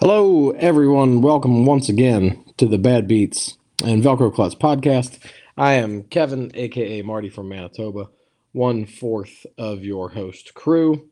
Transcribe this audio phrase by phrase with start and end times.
[0.00, 1.22] Hello, everyone.
[1.22, 5.18] Welcome once again to the Bad Beats and Velcro Klutz podcast.
[5.56, 8.10] I am Kevin, aka Marty from Manitoba,
[8.52, 11.08] one fourth of your host crew.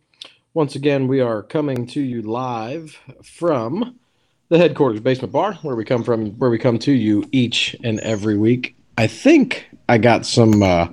[0.53, 3.99] Once again, we are coming to you live from
[4.51, 7.99] the headquarters basement bar, where we come from, where we come to you each and
[8.01, 8.77] every week.
[8.99, 10.89] I think I got some uh,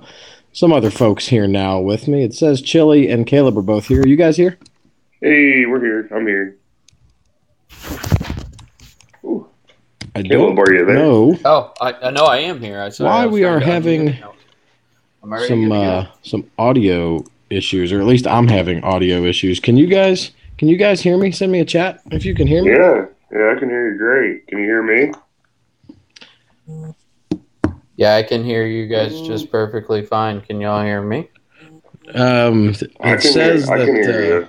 [0.54, 2.24] some other folks here now with me.
[2.24, 4.02] It says Chili and Caleb are both here.
[4.02, 4.58] Are you guys here?
[5.20, 6.08] Hey, we're here.
[6.16, 6.58] I'm here.
[9.24, 9.48] Ooh,
[10.16, 10.96] I Caleb, are you there?
[10.96, 12.82] know Oh, I, I know I am here.
[12.82, 14.20] I sorry, Why I we are having unmute.
[14.20, 14.34] No.
[15.24, 15.82] I'm already some good to go.
[15.84, 19.60] uh, some audio issues, or at least I'm having audio issues.
[19.60, 21.32] Can you guys can you guys hear me?
[21.32, 22.72] Send me a chat if you can hear me.
[22.72, 24.48] Yeah, yeah, I can hear you great.
[24.48, 25.12] Can you hear me?
[27.96, 30.42] yeah, I can hear you guys just perfectly fine.
[30.42, 31.30] Can y'all hear me?
[32.14, 34.48] Um, I it can says hear, I can hear that uh, you.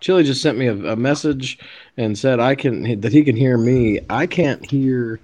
[0.00, 1.58] Chili just sent me a, a message
[1.96, 4.00] and said I can that he can hear me.
[4.10, 5.20] I can't hear.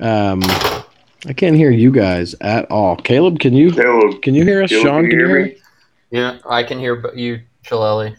[0.00, 0.40] Um,
[1.26, 2.96] I can't hear you guys at all.
[2.96, 4.70] Caleb, can you Caleb, can you hear us?
[4.70, 5.56] Caleb, Sean, can you hear me?
[6.10, 8.16] Yeah, I can hear b- you, Chilelli.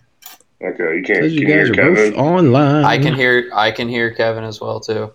[0.63, 1.23] Okay, you can't.
[1.23, 2.11] Says Can you you guys hear are Kevin?
[2.11, 2.85] both online.
[2.85, 5.11] I can hear I can hear Kevin as well too.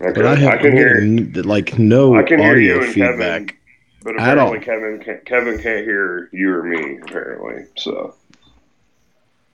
[0.00, 1.00] Okay, but I have I can hear.
[1.44, 3.46] like no I can hear audio you and feedback.
[3.46, 3.56] Kevin,
[4.02, 4.54] but at all.
[4.54, 6.98] apparently Kevin can't, Kevin can't hear you or me.
[7.02, 8.14] Apparently, so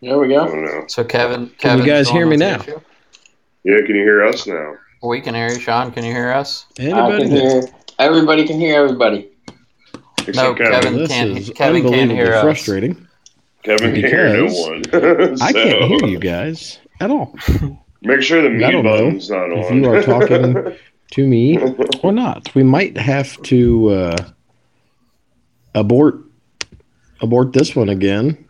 [0.03, 0.47] There we go.
[0.47, 0.91] don't.
[0.91, 2.61] So Kevin, Can you guys hear me now?
[2.61, 2.81] issue?
[3.65, 4.75] Yeah, can you hear us now?
[5.03, 5.91] We can hear you, Sean.
[5.93, 6.67] Can you hear us?
[6.79, 6.83] I
[7.19, 7.63] can hear.
[7.99, 9.29] Everybody can hear everybody.
[10.27, 10.71] Except No, Kevin.
[10.83, 11.07] Kevin.
[11.07, 12.43] can't- is Kevin can't unbelievably hear us.
[12.43, 13.07] frustrating.
[13.63, 14.83] Kevin can't hear no one.
[15.43, 17.35] I can't So, hear you guys at all.
[18.03, 19.59] Make sure the mute button's not on.
[19.59, 20.75] if you are talking
[21.13, 21.59] to me
[22.03, 22.55] or not.
[22.55, 24.17] We might have to uh,
[25.75, 26.21] abort
[27.21, 28.43] abort this one again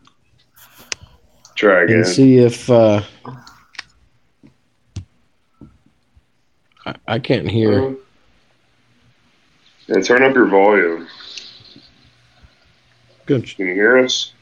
[1.61, 1.97] Try again.
[1.99, 3.03] and see if uh,
[6.87, 7.95] I, I can't hear.
[9.89, 11.07] And turn up your volume.
[13.27, 13.45] Good.
[13.45, 14.33] Can you hear us?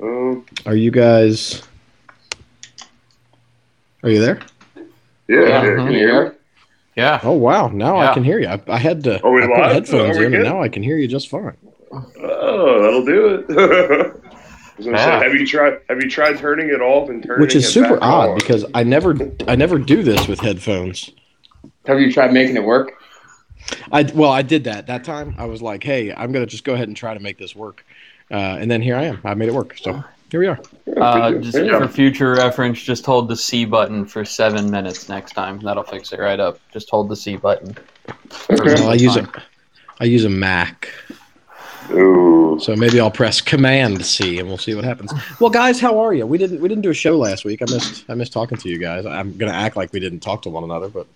[0.00, 1.62] Um, Are you guys?
[4.02, 4.40] Are you there?
[4.74, 4.84] yeah,
[5.28, 6.34] yeah, Yeah, can you hear me?
[6.96, 7.20] Yeah.
[7.22, 7.68] Oh wow!
[7.68, 8.46] Now I can hear you.
[8.48, 9.22] I, I had to.
[9.22, 9.72] Are we I put live?
[9.72, 10.40] headphones Are we in, good?
[10.40, 11.58] and now I can hear you just fine.
[12.54, 13.44] Oh, that'll do it.
[14.76, 15.20] I was gonna Yeah.
[15.20, 15.78] say, have you tried?
[15.88, 17.46] Have you tried turning it off and turning it?
[17.46, 18.34] Which is it super back odd on?
[18.38, 19.16] because I never,
[19.46, 21.10] I never do this with headphones.
[21.86, 22.92] Have you tried making it work?
[23.92, 25.34] I well, I did that that time.
[25.38, 27.84] I was like, hey, I'm gonna just go ahead and try to make this work,
[28.30, 29.20] uh, and then here I am.
[29.24, 29.76] I made it work.
[29.78, 30.58] So here we are.
[30.96, 31.82] Uh, just job.
[31.82, 35.60] for future reference, just hold the C button for seven minutes next time.
[35.60, 36.58] That'll fix it right up.
[36.72, 37.76] Just hold the C button.
[38.50, 39.42] Well, I use a, Fine.
[40.00, 40.88] I use a Mac,
[41.90, 42.58] Ooh.
[42.60, 45.12] so maybe I'll press Command C and we'll see what happens.
[45.40, 46.26] Well, guys, how are you?
[46.26, 47.62] We didn't we didn't do a show last week.
[47.62, 49.06] I missed I missed talking to you guys.
[49.06, 51.06] I'm gonna act like we didn't talk to one another, but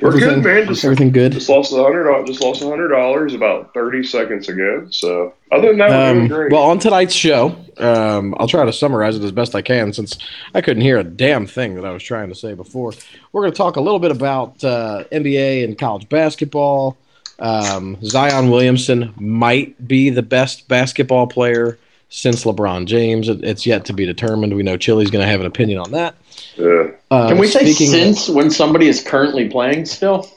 [0.00, 0.66] We're good, man.
[0.66, 1.32] Just, everything good.
[1.32, 2.04] just lost a hundred.
[2.04, 4.86] dollars- Just lost a hundred dollars about thirty seconds ago.
[4.90, 6.52] So other than that, we're Um, great.
[6.52, 10.18] well, on tonight's show, um, I'll try to summarize it as best I can since
[10.54, 12.92] I couldn't hear a damn thing that I was trying to say before.
[13.32, 16.96] We're going to talk a little bit about uh, NBA and college basketball.
[17.38, 21.78] Um, Zion Williamson might be the best basketball player
[22.08, 23.28] since LeBron James.
[23.28, 24.54] It, it's yet to be determined.
[24.54, 26.14] We know Chili's going to have an opinion on that.
[26.56, 26.88] yeah.
[27.10, 30.28] Uh, Can we say speaking- since when somebody is currently playing still?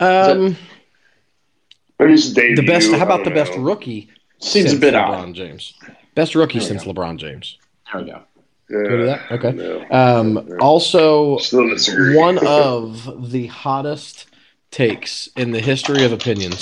[0.00, 0.56] Um,
[2.00, 2.56] Maybe it's debut.
[2.56, 2.90] the best.
[2.90, 3.62] How about the don't best know.
[3.62, 4.08] rookie?
[4.40, 5.34] Seems a since bit LeBron odd.
[5.34, 5.74] James.
[6.16, 6.92] Best rookie There since go.
[6.92, 7.58] LeBron James.
[7.92, 8.22] There we go.
[8.70, 8.88] Yeah.
[8.88, 9.30] Do that?
[9.30, 9.52] Okay.
[9.52, 9.86] No.
[9.90, 11.38] Um, also,
[12.16, 14.26] one of the hottest
[14.72, 16.60] takes in the history of opinions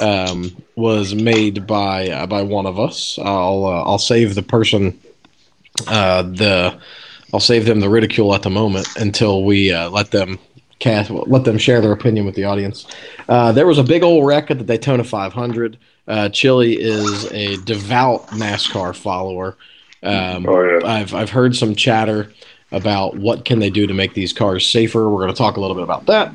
[0.00, 3.18] um, was made by uh, by one of us.
[3.18, 4.98] I'll uh, I'll save the person
[5.88, 6.78] uh, the
[7.32, 10.38] I'll save them the ridicule at the moment until we uh, let them
[10.78, 12.86] cast let them share their opinion with the audience.
[13.28, 15.78] Uh, there was a big old wreck at the Daytona 500.
[16.06, 19.56] Uh, Chili is a devout NASCAR follower.
[20.02, 20.86] Um, Oh yeah.
[20.86, 22.32] I've I've heard some chatter
[22.70, 25.08] about what can they do to make these cars safer.
[25.08, 26.32] We're going to talk a little bit about that.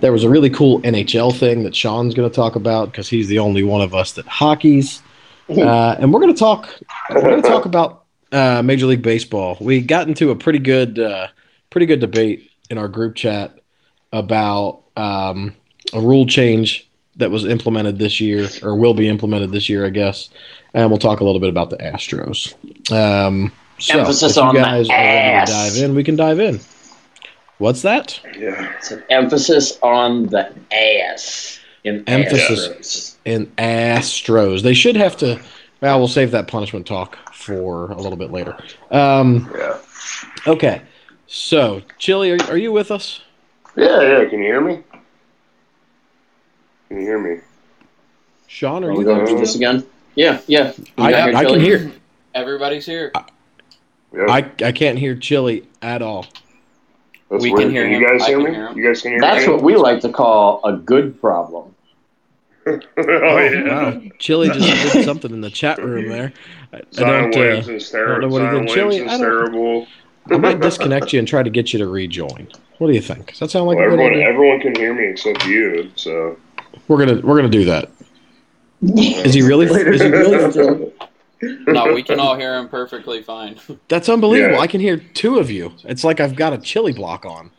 [0.00, 3.28] There was a really cool NHL thing that Sean's going to talk about because he's
[3.28, 5.02] the only one of us that hockeys.
[5.48, 6.68] Uh, and we're going to talk.
[7.10, 9.56] We're going to talk about uh, Major League Baseball.
[9.60, 11.28] We got into a pretty good, uh,
[11.70, 13.58] pretty good debate in our group chat
[14.12, 15.54] about um,
[15.92, 19.90] a rule change that was implemented this year, or will be implemented this year, I
[19.90, 20.30] guess.
[20.74, 22.54] And we'll talk a little bit about the Astros.
[22.90, 23.52] Um,
[23.82, 25.48] so Emphasis if you on the guys are ready ass.
[25.48, 26.60] to dive in, we can dive in.
[27.58, 28.20] What's that?
[28.38, 28.72] Yeah.
[28.78, 31.58] It's an emphasis on the ass.
[31.84, 32.68] In Emphasis.
[32.68, 33.16] Astros.
[33.24, 35.40] In Astros, they should have to
[35.80, 38.56] Well, we'll save that punishment talk for a little bit later.
[38.92, 39.78] Um, Yeah.
[40.46, 40.82] okay.
[41.26, 43.20] So, Chili, are, are you with us?
[43.76, 44.24] Yeah, yeah.
[44.28, 44.82] Can you hear me?
[46.88, 47.40] Can you hear me?
[48.46, 49.14] Sean, are Are you we there?
[49.14, 49.84] going through this again?
[50.14, 50.72] Yeah, yeah.
[50.76, 51.92] You I, got your I can hear.
[52.34, 53.12] Everybody's here.
[54.14, 54.26] Yeah.
[54.28, 56.26] I, I can't hear Chili at all.
[57.30, 57.62] That's we weird.
[57.62, 58.18] can hear you him.
[58.18, 58.50] guys hear me?
[58.50, 58.70] hear.
[58.72, 59.26] You guys can hear me.
[59.26, 59.52] That's me?
[59.54, 61.74] what we like to call a good problem.
[62.66, 63.68] oh, yeah.
[63.90, 64.00] wow.
[64.18, 66.32] Chili just did something in the chat room there.
[66.72, 67.34] I, I don't.
[67.34, 68.28] Uh, Williamson's I don't terrible.
[68.28, 68.68] know what he did.
[68.68, 69.86] Chili, Williamson's I don't- terrible.
[70.30, 72.46] I might disconnect you and try to get you to rejoin.
[72.78, 73.30] What do you think?
[73.30, 74.28] Does that sound like Well, a good everyone, idea?
[74.28, 75.90] everyone can hear me except you.
[75.96, 76.36] So
[76.86, 77.90] We're gonna we're gonna do that.
[78.82, 79.66] Is he really?
[79.66, 80.92] Is he really?
[81.42, 83.58] No, we can all hear him perfectly fine.
[83.88, 84.54] That's unbelievable.
[84.56, 84.60] Yeah.
[84.60, 85.72] I can hear two of you.
[85.84, 87.50] It's like I've got a chili block on,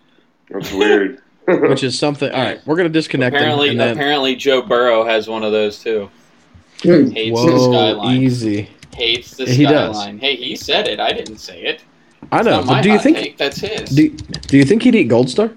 [0.50, 1.22] That's weird.
[1.48, 2.32] which is something.
[2.32, 5.80] All right, we're gonna disconnect apparently, And then, apparently, Joe Burrow has one of those
[5.84, 6.10] too.
[6.82, 7.10] Hmm.
[7.12, 8.22] Hates the whoa, skyline.
[8.22, 8.70] easy.
[8.96, 9.96] Hates the He does.
[9.98, 10.20] skyline.
[10.20, 11.00] Hey, he said it.
[11.00, 11.82] I didn't say it.
[12.32, 12.52] I It's know.
[12.62, 13.18] not But do you think?
[13.18, 13.90] take, that's his?
[13.90, 15.52] Do Do you think he'd eat Gold Star?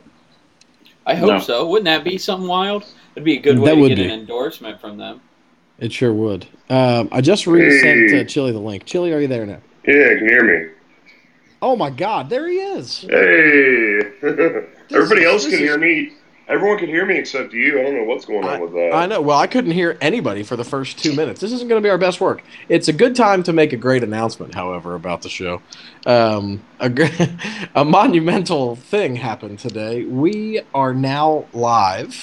[1.07, 1.39] I hope No.
[1.39, 1.67] so.
[1.69, 2.85] Wouldn't that be something wild?
[3.15, 4.05] It'd be a good way That to would get be.
[4.07, 5.21] an endorsement from them.
[5.79, 6.47] It sure would.
[6.71, 8.21] Um, I just resent Hey.
[8.21, 8.85] uh, Chili the link.
[8.87, 9.59] Chili, are you there now?
[9.87, 10.73] yeah, can you hear me?
[11.63, 13.01] Oh my God, there he is.
[13.09, 14.01] Hey.
[14.23, 16.13] Everybody is- else can is- hear me.
[16.49, 17.81] Everyone can hear me except you.
[17.81, 18.93] I don't know what's going on with that.
[18.95, 19.21] I know.
[19.21, 21.41] Well, I couldn't hear anybody for the first two minutes.
[21.41, 22.45] This isn't going to be our best work.
[22.69, 25.61] It's a good time to make a great announcement, however, about the show.
[26.07, 26.89] Um, a,
[27.75, 30.05] a monumental thing happened today.
[30.05, 32.15] We are now live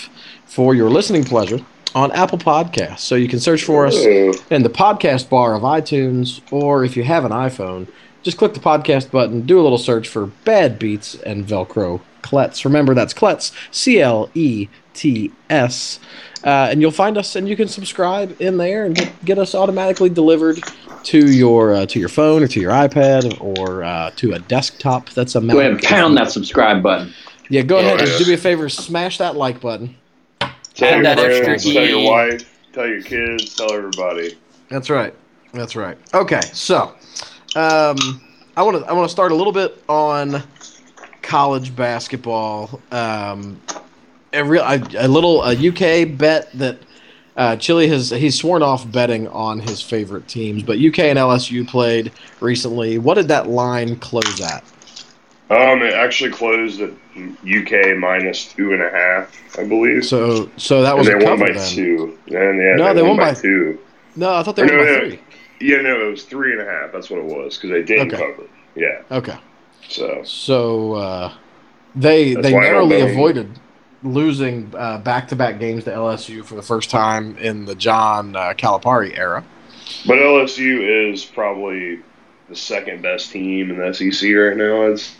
[0.45, 1.59] for your listening pleasure
[1.95, 2.99] on Apple Podcasts.
[2.99, 6.95] So you can search for us Oh, in the podcast bar of iTunes, or if
[6.97, 7.87] you have an iPhone,
[8.23, 12.63] just click the podcast button, do a little search for Bad Beats and Velcro Clets.
[12.65, 15.99] Remember, that's Clets, C L E T S.
[16.43, 19.55] Uh, and you'll find us, and you can subscribe in there and get, get us
[19.55, 20.59] automatically delivered
[21.03, 25.09] to your uh, to your phone or to your iPad or uh, to a desktop.
[25.11, 27.13] That's a Go ahead and pound that subscribe button.
[27.49, 29.95] Yeah, go ahead and do me a favor, smash that like button.
[30.75, 32.07] Tell Add your that extra friends, tell your E.
[32.07, 34.37] wife, tell your kids, tell everybody.
[34.69, 35.13] That's right.
[35.53, 35.97] That's right.
[36.15, 36.95] Okay, so
[37.55, 38.21] um,
[38.57, 40.41] I want to I want to start a little bit on
[41.21, 42.81] college basketball.
[42.91, 43.61] Um,
[44.33, 46.79] a real a, a little a UK bet that
[47.37, 51.67] uh, Chili has he's sworn off betting on his favorite teams, but UK and LSU
[51.67, 52.97] played recently.
[52.97, 54.63] What did that line close at?
[55.49, 60.05] Um, it actually closed at UK minus two and a half, I believe.
[60.05, 61.69] So so that and was they a won by then.
[61.69, 62.17] two.
[62.27, 63.79] And yeah, No, they, won, by, by- two.
[64.15, 65.09] No, I thought they Or won no, by no.
[65.09, 65.19] three.
[65.61, 66.91] Yeah, no, it was three and a half.
[66.91, 68.21] That's what it was because they didn't Okay.
[68.23, 68.47] cover.
[68.75, 69.37] Yeah, Okay.
[69.87, 71.33] so So uh,
[71.95, 73.59] they they why I don't narrowly avoided
[74.01, 79.17] losing uh, back-to-back games to LSU for the first time in the John uh, Calipari
[79.17, 79.43] era.
[80.05, 81.99] but LSU is probably
[82.49, 84.81] the second best team in the SEC right now.
[84.87, 85.15] It's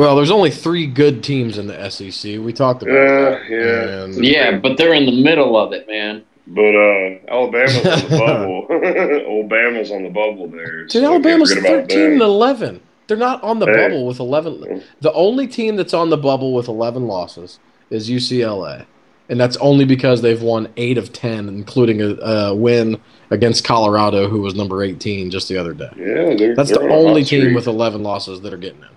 [0.00, 2.38] Well, there's only three good teams in the SEC.
[2.40, 3.40] We talked about Yeah, that.
[3.50, 4.04] yeah.
[4.04, 6.22] And- Yeah, but they're in the middle of it, man.
[6.46, 8.66] but uh, Alabama's on the bubble.
[9.28, 10.82] Old Bama's on the bubble there.
[10.84, 12.80] Dude, so Alabama's 13 and 11.
[13.06, 13.88] They're not on the Hey.
[13.88, 14.82] bubble with 11.
[15.00, 17.58] The only team that's on the bubble with 11 losses
[17.90, 18.86] is UCLA.
[19.28, 22.98] And that's only because they've won 8 of 10, including a, a win
[23.30, 25.90] against Colorado, who was number 18 just the other day.
[25.96, 28.88] Yeah, they're, That's they're the on only team with 11 losses that are getting in.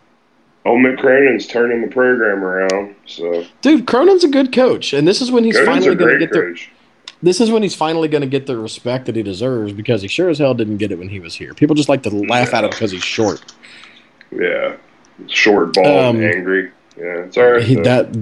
[0.65, 2.95] Oh, Mick Cronin's turning the program around.
[3.05, 6.25] So Dude, Cronin's a good coach, and this is when he's Cronin's finally going to
[6.27, 6.59] get the
[7.21, 10.09] this is when he's finally going to get the respect that he deserves because he
[10.09, 11.53] sure as hell didn't get it when he was here.
[11.53, 13.41] People just like to laugh at him because he's short.
[14.31, 14.75] Yeah,
[15.27, 16.71] short ball, Um, angry.
[16.97, 17.63] Yeah, it's all right.
[17.63, 18.13] He, that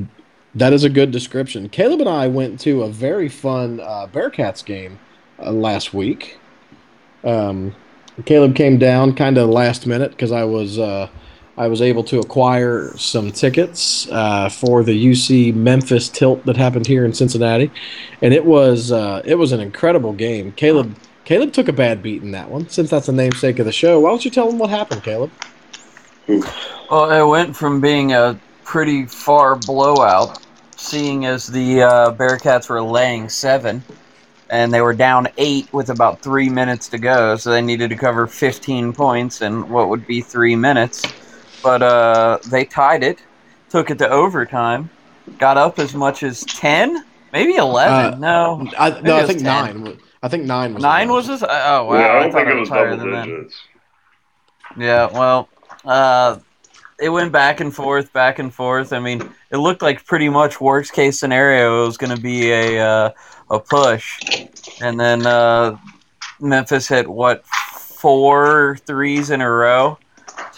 [0.55, 1.67] that is a good description.
[1.69, 5.00] Caleb and I went to a very fun uh, Bearcats game
[5.39, 6.38] uh, last week.
[7.24, 7.75] Um,
[8.25, 11.10] Caleb came down kind of last minute because I was uh,
[11.58, 16.88] I was able to acquire some tickets uh, for the UC Memphis tilt that happened
[16.88, 17.72] here in Cincinnati,
[18.22, 20.53] and it was uh, it was an incredible game.
[20.53, 22.70] Caleb Caleb took a bad beat in that one.
[22.70, 25.31] Since that's the namesake of the show, why don't you tell him what happened, Caleb?
[26.27, 30.39] Well, it went from being a pretty far blowout,
[30.77, 33.84] seeing as the uh, Bearcats were laying seven,
[34.50, 37.96] and they were down eight with about three minutes to go, so they needed to
[37.96, 41.01] cover 15 points in what would be three minutes.
[41.63, 43.20] But uh, they tied it,
[43.70, 44.89] took it to overtime,
[45.38, 47.94] got up as much as 10, maybe 11.
[48.13, 49.44] Uh, no, I, no, I think 10.
[49.44, 49.82] nine.
[49.84, 51.39] was- I think nine was nine was most.
[51.41, 51.50] this?
[51.51, 53.12] Oh wow, yeah, I I, don't thought think it it was was higher double than
[53.13, 53.25] that.
[53.25, 53.56] digits.
[54.77, 55.50] Yeah, well,
[55.84, 56.38] uh,
[57.00, 58.94] it went back and forth, back and forth.
[58.94, 62.51] I mean, it looked like pretty much worst case scenario it was going to be
[62.51, 63.10] a uh,
[63.50, 64.20] a push,
[64.80, 65.75] and then uh,
[66.39, 69.98] Memphis hit what four threes in a row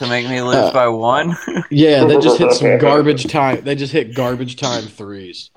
[0.03, 1.35] to make me lose Uh, by one.
[1.69, 3.63] Yeah, they just hit some garbage time.
[3.63, 5.49] They just hit garbage time threes.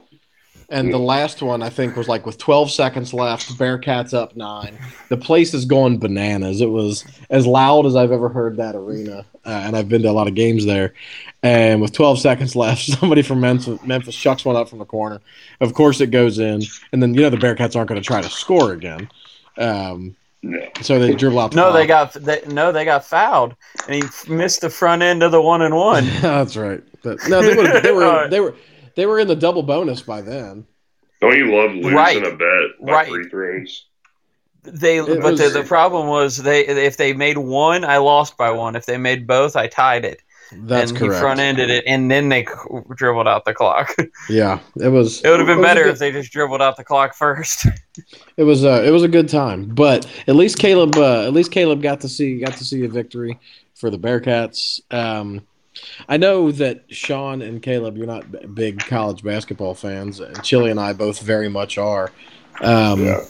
[0.69, 4.76] And the last one, I think, was like with 12 seconds left, Bearcats up nine.
[5.11, 6.61] The place is going bananas.
[6.61, 9.25] It was as loud as I've ever heard that arena.
[9.45, 10.93] Uh, and I've been to a lot of games there.
[11.41, 15.21] And with 12 seconds left, somebody from Memphis, Memphis chucks one up from the corner.
[15.61, 16.62] Of course, it goes in.
[16.91, 19.09] And then, you know, the Bearcats aren't going to try to score again.
[19.57, 20.61] Um, No.
[20.83, 23.57] so they dribble out the no, they got they, no, they got fouled,
[23.88, 26.05] and he missed the front end of the one and one.
[26.21, 26.83] That's right.
[27.02, 28.55] But no, they, would've- they were they were
[28.95, 30.66] they were in the double bonus by then.
[31.21, 32.23] Don't you love losing Right.
[32.25, 33.09] a bet by Right.
[33.09, 33.87] free throws?
[34.62, 38.50] They, It but the, the problem was they if they made one, I lost by
[38.50, 38.75] one.
[38.76, 40.23] If they made both, I tied it.
[40.53, 41.15] That's and correct.
[41.15, 42.47] he front ended it, and then they
[42.95, 43.95] dribbled out the clock.
[44.29, 45.23] Yeah, it was.
[45.25, 46.85] It would have been it was a better good- if they just dribbled out the
[46.85, 47.67] clock first.
[48.37, 51.50] It was uh, it was a good time, but at least Caleb uh, at least
[51.50, 53.38] Caleb got to see got to see a victory
[53.75, 54.81] for the Bearcats.
[54.93, 55.41] Um,
[56.07, 60.71] I know that Sean and Caleb, you're not b- big college basketball fans, and Chili
[60.71, 62.12] and I both very much are.
[62.61, 63.21] Um, Yeah.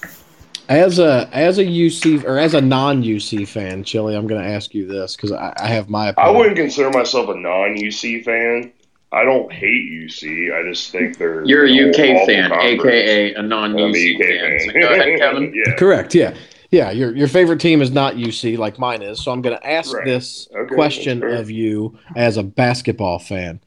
[0.69, 4.49] As a as a UC or as a non UC fan, Chili, I'm going to
[4.49, 8.25] ask you this because I, I have my I wouldn't consider myself a non UC
[8.25, 8.73] fan.
[9.13, 10.53] I don't hate UC.
[10.53, 12.81] I just think they're You're a an UK fan, conference.
[12.83, 14.59] aka a I'm non-UC fan.
[14.59, 14.61] fan.
[14.75, 15.53] So go ahead, Kevin.
[15.67, 15.75] yeah.
[15.77, 16.15] Correct.
[16.17, 16.35] Yeah.
[16.73, 16.91] Yeah.
[16.91, 19.23] Your your favorite team is not UC like mine is.
[19.23, 20.05] So I'm going to ask Right.
[20.05, 23.61] this Okay, question of you as a basketball fan.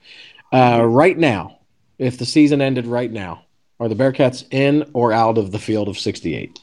[0.52, 1.60] Uh, right now,
[1.98, 3.46] if the season ended right now,
[3.80, 6.60] are the Bearcats in or out of the field of 68?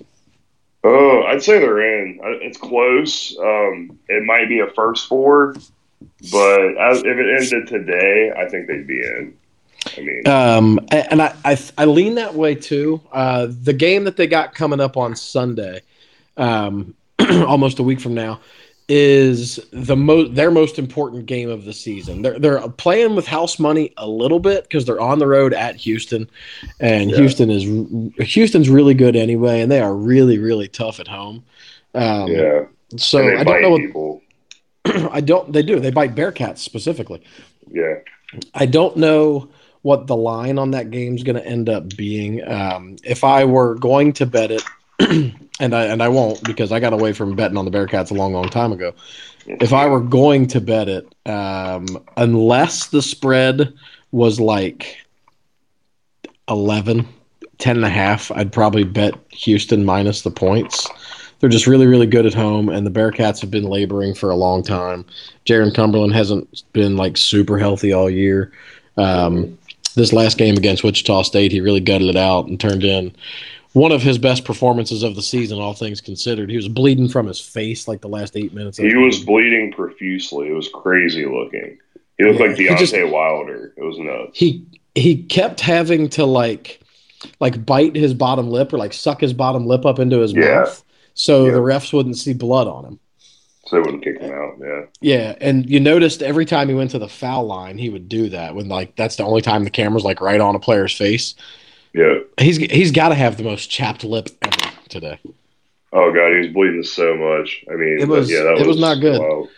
[0.88, 2.20] Oh, I'd say they're in.
[2.42, 3.36] It's close.
[3.40, 5.54] Um, it might be a first four,
[6.30, 9.36] but as, if it ended today, I think they'd be in.
[9.96, 13.00] I mean, Um, and I, I I lean that way too.
[13.12, 15.80] Uh, the game that they got coming up on Sunday,
[16.36, 18.38] um, almost a week from now,
[18.88, 22.22] is the most their most important game of the season.
[22.22, 25.76] They're they're playing with house money a little bit because they're on the road at
[25.76, 26.30] Houston,
[26.78, 27.16] and Yeah.
[27.16, 27.64] Houston is
[28.32, 31.44] Houston's really good anyway, and they are really really tough at home.
[31.94, 32.66] Um, yeah.
[32.96, 33.70] So I don't know.
[33.70, 34.22] What, people.
[34.84, 35.52] I don't.
[35.52, 35.80] They do.
[35.80, 37.22] They bite Bearcats specifically.
[37.70, 37.96] Yeah.
[38.54, 39.48] I don't know
[39.82, 42.46] what the line on that game's going to end up being.
[42.46, 44.62] Um, if I were going to bet it,
[45.60, 48.14] and I and I won't because I got away from betting on the Bearcats a
[48.14, 48.94] long, long time ago.
[49.46, 51.86] If I were going to bet it, um,
[52.16, 53.72] unless the spread
[54.10, 54.96] was like
[56.48, 57.06] 11,
[57.58, 60.88] 10 and a half, I'd probably bet Houston minus the points.
[61.38, 64.36] They're just really, really good at home, and the Bearcats have been laboring for a
[64.36, 65.04] long time.
[65.44, 68.52] Jarron Cumberland hasn't been like super healthy all year.
[68.96, 69.56] Um,
[69.94, 73.14] this last game against Wichita State, he really gutted it out and turned in
[73.76, 76.48] one of his best performances of the season, all things considered.
[76.48, 78.78] He was bleeding from his face like the last eight minutes.
[78.78, 79.26] of He was game.
[79.26, 80.48] bleeding profusely.
[80.48, 81.76] It was crazy looking.
[82.16, 83.74] He looked Yeah, like Deontay just- Wilder.
[83.76, 84.38] It was nuts.
[84.38, 84.64] he
[84.94, 86.80] he kept having to like
[87.38, 90.60] like bite his bottom lip or like suck his bottom lip up into his Yeah.
[90.60, 91.52] mouth so Yeah.
[91.52, 92.98] the refs wouldn't see blood on him.
[93.66, 94.54] So they wouldn't kick him out.
[94.58, 94.82] Yeah.
[95.02, 98.30] Yeah, and you noticed every time he went to the foul line, he would do
[98.30, 101.34] that when like that's the only time the camera's like right on a player's face.
[101.96, 102.18] Yeah.
[102.38, 105.18] He's he's got to have the most chapped lip ever today.
[105.92, 107.64] Oh god, he was bleeding so much.
[107.70, 109.18] I mean, It was- yeah, that it was not good.
[109.20, 109.48] Wow.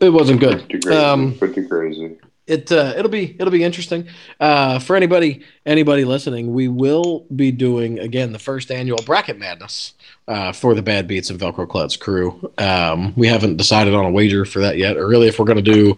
[0.00, 0.68] It wasn't good.
[0.68, 0.98] Pretty crazy.
[0.98, 2.16] Um, pretty crazy.
[2.46, 4.08] it uh, it'll be it'll be interesting
[4.40, 6.52] uh, for anybody anybody listening.
[6.52, 9.94] We will be doing again the first annual bracket madness
[10.28, 12.50] uh, for the Bad Beats and Velcro Klutz crew.
[12.58, 15.64] Um, we haven't decided on a wager for that yet, or really if we're going
[15.64, 15.96] to do.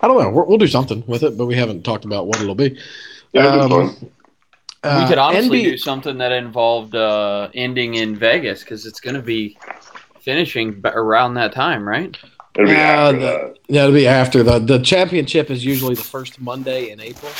[0.00, 0.30] I don't know.
[0.30, 2.78] We're, we'll do something with it, but we haven't talked about what it'll be.
[3.32, 4.10] Yeah, um.
[4.84, 9.00] Uh, we could honestly NB do something that involved uh, ending in Vegas because it's
[9.00, 9.56] going to be
[10.20, 12.16] finishing around that time, right?
[12.56, 13.56] It'll be uh, after the- that.
[13.68, 17.32] Yeah, it'll be after the the championship is usually the first Monday in April.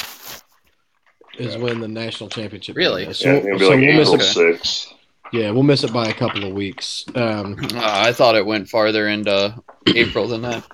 [1.38, 1.60] Is Yeah.
[1.60, 3.04] when the national championship Really?
[3.04, 3.20] is.
[3.20, 4.22] Yeah, So, it'll be so like we'll miss April it.
[4.58, 4.92] sixth.
[5.32, 7.04] Yeah, we'll miss it by a couple of weeks.
[7.14, 9.54] Um, Uh, I thought it went farther into
[9.94, 10.64] April than that.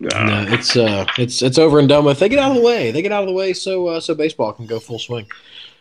[0.00, 0.24] Nah.
[0.44, 2.18] no, it's uh, it's it's over and done with.
[2.18, 2.90] They get out of the way.
[2.90, 5.26] They get out of the way so uh, so baseball can go full swing.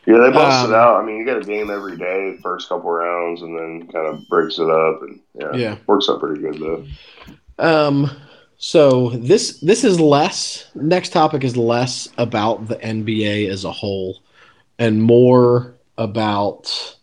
[0.05, 1.01] Yeah, they bust Um, it out.
[1.01, 4.27] I mean, you got a game every day, first couple rounds, and then kind of
[4.27, 5.75] breaks it up, and yeah, Yeah.
[5.88, 6.83] works out pretty good though.
[7.60, 8.10] Um,
[8.57, 10.65] so this this is less.
[10.75, 14.19] Next topic is less about the NBA as a whole,
[14.77, 16.95] and more about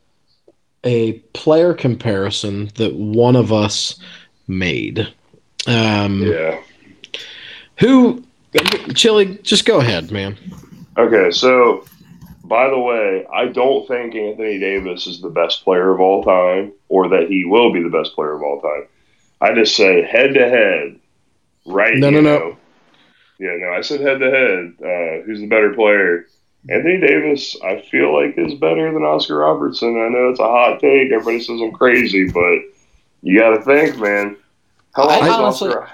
[0.85, 3.99] a player comparison that one of us
[4.49, 5.09] made.
[5.67, 6.59] Um, Yeah.
[7.79, 8.25] Who,
[8.95, 9.39] Chili?
[9.43, 10.37] Just go ahead, man.
[10.99, 11.85] Okay, so
[12.51, 16.73] by the way, I don't think Anthony Davis is the best player of all time,
[16.89, 18.87] or that he will be the best player of all time.
[19.41, 20.99] I just say head to head,
[21.65, 21.97] right?
[21.97, 22.57] No, you no, no.
[23.39, 24.75] Yeah, no, I said head to head.
[24.85, 26.27] Uh, Who's the better player?
[26.69, 29.91] Anthony Davis, I feel like is better than Oscar Robertson.
[29.99, 31.11] I know it's a hot take.
[31.13, 32.59] Everybody says I'm crazy, but
[33.23, 34.37] you got to think, man.
[34.95, 35.91] How long I is honestly- Oscar?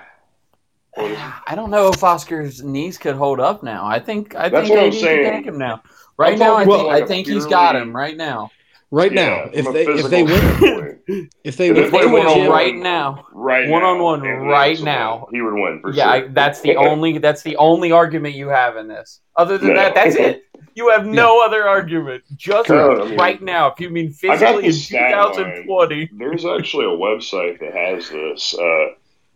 [1.47, 3.85] I don't know if Oscar's knees could hold up now.
[3.87, 5.33] I think I That's think what I'm AD can saying.
[5.33, 5.83] take him now.
[6.19, 8.51] Right I'm now, I think, about I think he's got him right now.
[8.91, 11.01] Right Yeah, now, if they if they win
[11.45, 13.27] if they If win they They win one-on-one, right now.
[13.33, 15.27] right One-on-one right now.
[15.33, 16.25] he would win for Yeah, sure.
[16.25, 19.21] I, that's the only that's the only argument you have in this.
[19.37, 19.75] Other than No.
[19.75, 20.45] that, that's it.
[20.75, 22.23] You have no other argument.
[22.37, 23.69] Just No, I mean- right now.
[23.73, 25.35] If you mean physically in stat line.
[25.65, 26.11] 2020.
[26.19, 28.55] There's actually a website that has this.
[28.55, 28.87] Uh,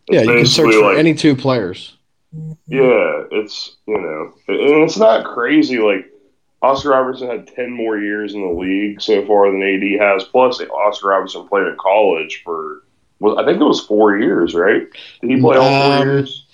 [0.09, 1.97] yeah, you can search basically for like- any two players.
[2.67, 5.79] Yeah, it's you know, and it's not crazy.
[5.79, 6.05] Like
[6.61, 10.23] Oscar Robertson had ten more years in the league so far than AD has.
[10.25, 12.83] Plus, Oscar Robertson played in college for,
[13.19, 14.83] well, I think it was four years, right?
[15.21, 16.45] Did he play all four Um, years?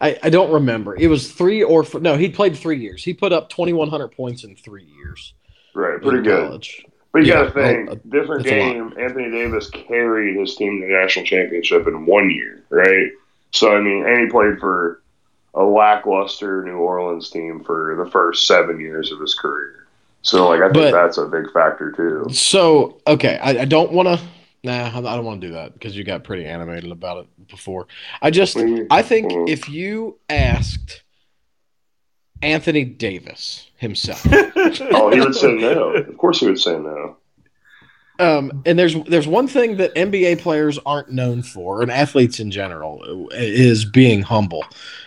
[0.00, 0.96] I, I don't remember.
[0.96, 2.16] It was three or four, no.
[2.16, 3.02] He played three years.
[3.02, 5.32] He put up twenty one hundred points in three years.
[5.72, 6.46] Right, pretty good.
[6.48, 6.84] College.
[7.12, 8.92] But you Yeah, got to think, well, different game.
[8.98, 13.12] Anthony Davis carried his team to the national championship in one year, right?
[13.52, 15.00] So I mean, and he played for
[15.54, 19.86] a lackluster New Orleans team for the first seven years of his career.
[20.22, 22.26] So like, I think But- that's a big factor too.
[22.32, 24.20] So okay, I, I don't want to.
[24.62, 27.86] Nah, I don't want to do that because you got pretty animated about it before.
[28.22, 31.02] I just, I think if you asked
[32.42, 35.90] Anthony Davis himself, Oh, he would say no.
[35.90, 37.16] Of course, he would say no.
[38.18, 42.50] um, and there's there's one thing that NBA players aren't known for, and athletes in
[42.50, 44.64] general, is being humble.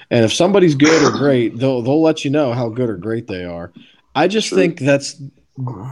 [0.10, 3.28] And if somebody's good or great, they'll they'll let you know how good or great
[3.28, 3.72] they are.
[4.16, 4.58] I just True.
[4.58, 5.22] think that's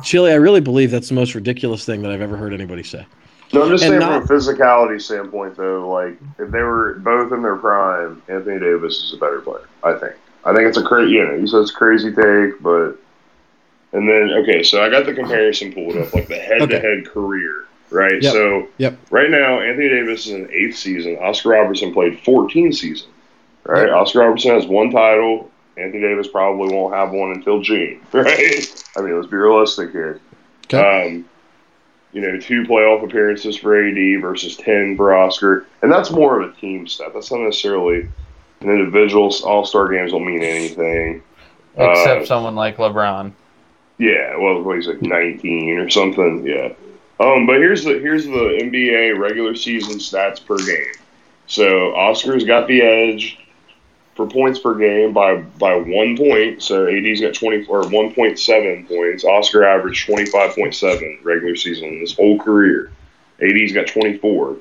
[0.04, 0.32] Chili.
[0.32, 3.06] I really believe that's the most ridiculous thing that I've ever heard anybody say.
[3.54, 5.88] No, I'm just And saying not- from a physicality standpoint, though.
[5.90, 9.68] Like, if they were both in their prime, Anthony Davis is a better player.
[9.84, 10.14] I think.
[10.46, 11.12] I think it's a crazy.
[11.14, 12.94] You know, he says crazy take, but
[13.94, 18.22] and then okay, so I got the comparison pulled up, like the head-to-head career, right?
[18.22, 18.34] Yep.
[18.34, 18.98] So Yep.
[19.12, 21.18] right now, Anthony Davis is in eighth season.
[21.22, 23.10] Oscar Robertson played 14 seasons.
[23.66, 23.90] Right?
[23.90, 25.50] Oscar Robertson has one title.
[25.78, 28.00] Anthony Davis probably won't have one until June.
[28.14, 28.84] Right?
[28.96, 30.20] I mean, let's be realistic here.
[30.66, 31.08] Okay.
[31.08, 31.26] Um,
[32.14, 36.50] you know, two playoff appearances for AD versus ten for Oscar, and that's more of
[36.50, 37.12] a team stat.
[37.14, 38.08] That's not necessarily
[38.62, 39.34] an individual.
[39.44, 41.22] All Star games don't mean anything.
[41.76, 43.34] Except Uh, someone like LeBron.
[43.98, 46.46] Yeah, well, what he's like nineteen or something.
[46.48, 46.70] Yeah.
[47.20, 50.94] Um, but here's the here's the NBA regular season stats per game.
[51.48, 53.40] So Oscar's got the edge
[54.16, 56.64] for points per game by by one point.
[56.64, 59.24] So AD's got twenty or one point seven points.
[59.24, 62.92] Oscar averaged twenty five point seven regular season in his whole career.
[63.42, 64.56] AD's got twenty four,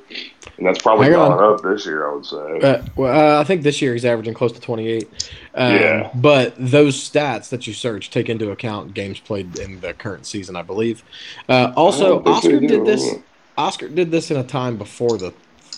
[0.59, 2.11] and that's probably gone up this year.
[2.11, 2.61] I would say.
[2.61, 5.31] Uh, well, uh, I think this year he's averaging close to 28.
[5.55, 6.11] Um, Yeah.
[6.13, 10.57] But those stats that you search take into account games played in the current season,
[10.57, 11.05] I believe.
[11.49, 13.15] Uh, also, don't Oscar did this.
[13.57, 15.33] Oscar did this in a time before the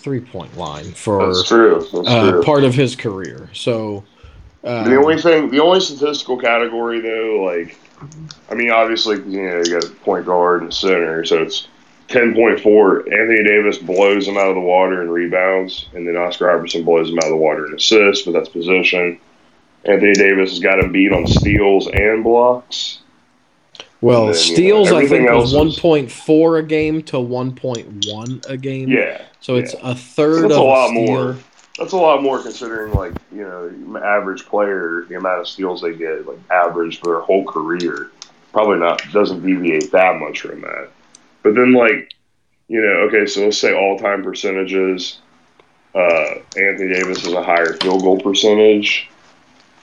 [0.06, 1.80] three-point line for That's true.
[1.92, 2.42] That's uh, true.
[2.44, 3.50] part of his career.
[3.52, 4.04] So
[4.62, 7.76] um, The only thing, the only statistical category though, like,
[8.48, 11.66] I mean, obviously, you know, you got point guard and center, so it's
[12.06, 13.00] ten point four.
[13.00, 17.10] Anthony Davis blows him out of the water in rebounds, and then Oscar Robertson blows
[17.10, 19.18] him out of the water in assists, but that's position.
[19.86, 23.00] Anthony Davis has got him beat on steals and blocks.
[24.00, 24.32] Well, then, you know,
[24.84, 28.88] steals I think was 1.4 a game to 1.1 a game.
[28.88, 29.90] Yeah, So it's yeah.
[29.90, 31.06] a third That's a lot steal.
[31.06, 31.36] more.
[31.78, 35.94] that's a lot more considering, like, you know, average player, the amount of steals they
[35.94, 38.10] get, like, average for their whole career.
[38.52, 40.88] Probably not, doesn't deviate that much from that.
[41.42, 42.12] But then, like,
[42.68, 45.20] you know, okay, so let's say all time percentages.
[45.94, 49.08] Uh, Anthony Davis has a higher field goal percentage.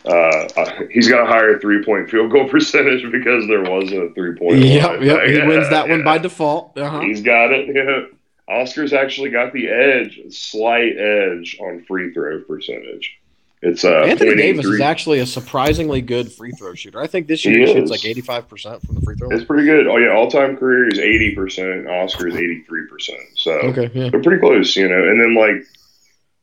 [0.05, 4.13] Uh, uh, he's got a higher three point field goal percentage because there wasn't a
[4.13, 4.57] three point.
[4.57, 5.23] Yep, yep.
[5.27, 6.77] He wins that one by default.
[6.77, 6.99] Uh-huh.
[7.01, 7.73] He's got it.
[7.73, 8.07] Yeah.
[8.53, 13.17] Oscar's actually got the edge, slight edge on free throw percentage.
[13.61, 16.99] It's uh, Anthony Davis is actually a surprisingly good free throw shooter.
[17.01, 19.37] I think this year He he, shoots like 85% from the free throw line.
[19.37, 19.87] It's pretty good.
[19.87, 21.87] Oh yeah, all time career is eighty percent.
[21.87, 23.21] Oscar is eighty three percent.
[23.35, 24.09] So Okay, yeah.
[24.09, 25.07] they're pretty close, you know.
[25.07, 25.65] And then like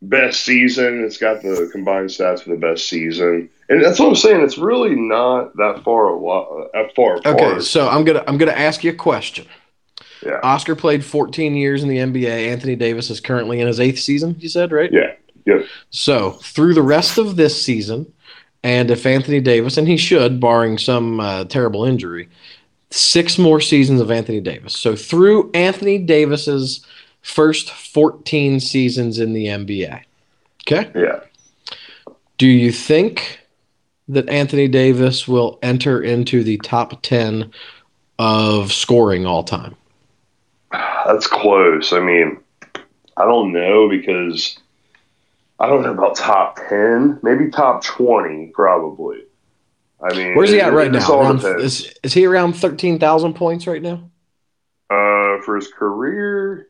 [0.02, 4.16] best season, it's got the combined stats for the best season, and that's what I'm
[4.16, 4.42] saying.
[4.42, 7.40] It's really not that far a lot, that far apart.
[7.40, 9.46] Okay, so I'm gonna I'm gonna ask you a question.
[10.24, 10.40] Yeah.
[10.42, 12.52] Oscar played 14 years in the NBA.
[12.52, 14.36] Anthony Davis is currently in his eighth season.
[14.38, 14.92] You said right?
[14.92, 15.14] Yeah.
[15.46, 15.66] Yep.
[15.90, 18.12] So through the rest of this season,
[18.62, 22.28] and if Anthony Davis, and he should, barring some uh, terrible injury,
[22.90, 24.76] six more seasons of Anthony Davis.
[24.76, 26.84] So through Anthony Davis's
[27.22, 30.02] first 14 seasons in the NBA.
[30.62, 30.90] Okay?
[30.94, 31.20] Yeah.
[32.38, 33.40] Do you think
[34.08, 37.52] that Anthony Davis will enter into the top 10
[38.18, 39.76] of scoring all time?
[40.72, 41.92] That's close.
[41.92, 42.38] I mean,
[43.16, 44.58] I don't know because
[45.58, 49.24] I don't know about top 10, maybe top 20, probably.
[50.02, 51.20] I mean, Where's he at right now?
[51.20, 54.10] Around, is, is he around 13,000 points right now?
[54.88, 56.69] Uh, for his career,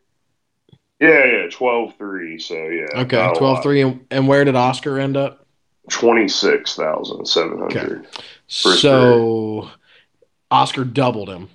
[1.01, 2.39] yeah, yeah, 12 3.
[2.39, 2.87] So, yeah.
[3.03, 3.63] Okay, not a 12 lot.
[3.63, 3.81] 3.
[3.83, 5.47] And, and where did Oscar end up?
[5.91, 8.07] 26,700.
[8.49, 9.71] First so
[10.51, 11.49] Oscar doubled him.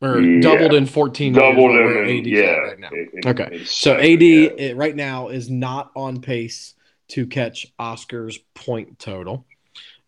[0.00, 0.40] Or Yeah.
[0.40, 2.50] doubled in 14 Doubled him, yeah.
[2.56, 2.88] right now.
[2.92, 4.22] it- it- Okay, So AD
[4.58, 4.72] yeah.
[4.74, 6.74] right now is not on pace
[7.08, 9.44] to catch Oscar's point total.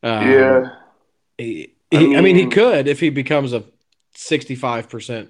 [0.03, 0.71] Um, yeah.
[1.39, 3.63] he- I he- I mean, he could if he becomes a
[4.17, 5.29] 65%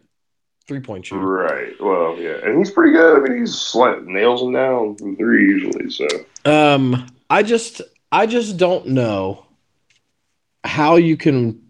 [0.67, 1.27] three point shooter.
[1.27, 1.75] Right.
[1.81, 3.19] Well, yeah, and he's pretty good.
[3.19, 5.91] I mean, he's slant nails them down from three usually.
[5.91, 6.07] So
[6.45, 9.47] Um, I just, I just don't know
[10.65, 11.61] how you can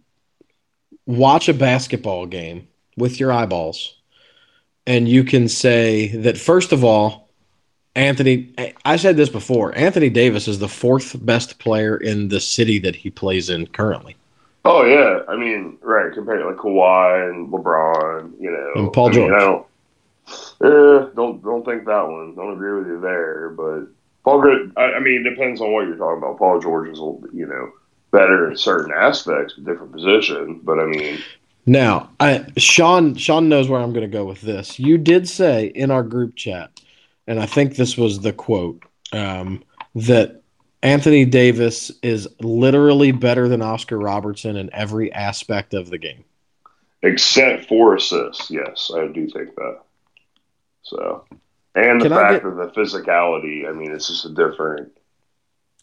[1.06, 3.96] watch a basketball game with your eyeballs,
[4.86, 7.28] and you can say that first of all,
[7.96, 8.52] Anthony.
[8.84, 9.76] I said this before.
[9.78, 14.16] Anthony Davis is the fourth best player in the city that he plays in currently,
[14.66, 19.06] Oh yeah, I mean, right, compared to like Kawhi and LeBron, you know, And Paul
[19.06, 19.32] I mean, George.
[19.32, 19.66] I don't,
[20.64, 22.34] eh, don't don't think that one.
[22.34, 23.86] Don't agree with you there, but
[24.24, 24.42] Paul.
[24.42, 26.38] George- I, I mean, it depends on what you're talking about.
[26.38, 27.72] Paul George is, you know,
[28.10, 30.60] better in certain aspects, different position.
[30.62, 31.18] But I mean,
[31.66, 34.78] Now, I Sean Sean knows where I'm going to go with this.
[34.78, 36.70] You did say in our group chat,
[37.26, 39.62] and I think this was the quote um,
[39.94, 40.40] that
[40.84, 46.24] Anthony Davis is literally better than Oscar Robertson in every aspect of the game.
[47.02, 49.80] except for assists, yes, I do think that.
[50.82, 51.24] So,
[51.74, 53.68] and the Can fact of the physicality.
[53.68, 54.92] I mean, it's just a different.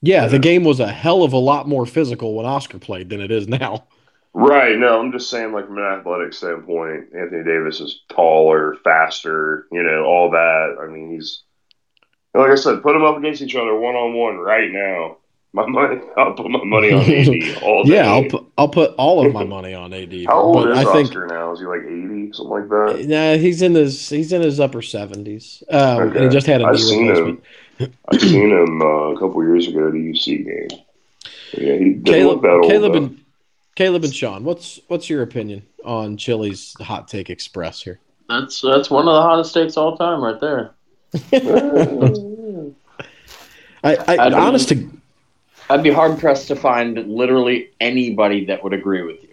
[0.01, 0.41] Yeah, the Yeah.
[0.41, 3.47] game was a hell of a lot more physical when Oscar played than it is
[3.47, 3.83] now.
[4.33, 4.77] Right.
[4.79, 9.67] No, I'm just saying, like from an athletic standpoint, Anthony Davis is taller, faster.
[9.71, 10.77] You know, all that.
[10.81, 11.43] I mean, he's
[12.33, 15.17] like I said, put them up against each other one on one right now.
[15.53, 17.95] My money, I'll put my money on AD all day.
[17.95, 20.13] Yeah, I'll put I'll put all of my money on AD.
[20.27, 21.51] How old but is I think Oscar now?
[21.51, 23.05] Is he like 80, something like that?
[23.07, 25.61] nah, he's in his he's in his upper seventies.
[25.69, 27.41] Um, and he just had a I've knee seen him.
[28.09, 30.79] I seen him uh, a couple years ago at a UC game.
[31.53, 32.71] Yeah, he Caleb, look old.
[32.71, 32.97] Caleb though.
[32.99, 33.21] and
[33.75, 37.99] Caleb and Sean, what's what's your opinion on Chili's hot take express here?
[38.29, 40.75] That's that's one of the hottest takes all time, right there.
[43.83, 44.89] I, I I don't- honest to
[45.69, 49.29] I'd be hard pressed to find literally anybody that would agree with you.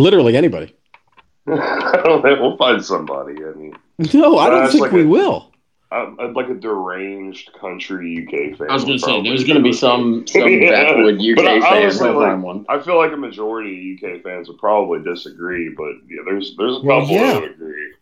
[0.00, 0.72] literally anybody.
[1.48, 2.36] I don't know.
[2.40, 3.34] We'll find somebody.
[3.44, 3.76] I mean,
[4.14, 5.50] No, I don't think like we a- will.
[5.90, 8.70] I'm, I'm like a deranged country UK fan.
[8.70, 10.70] I was going to say there's going to be some some Yeah.
[10.70, 12.64] backwood UK But I- I was like- find one.
[12.68, 16.76] I feel like a majority of UK fans would probably disagree, but yeah, there's there's
[16.76, 17.32] a Well, couple yeah.
[17.34, 17.92] that would agree.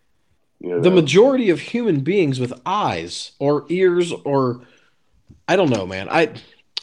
[0.63, 4.61] You The majority of human beings with eyes or ears or
[5.49, 6.09] I don't know, man.
[6.09, 6.33] I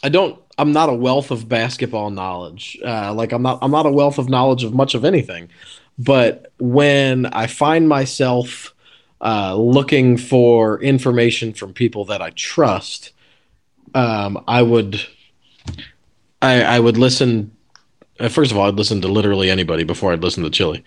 [0.02, 0.38] I don't.
[0.58, 2.78] I'm not a wealth of basketball knowledge.
[2.84, 3.58] Uh, like I'm not.
[3.62, 5.48] I'm not a wealth of knowledge of much of anything.
[5.98, 8.74] But when I find myself
[9.22, 13.12] uh, looking for information from people that I trust,
[13.94, 15.00] um, I would.
[16.42, 17.56] I, I would listen.
[18.18, 20.84] Uh, first of all, I'd listen to literally anybody before I'd listen to Chili.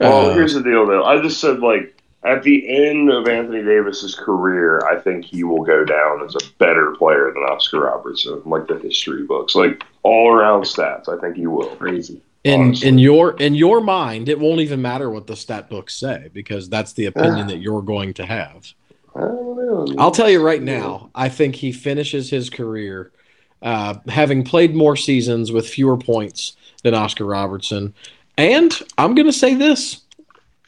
[0.00, 1.04] Well, Uh, here's the deal, though.
[1.04, 1.95] I just said like
[2.26, 6.52] at the end of Anthony Davis's career, I think he will go down as a
[6.58, 11.08] better player than Oscar Robertson, like the history books, like all around stats.
[11.08, 11.74] I think he will.
[11.76, 12.20] Crazy.
[12.42, 12.88] in honestly.
[12.88, 16.68] in your in your mind, it won't even matter what the stat books say because
[16.68, 18.72] that's the opinion that you're going to have.
[19.14, 19.94] I don't know.
[19.98, 23.12] I'll tell you right now, I think he finishes his career
[23.62, 27.94] uh, having played more seasons with fewer points than Oscar Robertson,
[28.36, 30.02] and I'm going to say this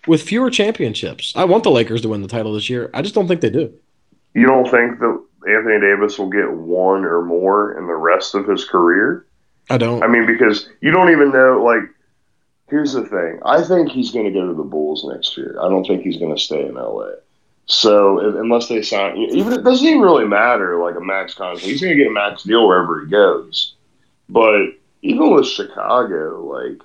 [0.09, 1.33] with fewer championships.
[1.37, 2.90] I want the Lakers to win the title this year.
[2.94, 3.73] I just don't think they do.
[4.35, 8.47] You don't think that Anthony Davis will get one or more in the rest of
[8.47, 9.27] his career?
[9.71, 10.03] I don't.
[10.03, 11.62] I mean, because you don't even know.
[11.62, 11.83] Like,
[12.68, 13.40] here's the thing.
[13.44, 15.57] I think he's going to go to the Bulls next year.
[15.61, 17.11] I don't think he's going to stay in LA.
[17.66, 20.83] So unless they sign, even it doesn't even really matter.
[20.83, 23.75] Like a max contract, he's going to get a max deal wherever he goes.
[24.31, 24.71] But
[25.03, 26.81] even with Chicago, like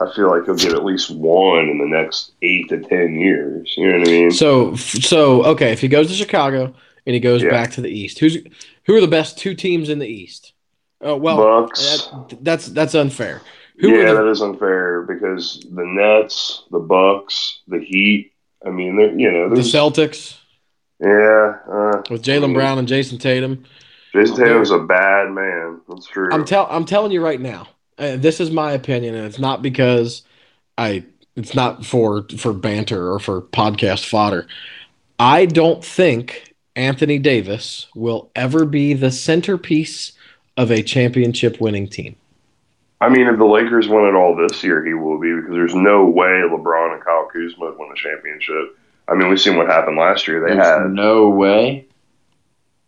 [0.00, 3.74] I feel like he'll get at least one in the next eight to ten years.
[3.76, 4.30] You know what I mean?
[4.30, 6.74] So so okay, if he goes to Chicago
[7.06, 7.50] and he goes Yeah.
[7.50, 8.38] back to the East, who's
[8.84, 10.52] who are the best two teams in the East?
[11.00, 12.06] Oh well, Bucks.
[12.06, 13.42] that, that's that's unfair.
[13.80, 18.32] Who yeah, the, that is unfair because the Nets, the Bucks, the Heat.
[18.66, 20.36] I mean, they're you know, the Celtics
[21.00, 21.56] yeah.
[21.70, 23.64] Uh, with Jaylen mean- Brown and Jayson Tatum?
[24.14, 25.80] Jayson Tatum's a bad man.
[25.88, 26.28] That's true.
[26.32, 27.68] I'm tell I'm telling you right now.
[27.98, 30.22] Uh, this is my opinion, and it's not because
[30.76, 31.04] I.
[31.36, 34.48] It's not for for banter or for podcast fodder.
[35.20, 40.12] I don't think Anthony Davis will ever be the centerpiece
[40.56, 42.16] of a championship winning team.
[43.00, 45.74] I mean, if the Lakers win it all this year, he will be because there's
[45.74, 48.76] no way LeBron and Kyle Kuzma would win the championship.
[49.08, 50.40] I mean, we've seen what happened last year.
[50.40, 50.90] They There's had.
[50.90, 51.87] no way.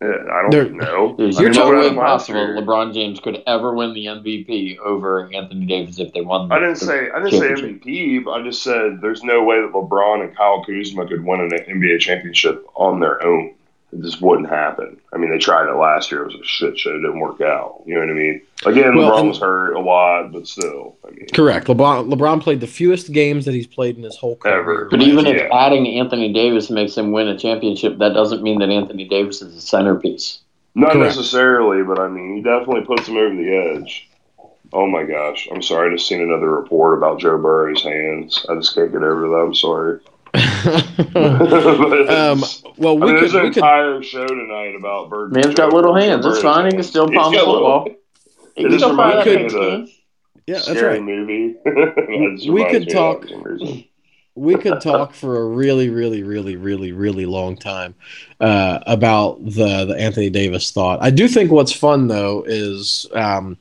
[0.01, 1.15] Yeah, I don't know.
[1.15, 2.57] There's I mean, no what way possible year?
[2.57, 6.51] LeBron James could ever win the MVP over Anthony Davis if they won.
[6.51, 7.61] I didn't the say I didn't say.
[7.61, 8.23] MVP.
[8.25, 11.51] But I just said there's no way that LeBron and Kyle Kuzma could win an
[11.51, 13.53] NBA championship on their own.
[13.93, 14.97] It just wouldn't happen.
[15.11, 16.21] I mean, they tried it last year.
[16.21, 16.91] It was a shit show.
[16.91, 17.81] It didn't work out.
[17.85, 18.41] You know what I mean?
[18.65, 21.67] Again, Well, LeBron was hurt a lot, but still, I mean, Correct.
[21.67, 24.59] LeBron LeBron played the fewest games that he's played in his whole career.
[24.59, 24.87] Ever.
[24.89, 25.49] But even if Yeah.
[25.53, 29.55] adding Anthony Davis makes him win a championship, that doesn't mean that Anthony Davis is
[29.55, 30.39] a centerpiece.
[30.73, 31.17] not Correct.
[31.17, 34.07] necessarily, but I mean, he definitely puts him over the edge.
[34.71, 35.89] Oh my gosh, I'm sorry.
[35.89, 38.45] I just seen another report about Joe Burrow's hands.
[38.47, 39.35] I just can't get over that.
[39.35, 39.99] I'm sorry.
[40.33, 40.45] But
[42.09, 45.09] um, it's- well, I we mean, there's could an we could entire show tonight about
[45.09, 45.33] Bird.
[45.33, 46.25] Man's got little hands.
[46.25, 46.65] That's fine.
[46.65, 47.83] He can still He's palm got football.
[47.83, 47.97] little-
[48.55, 49.61] He It just reminds that me of thing.
[49.61, 49.91] the-
[50.47, 51.03] yeah, that's scary right.
[51.03, 51.55] movie.
[51.65, 53.57] That We could talk- for
[54.33, 57.93] we could talk for a really, really, really, really, really long time
[58.39, 60.99] uh, about the the Anthony Davis thought.
[61.01, 63.57] I do think what's fun though is um,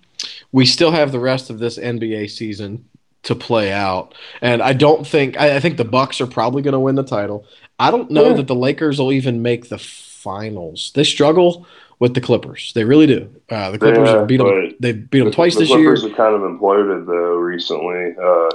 [0.53, 2.85] we still have the rest of this NBA season
[3.23, 6.73] to play out, and I don't think I, I think the Bucks are probably going
[6.73, 7.45] to win the title.
[7.79, 8.35] I don't know Yeah.
[8.35, 10.93] that the Lakers will even make the finals.
[10.95, 11.67] They struggle
[11.99, 12.73] with the Clippers.
[12.75, 13.31] They really do.
[13.51, 14.75] Uh, the Clippers Yeah, beat them.
[14.81, 15.79] They beat them twice the this year.
[15.79, 18.15] Clippers have kind of imploded though recently.
[18.17, 18.51] Uh,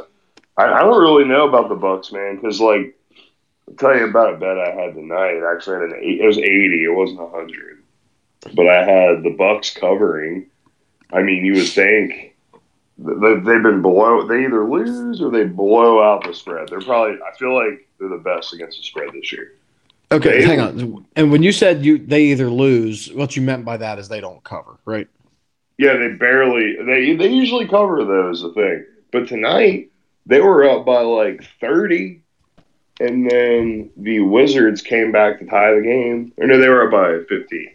[0.58, 2.98] I, I don't really know about the Bucks, man, because like
[3.68, 5.42] I'll tell you about a bet I had tonight.
[5.44, 6.84] I actually had an eight, it was eighty.
[6.86, 7.84] It wasn't hundred,
[8.56, 10.48] but I had the Bucks covering.
[11.14, 12.35] I mean, you would think
[13.04, 14.28] th- they, they've been below.
[14.28, 16.70] They either lose or they blow out the spread.
[16.70, 17.18] They're probably.
[17.22, 19.54] I feel like they're the best against the spread this year.
[20.12, 21.06] Okay, They- hang on.
[21.16, 24.22] And when you said you they either lose, what you meant by that is they
[24.22, 25.08] don't cover, right?
[25.78, 26.76] Yeah, they barely.
[26.86, 28.42] They they usually cover those.
[28.42, 29.92] The thing, but tonight
[30.26, 32.22] they were up by like thirty,
[33.02, 36.32] and then the Wizards came back to tie the game.
[36.38, 37.72] Or no, they were up by fifty.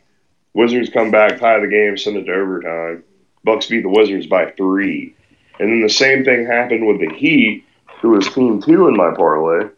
[0.54, 3.04] Wizards come back, tie the game, send it to overtime.
[3.44, 5.14] Bucks beat the Wizards by three,
[5.58, 7.64] and then the same thing happened with the Heat,
[8.00, 9.68] who was team two in my parlay.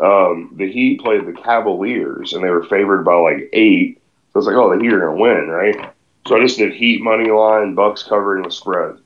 [0.00, 4.00] Um, the Heat played the Cavaliers, and they were favored by like eight.
[4.32, 5.90] So it's like, oh, the Heat are gonna win, right?
[6.26, 8.96] So I just did Heat money line, Bucks covering the spread.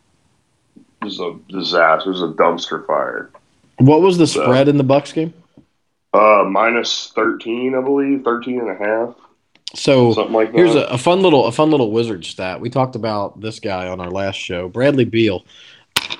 [1.03, 2.11] This is a disaster.
[2.11, 3.31] This is a dumpster fire.
[3.79, 5.33] What was the So- spread in the Bucks game?
[6.15, 9.15] Uh, minus thirteen, I believe, 13 and a half,
[9.75, 12.61] So like here's a, a fun little a fun little wizard stat.
[12.61, 15.45] We talked about this guy on our last show, Bradley Beal.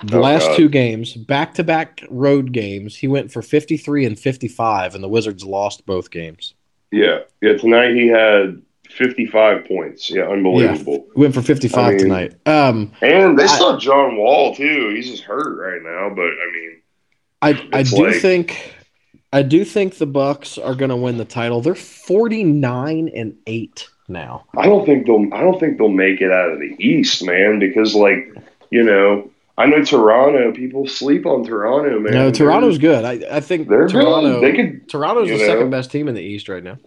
[0.05, 0.57] The Oh, last God.
[0.57, 5.09] two games, back to back road games, he went for 53 and 55, and the
[5.09, 6.55] Wizards lost both games.
[6.91, 7.57] yeah, yeah.
[7.57, 8.61] Tonight he had
[8.91, 10.11] 55 points.
[10.11, 11.07] Yeah, unbelievable.
[11.15, 12.35] He went for 55 I mean- tonight.
[12.47, 14.93] Um, And they I- still have John Wall too.
[14.95, 16.81] He's just hurt right now, but I mean,
[17.43, 18.75] I I do like- think
[19.33, 21.61] I do think the Bucks are going to win the title.
[21.61, 24.45] They're 49 and 8 now.
[24.57, 25.33] I don't think they'll.
[25.33, 27.59] I don't think they'll make it out of the East, man.
[27.59, 28.29] Because like,
[28.71, 30.53] you know, I know Toronto.
[30.53, 32.13] People sleep on Toronto, man.
[32.13, 33.05] no, They're- Toronto's good.
[33.05, 34.43] I, I think They're Toronto good.
[34.43, 35.47] They could Toronto's the know.
[35.47, 36.79] second best team in the East right now.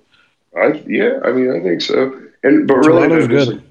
[0.56, 2.22] I yeah, I mean, I think so.
[2.44, 3.64] And but really, Toronto's good.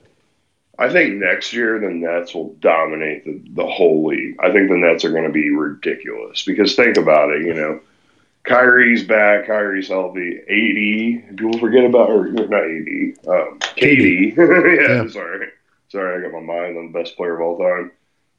[0.78, 4.34] I think next year the Nets will dominate the, the whole league.
[4.40, 7.42] I think the Nets are going to be ridiculous because think about it.
[7.46, 7.80] You know,
[8.44, 9.46] Kyrie's back.
[9.46, 10.38] Kyrie's healthy.
[10.38, 11.36] AD.
[11.36, 13.16] People forget about or not AD.
[13.26, 14.36] Um, KD.
[14.36, 15.08] yeah, Yeah.
[15.08, 15.48] sorry,
[15.88, 16.18] sorry.
[16.18, 17.90] I got my mind on the best player of all time.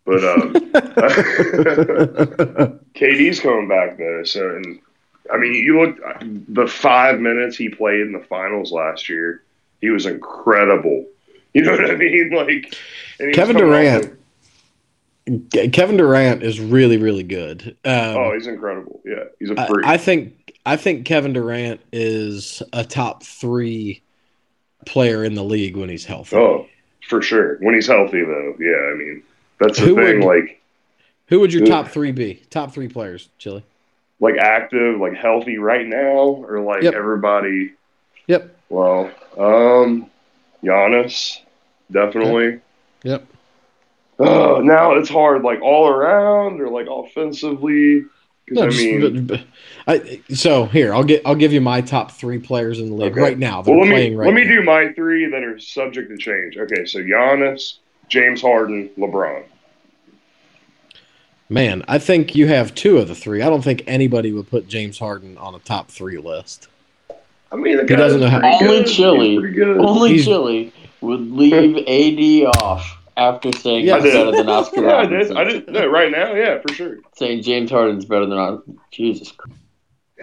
[0.05, 0.53] But um,
[2.93, 4.79] KD's coming back though, so and
[5.33, 5.97] I mean, you look
[6.49, 9.41] the five minutes he played in the finals last year,
[9.81, 11.07] he was incredible.
[11.55, 12.29] You know what I mean?
[12.31, 12.77] Like
[13.19, 14.19] and he was Kevin Durant.
[15.71, 17.75] Kevin Durant is really really good.
[17.83, 19.01] Um, oh, he's incredible.
[19.05, 19.85] Yeah, he's a I, freak.
[19.85, 24.01] I think I think Kevin Durant is a top three
[24.85, 26.35] player in the league when he's healthy.
[26.35, 26.67] oh,
[27.09, 27.57] for sure.
[27.59, 28.91] When he's healthy, though, yeah.
[28.91, 29.23] I mean,
[29.59, 30.19] that's the Who thing.
[30.19, 30.61] would- like,
[31.27, 32.35] Who would your Who- top three be?
[32.51, 33.63] Top three players, Chili.
[34.19, 36.93] like active, like healthy right now, or like Yep.
[36.93, 37.71] everybody.
[38.27, 38.55] Yep.
[38.69, 40.09] Well, um,
[40.63, 41.39] Giannis,
[41.91, 42.59] definitely.
[43.03, 43.25] Yep.
[44.19, 48.05] Uh, now it's hard, like all around or like offensively.
[48.49, 49.47] No, I mean, but- but-
[49.87, 53.11] I, so here I'll get I'll give you my top three players in the league
[53.11, 53.21] Okay.
[53.21, 53.61] right now.
[53.61, 54.49] That well, are let me playing right let me now.
[54.55, 56.57] do my three that are subject to change.
[56.57, 57.75] Okay, so Giannis,
[58.09, 59.43] James Harden, LeBron.
[61.49, 63.41] Man, I think you have two of the three.
[63.43, 66.67] I don't think anybody would put James Harden on a top three list.
[67.51, 68.87] I mean, the He doesn't know how- pretty Only good.
[68.87, 69.37] Chili.
[69.77, 74.81] Only He's- Chili would leave AD off after saying Yeah, he's I better than Oscar
[74.87, 75.31] yeah, I did.
[75.37, 75.69] I did.
[75.69, 76.97] No, right now, yeah, for sure.
[77.15, 78.71] Saying James Harden's better than Oscar.
[78.91, 79.59] Jesus Christ.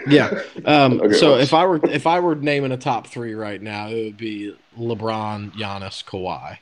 [0.08, 0.42] Yeah.
[0.64, 3.60] Um, Okay, so well- if I were if I were naming a top three right
[3.60, 6.58] now, it would be LeBron, Giannis, Kawhi.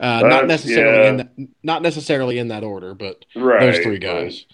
[0.00, 1.08] Uh, not necessarily yeah.
[1.10, 1.30] in that,
[1.62, 3.60] not necessarily in that order, but Right.
[3.60, 4.46] those three guys.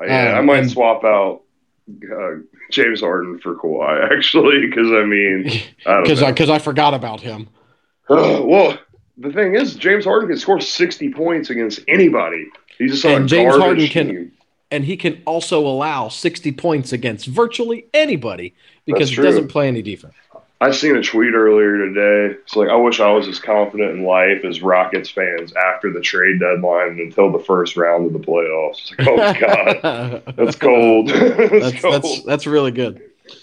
[0.00, 1.42] Uh, Yeah, Um, I might and- swap out
[1.90, 2.36] uh,
[2.70, 5.42] James Harden for Kawhi actually, because I mean,
[5.78, 6.28] Because know.
[6.28, 7.48] I because I forgot about him.
[8.08, 8.78] well,
[9.18, 12.46] the thing is, James Harden can score sixty points against anybody.
[12.78, 14.32] He's just on And a James Harden can- team.
[14.70, 18.54] and he can also allow 60 points against virtually anybody
[18.86, 20.14] because he doesn't play any defense.
[20.60, 22.36] I seen a tweet earlier today.
[22.42, 26.00] It's like I wish I was as confident in life as Rockets fans after the
[26.00, 28.80] trade deadline and until the first round of the playoffs.
[28.80, 31.08] It's like, oh god, that's cold.
[31.10, 31.94] that's, that's, cold.
[31.94, 33.00] that's that's really good.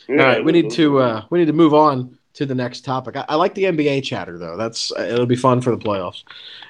[0.09, 2.85] Yeah, All right, we need to uh, we need to move on to the next
[2.85, 3.15] topic.
[3.17, 4.57] I, I like the NBA chatter though.
[4.57, 6.23] That's uh, it'll be fun for the playoffs.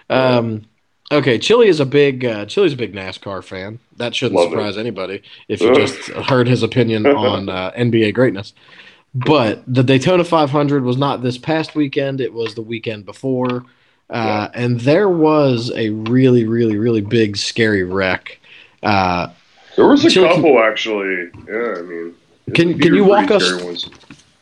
[0.09, 0.63] Um,
[1.11, 3.79] okay, Chili is a big uh, Chili's a big NASCAR fan.
[3.97, 4.51] That shouldn't Love it.
[4.51, 8.53] surprise anybody if you just heard his opinion on uh, NBA greatness.
[9.13, 13.65] But the Daytona 500 was not this past weekend; it was the weekend before,
[14.09, 18.39] uh, and there was a really, really, really big, scary wreck.
[18.81, 19.27] Uh,
[19.75, 21.29] There was a Chili couple actually.
[21.45, 22.13] Yeah, I mean,
[22.55, 23.89] Can- can you walk us- ones.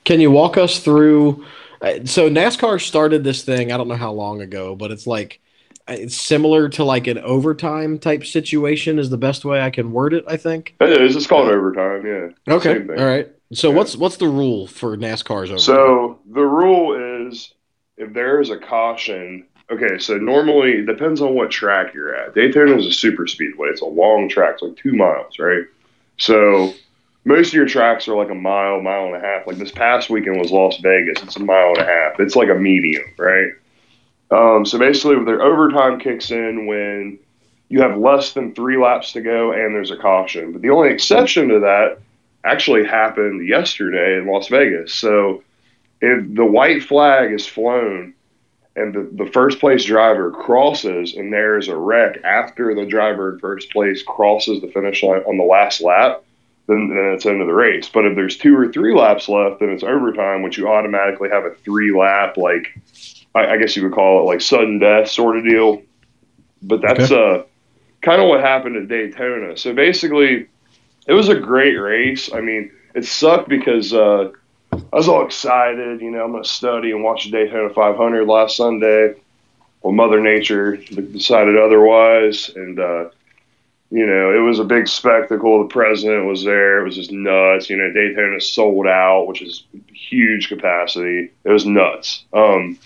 [0.09, 1.45] Can you walk us through?
[1.83, 3.71] uh, So NASCAR started this thing.
[3.71, 5.39] I don't know how long ago, but it's like
[5.87, 8.97] uh, it's similar to like an overtime type situation.
[8.97, 10.23] Is the best way I can word it.
[10.27, 10.73] I think.
[10.81, 11.15] It is.
[11.15, 12.07] It's called overtime.
[12.07, 12.55] Yeah.
[12.55, 12.79] Okay.
[12.97, 13.29] All right.
[13.53, 13.75] So Yeah.
[13.75, 15.59] what's what's the rule for NASCAR's overtime?
[15.59, 17.53] So the rule is
[17.95, 19.45] if there is a caution.
[19.71, 22.33] Okay, so normally it depends on what track you're at.
[22.33, 23.67] Daytona is a super speedway.
[23.67, 25.65] It's a long track, it's like two miles, right?
[26.17, 26.73] So
[27.25, 29.45] most of your tracks are like a mile, mile and a half.
[29.45, 31.21] Like this past weekend was Las Vegas.
[31.21, 32.19] It's a mile and a half.
[32.19, 33.51] It's like a medium, right?
[34.31, 37.19] Um, so basically, their overtime kicks in when
[37.69, 40.51] you have less than three laps to go and there's a caution.
[40.51, 41.99] But the only exception to that
[42.43, 44.93] actually happened yesterday in Las Vegas.
[44.93, 45.43] So
[46.01, 48.13] if the white flag is flown
[48.75, 53.39] and the, the first place driver crosses and there's a wreck after the driver in
[53.39, 56.23] first place crosses the finish line on the last lap,
[56.69, 57.89] then, then it's end of the race.
[57.89, 61.43] But if there's two or three laps left, then it's overtime, which you automatically have
[61.43, 62.79] a three lap, like
[63.35, 65.81] I, I guess you would call it like sudden death sort of deal.
[66.61, 67.43] But that's uh,
[68.01, 69.57] kind of what happened at Daytona.
[69.57, 70.47] So basically,
[71.07, 72.31] it was a great race.
[72.31, 74.31] I mean, it sucked because uh,
[74.71, 76.01] I was all excited.
[76.01, 79.15] You know, I'm going to study and watch the Daytona 500 last Sunday.
[79.81, 83.09] Well, Mother Nature decided otherwise, and uh,
[83.91, 85.63] you know, it was a big spectacle.
[85.63, 86.79] The president was there.
[86.79, 87.69] It was just nuts.
[87.69, 91.31] You know, Daytona sold out, which is huge capacity.
[91.43, 92.23] It was nuts.
[92.31, 92.77] Um,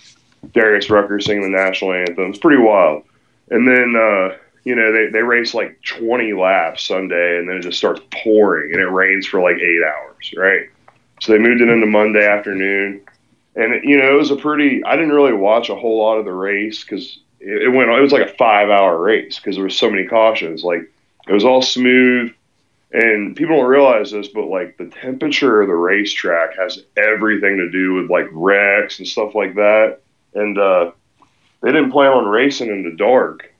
[0.52, 2.30] Darius Rucker singing the national anthem.
[2.30, 3.04] It's pretty wild.
[3.50, 7.62] And then, uh, you know, they, they race like 20 laps Sunday, and then it
[7.62, 10.70] just starts pouring, and it rains for like eight hours, right?
[11.20, 13.02] So they moved it into Monday afternoon.
[13.56, 16.24] And, you know, it was a pretty, I didn't really watch a whole lot of
[16.24, 19.62] the race because it, it went, it was like a five hour race because there
[19.62, 20.64] were so many cautions.
[20.64, 20.90] Like,
[21.26, 22.32] it was all smooth.
[22.92, 27.70] And people don't realize this, but like the temperature of the racetrack has everything to
[27.70, 29.98] do with like wrecks and stuff like that.
[30.34, 30.92] And uh,
[31.60, 33.50] they didn't plan on racing in the dark.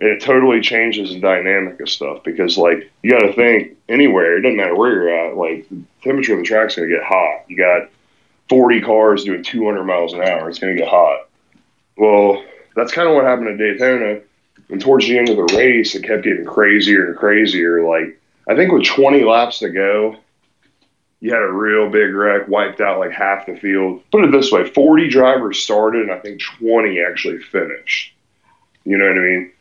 [0.00, 4.36] And it totally changes the dynamic of stuff because, like, you got to think anywhere,
[4.36, 7.04] it doesn't matter where you're at, like, the temperature of the track's going to get
[7.04, 7.44] hot.
[7.46, 7.88] You got
[8.48, 11.28] 40 cars doing 200 miles an hour, it's going to get hot.
[11.96, 12.42] Well,
[12.74, 14.22] that's kind of what happened at Daytona.
[14.72, 17.86] And towards the end of the race, it kept getting crazier and crazier.
[17.86, 18.18] Like,
[18.48, 20.16] I think with 20 laps to go,
[21.20, 24.02] you had a real big wreck, wiped out like half the field.
[24.10, 28.14] Put it this way 40 drivers started, and I think 20 actually finished.
[28.84, 29.52] You know what I mean?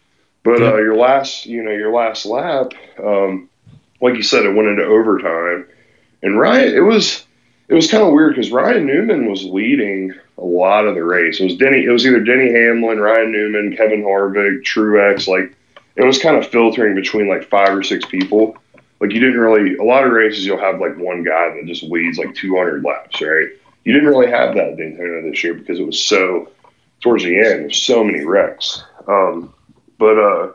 [0.44, 3.50] But uh, your last, you know, your last lap, um,
[4.02, 5.68] like you said, it went into overtime,
[6.24, 7.26] and Ryan, it was,
[7.68, 11.40] it was kind of weird because Ryan Newman was leading a lot of the race.
[11.40, 15.28] It was Denny, it was either Denny Hamlin, Ryan Newman, Kevin Harvick, Truex.
[15.28, 15.56] Like
[15.96, 18.58] it was kind of filtering between like five or six people.
[19.00, 21.84] Like you didn't really, a lot of races you'll have like one guy that just
[21.84, 23.50] leads like 200 laps, right?
[23.84, 26.50] You didn't really have that at Daytona this year because it was so
[27.02, 27.64] towards the end.
[27.64, 28.84] There's so many wrecks.
[29.08, 29.54] Um,
[29.98, 30.52] But uh,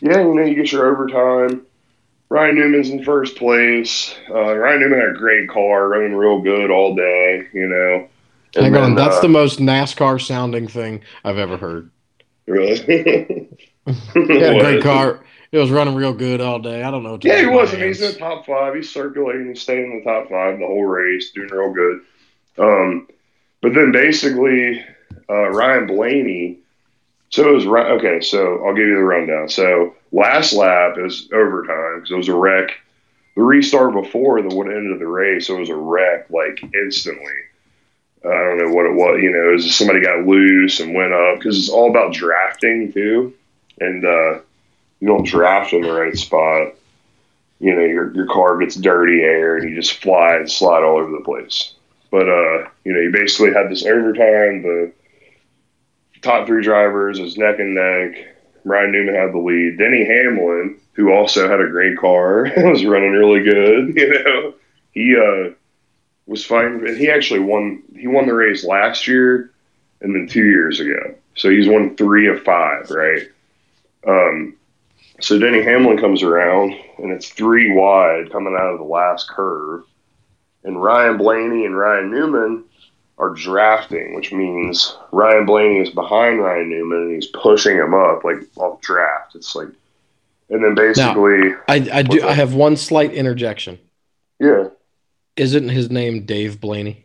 [0.00, 1.66] yeah, you know, you get your overtime.
[2.28, 4.14] Ryan Newman's in first place.
[4.28, 7.48] Uh, Ryan Newman had a great car, running real good all day.
[7.52, 8.08] You know.
[8.56, 11.90] And Hang on, then, that's uh, the most NASCAR sounding thing I've ever heard.
[12.46, 13.48] really.
[13.86, 15.20] A great car.
[15.52, 16.82] It was running real good all day.
[16.82, 17.12] I don't know.
[17.12, 17.72] what to Yeah, he was.
[17.72, 18.74] I mean, he's in the top five.
[18.74, 19.48] He's circulating.
[19.48, 22.00] He's staying in the top five the whole race, doing real good.
[22.58, 23.08] Um,
[23.62, 24.84] but then basically,
[25.28, 26.58] uh, Ryan Blaney.
[27.30, 28.20] So it was Ry- okay.
[28.20, 29.48] So I'll give you the rundown.
[29.48, 32.70] So last lap is overtime because it was a wreck.
[33.36, 37.32] The restart before the one end of the race, it was a wreck like instantly.
[38.26, 39.20] I don't know what it was.
[39.22, 43.34] You know, was somebody got loose and went up because it's all about drafting too,
[43.80, 44.40] and uh,
[45.00, 46.74] you don't draft in the right spot
[47.58, 50.98] you know, your your car gets dirty air and you just fly and slide all
[50.98, 51.74] over the place.
[52.10, 54.62] But uh, you know, you basically had this overtime.
[54.62, 54.92] The
[56.22, 58.34] top three drivers was neck and neck.
[58.64, 59.78] Ryan Newman had the lead.
[59.78, 63.96] Denny Hamlin, who also had a great car, was running really good.
[63.96, 64.54] You know,
[64.92, 65.50] he uh,
[66.26, 67.82] was fighting, and he actually won.
[67.96, 69.52] He won the race last year,
[70.00, 71.14] and then two years ago.
[71.34, 73.28] So he's won three of five, right?
[74.06, 74.56] Um,
[75.20, 79.84] so Denny Hamlin comes around, and it's three wide coming out of the last curve.
[80.64, 82.64] And Ryan Blaney and Ryan Newman
[83.18, 88.24] are drafting, which means Ryan Blaney is behind Ryan Newman and he's pushing him up
[88.24, 89.34] like off draft.
[89.34, 89.68] It's like,
[90.50, 92.18] and then basically, I, I do.
[92.18, 93.78] What's I have one slight interjection.
[94.38, 94.68] yeah,
[95.36, 97.04] Isn't his name Dave Blaney?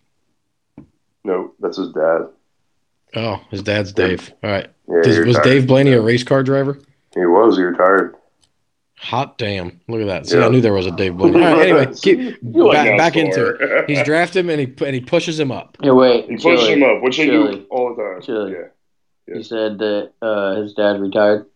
[1.24, 2.28] no, that's his dad.
[3.16, 4.32] Oh, his dad's Dave.
[4.44, 4.70] All right.
[4.88, 5.44] Yeah, Does, was retired.
[5.44, 6.80] Dave Blaney a race car driver?
[7.14, 7.58] He was.
[7.58, 8.16] He retired.
[9.00, 9.82] Hot damn!
[9.88, 10.28] Look at that.
[10.28, 11.44] See, I knew there was a Dave Blaney.
[11.44, 11.68] All right.
[11.70, 13.86] Anyway, keep You like back, back into it.
[13.90, 15.76] He's drafted him and he and he pushes him up.
[15.82, 16.30] Yeah, wait.
[16.30, 17.66] He pushed Chili, him up, which they do Chili.
[17.72, 18.22] all the time.
[18.22, 18.52] Chili.
[18.54, 21.48] Yeah, You said that uh, his dad retired.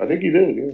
[0.00, 0.56] I think he did.
[0.56, 0.72] Yeah.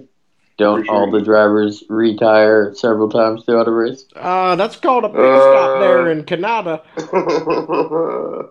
[0.56, 4.04] Don't sure all the drivers retire several times throughout a race?
[4.14, 6.82] Uh, that's called a pit Uh, stop there in Canada.
[6.96, 8.50] oh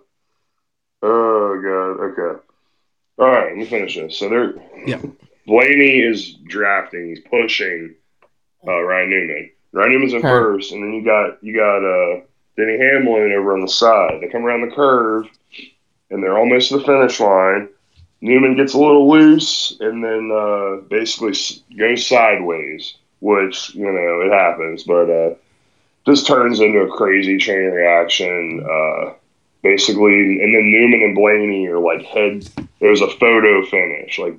[1.01, 2.03] god.
[2.03, 2.39] Okay.
[3.19, 3.47] All right.
[3.49, 4.17] Let me finish this.
[4.17, 4.53] So they're
[4.85, 5.01] Yeah.
[5.45, 7.09] Blaney is drafting.
[7.09, 7.95] He's pushing
[8.67, 9.51] uh, Ryan Newman.
[9.73, 10.27] Ryan Newman's in Okay.
[10.29, 12.21] first, and then you got you got uh,
[12.57, 14.19] Denny Hamlin over on the side.
[14.21, 15.25] They come around the curve,
[16.11, 17.69] and they're almost to the finish line.
[18.24, 21.34] Newman gets a little loose, and then uh, basically
[21.78, 25.36] goes sideways, which you know it happens, but uh,
[26.05, 28.65] just turns into a crazy chain reaction.
[28.65, 29.13] Uh,
[29.61, 32.47] basically, and then Newman and Blaney are like head.
[32.80, 34.38] There's a photo finish, like,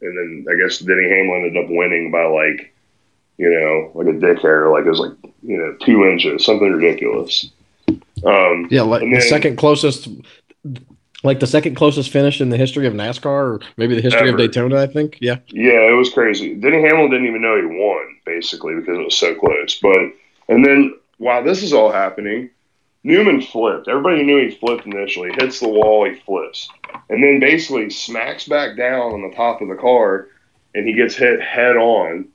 [0.00, 2.72] and then I guess Denny Hamlin ended up winning by like,
[3.38, 6.70] you know, like a dick hair, like it was like you know two inches, something
[6.70, 7.50] ridiculous.
[8.24, 10.06] Um, Yeah, like the second closest,
[11.24, 14.36] like the second closest finish in the history of NASCAR, or maybe the history of
[14.36, 14.80] Daytona.
[14.80, 15.18] I think.
[15.20, 15.38] Yeah.
[15.48, 16.54] Yeah, it was crazy.
[16.54, 19.78] Denny Hamlin didn't even know he won, basically, because it was so close.
[19.80, 19.98] But
[20.48, 22.50] and then while this is all happening,
[23.02, 23.88] Newman flipped.
[23.88, 25.30] Everybody knew he flipped initially.
[25.38, 26.68] Hits the wall, he flips,
[27.08, 30.28] and then basically smacks back down on the top of the car,
[30.74, 32.28] and he gets hit head on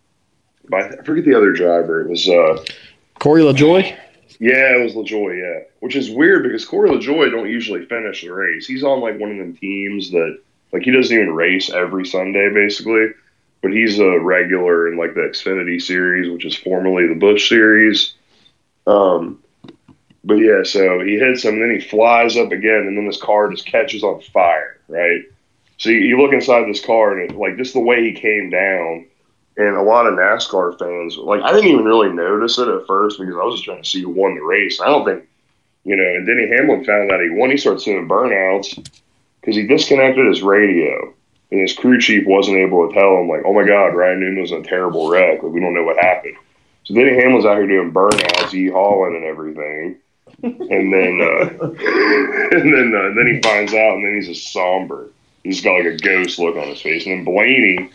[0.69, 2.01] by I forget the other driver.
[2.01, 2.63] It was uh
[3.19, 3.97] Corey LaJoie.
[4.39, 5.65] Yeah, it was LaJoie, yeah.
[5.81, 8.65] Which is weird because Corey LaJoie don't usually finish the race.
[8.67, 10.39] He's on like one of them teams that
[10.71, 13.07] like he doesn't even race every Sunday basically.
[13.61, 18.13] But he's a regular in like the Xfinity series, which is formerly the Busch series.
[18.87, 19.43] Um
[20.23, 23.21] but yeah, so he hits him, and then he flies up again, and then this
[23.21, 25.23] car just catches on fire, right?
[25.77, 28.49] So you, you look inside this car, and it, like just the way he came
[28.49, 29.07] down,
[29.59, 33.19] and a lot of NASCAR fans, like I didn't even really notice it at first
[33.19, 34.79] because I was just trying to see who won the race.
[34.79, 35.27] I don't think,
[35.83, 37.51] you know, and Denny Hamlin found out he won.
[37.51, 38.73] He started seeing burnouts
[39.41, 41.13] because he disconnected his radio,
[41.51, 44.51] and his crew chief wasn't able to tell him, like, oh my God, Ryan Newman's
[44.51, 45.43] in a terrible wreck.
[45.43, 46.37] Like, we don't know what happened.
[46.85, 49.97] So Denny Hamlin's out here doing burnouts, e hauling and everything.
[50.41, 51.65] And then, uh,
[52.55, 55.09] and then, uh, and then he finds out, and then he's just somber.
[55.43, 57.05] He's got like a ghost look on his face.
[57.05, 57.89] And then Blaney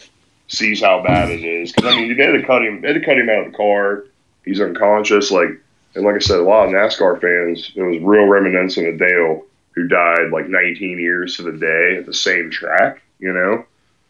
[0.48, 2.80] sees how bad it is because I mean they had to cut him.
[2.80, 4.04] They had to cut him out of the car.
[4.44, 5.30] He's unconscious.
[5.30, 5.48] Like
[5.94, 7.70] and like I said, a lot of NASCAR fans.
[7.74, 12.06] It was real reminiscent of Dale, who died like 19 years to the day at
[12.06, 13.00] the same track.
[13.20, 13.64] You know,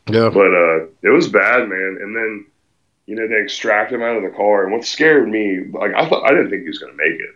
[0.08, 0.30] Yeah.
[0.30, 1.98] but uh, it was bad, man.
[2.00, 2.46] And then
[3.06, 4.64] you know they extract him out of the car.
[4.64, 7.20] And what scared me, like I thought, I didn't think he was going to make
[7.20, 7.30] it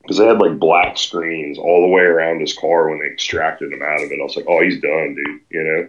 [0.00, 3.72] because they had like black screens all the way around his car when they extracted
[3.72, 4.18] him out of it.
[4.20, 5.40] I was like, oh, he's done, dude.
[5.50, 5.88] You know,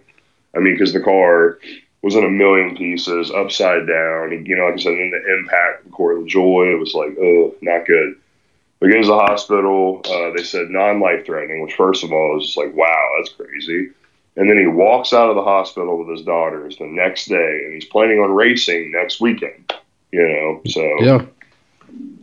[0.55, 1.59] I mean, because the car
[2.03, 4.45] was in a million pieces, upside down.
[4.45, 7.55] You know, like I said, in the impact, of Corey LaJoie, it was like, oh,
[7.61, 8.15] not good.
[8.81, 10.01] We get to the hospital.
[10.05, 13.91] Uh, they said non-life threatening, which first of all is just like, wow, that's crazy.
[14.35, 17.73] and then he walks out of the hospital with his daughters the next day, and
[17.73, 19.73] he's planning on racing next weekend.
[20.11, 21.25] You know, so Yeah.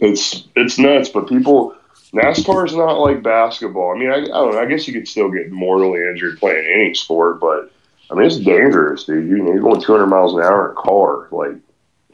[0.01, 1.09] it's it's nuts.
[1.09, 1.75] But people,
[2.13, 3.95] NASCAR is not like basketball.
[3.95, 4.61] I mean, I, I don't know.
[4.61, 7.71] I guess you could still get mortally injured playing any sport, but
[8.11, 9.29] I mean, it's dangerous, dude.
[9.29, 11.57] You know, you're going 200 miles an hour in a car, like.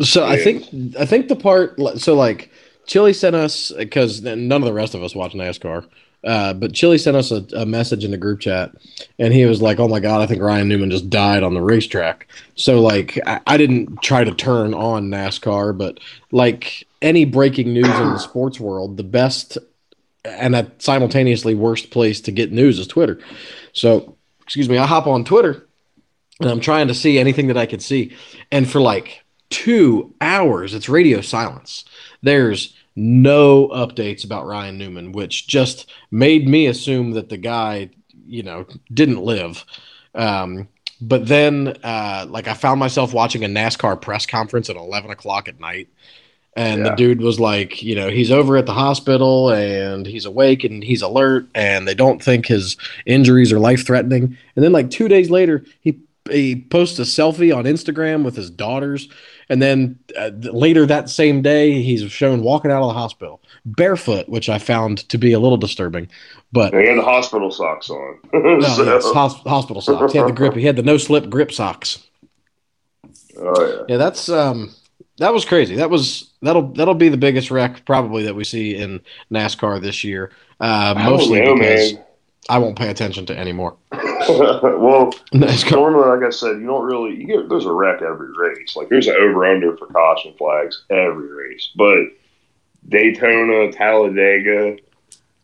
[0.03, 0.67] So I think
[0.99, 2.51] I think the part so like
[2.87, 5.87] Chili sent us because none of the rest of us watch NASCAR,
[6.23, 8.73] uh, but Chili sent us a, a message in the group chat,
[9.19, 11.63] and he was like, "Oh my god, I think Ryan Newman just died on the
[11.63, 15.99] racetrack." So like I, I didn't try to turn on NASCAR, but
[16.31, 19.57] like any breaking news in the sports world, the best
[20.27, 23.19] and that simultaneously worst place to get news is Twitter.
[23.73, 25.67] So excuse me, I hop on Twitter
[26.41, 28.15] and I'm trying to see anything that I can see,
[28.51, 31.85] and for like two hours, it's radio silence.
[32.23, 37.91] There's no updates about Ryan Newman, which just made me assume that the guy,
[38.27, 39.65] you know, didn't live.
[40.15, 40.69] Um,
[41.01, 45.47] but then, uh, like, I found myself watching a NASCAR press conference at 11 o'clock
[45.47, 45.89] at night.
[46.57, 50.65] And the dude was like, you know, he's over at the hospital and he's awake
[50.65, 54.39] and he's alert and they don't think his injuries are life threatening.
[54.57, 56.01] And then, like, two days later, he
[56.31, 59.09] he posts a selfie on Instagram with his daughters,
[59.49, 64.29] and then uh, later that same day, he's shown walking out of the hospital barefoot,
[64.29, 66.09] which I found to be a little disturbing.
[66.53, 68.19] But he had the hospital socks on.
[68.33, 70.13] no, So- yes, hos- hospital socks.
[70.13, 70.55] He had the grip.
[70.55, 72.03] He had the no slip grip socks.
[73.39, 73.83] oh yeah.
[73.89, 74.75] Yeah, that's um,
[75.19, 75.77] that was crazy.
[75.77, 79.01] That was that'll that'll be the biggest wreck probably that we see in
[79.31, 80.31] NASCAR this year.
[80.61, 82.05] Uh, mostly know, because man.
[82.49, 83.77] I won't pay attention to anymore.
[83.93, 85.73] well, NASCAR.
[85.73, 88.77] normally, like I said, you don't really you get there's a wreck every race.
[88.77, 92.07] Like there's an over under for caution flags every race, but
[92.89, 94.77] Daytona, Talladega,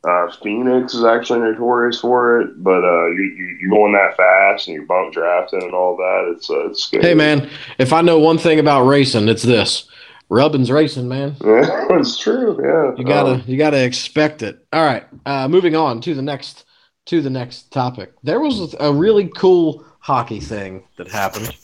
[0.09, 2.63] uh, Phoenix is actually notorious for it.
[2.63, 6.35] But uh, you, you you're going that fast and you're bump drafting and all that.
[6.35, 7.05] It's uh, it's scary.
[7.05, 7.49] Hey man,
[7.79, 9.89] if I know one thing about racing, it's this:
[10.29, 11.37] rubbing's racing, man.
[11.45, 12.59] Yeah, it's true.
[12.63, 14.65] Yeah, You gotta Um, you gotta expect it.
[14.73, 16.65] All right, uh, moving on to the next
[17.07, 18.13] to the next topic.
[18.23, 21.57] There was a really cool hockey thing that happened,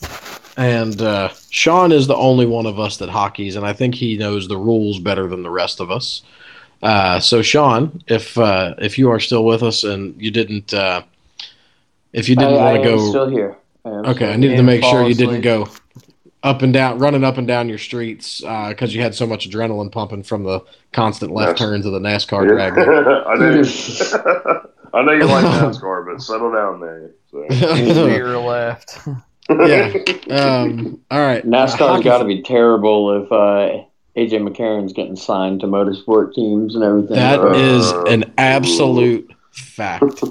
[0.57, 4.17] and uh, Sean is the only one of us that hockeys, and I think he
[4.17, 6.23] knows the rules better than the rest of us.
[6.83, 11.03] Uh, so, Sean, if uh, if you are still with us and you didn't uh,
[12.13, 13.57] if you didn't want to go, still here.
[13.85, 15.69] I okay, still I needed to make sure fall you didn't go
[16.45, 19.91] up and down, running up and down your streets because you had so much adrenaline
[19.91, 20.61] pumping from the
[20.93, 21.69] constant left Yes.
[21.69, 22.75] turns of the NASCAR drag.
[24.93, 25.01] there.
[25.01, 25.13] I know.
[25.13, 27.11] You like NASCAR, but settle down there.
[27.31, 27.47] So.
[27.49, 28.99] to your left.
[29.51, 29.93] yeah.
[30.31, 31.45] Um, all right.
[31.45, 33.85] NASCAR's hockey- got to be terrible if uh,
[34.17, 37.17] AJ McCarron's getting signed to motorsport teams and everything.
[37.17, 40.23] That Uh, is an absolute fact.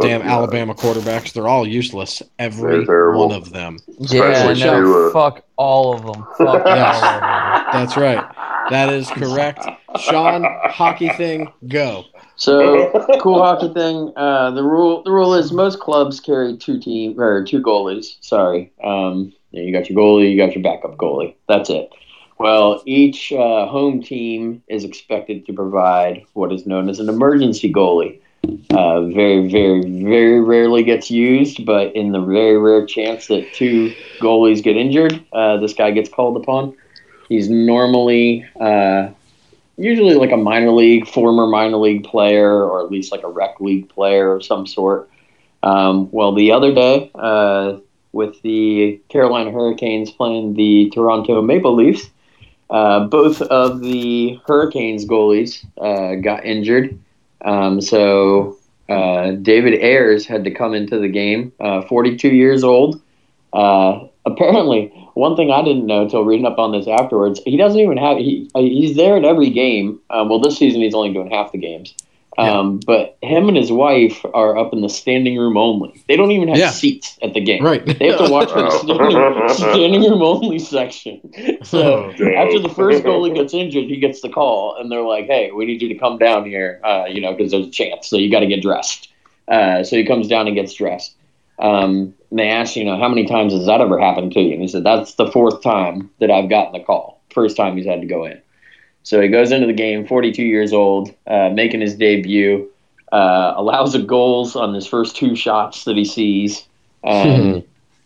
[0.00, 2.22] Damn Alabama quarterbacks, they're all useless.
[2.38, 3.78] Every one of them.
[3.98, 6.24] Yeah, no, to, uh, fuck all of them.
[6.38, 7.02] Fuck Yes.
[7.02, 7.64] all of them.
[7.72, 8.70] That's right.
[8.70, 9.66] That is correct.
[9.98, 12.04] Sean, hockey thing, go.
[12.40, 14.12] So cool hockey thing.
[14.16, 18.16] Uh, the rule the rule is most clubs carry two team or two goalies.
[18.22, 21.34] Sorry, um, yeah, you got your goalie, you got your backup goalie.
[21.48, 21.90] That's it.
[22.38, 27.70] Well, each uh, home team is expected to provide what is known as an emergency
[27.70, 28.18] goalie.
[28.70, 33.94] Uh, very, very, very rarely gets used, but in the very rare chance that two
[34.18, 36.74] goalies get injured, uh, this guy gets called upon.
[37.28, 39.10] He's normally uh,
[39.80, 43.60] usually like a minor league, former minor league player, or at least like a rec
[43.60, 45.10] league player of some sort.
[45.62, 47.78] Um, well, the other day, uh,
[48.12, 52.08] with the Carolina Hurricanes playing the Toronto Maple Leafs,
[52.68, 56.98] uh, both of the Hurricanes goalies uh, got injured.
[57.42, 58.58] Um, so
[58.88, 63.00] uh, David Ayres had to come into the game, uh, 42 years old.
[63.52, 67.78] Uh, apparently, one thing I didn't know until reading up on this afterwards, he doesn't
[67.78, 70.00] even have he he's there at every game.
[70.08, 71.94] Um, well, this season he's only doing half the games.
[72.38, 76.02] Um, But him and his wife are up in the standing room only.
[76.08, 76.70] They don't even have Yeah.
[76.70, 77.62] seats at the game.
[77.62, 77.84] Right.
[77.84, 81.20] They have to watch from the standing, standing room only section.
[81.64, 82.34] So Damn.
[82.36, 85.66] after the first goalie gets injured, he gets the call, and they're like, "Hey, we
[85.66, 88.06] need you to come down here, uh, you know, because there's a chance.
[88.06, 89.08] So you got to get dressed."
[89.46, 91.14] Uh, so he comes down and gets dressed.
[91.60, 94.52] Um, and they asked, you know, how many times has that ever happened to you?
[94.52, 97.20] And he said, "That's the fourth time that I've gotten the call.
[97.30, 98.40] First time he's had to go in."
[99.02, 102.70] So he goes into the game, 42 years old, uh, making his debut.
[103.12, 106.66] Uh, allows the goals on his first two shots that he sees.
[107.02, 107.64] Um,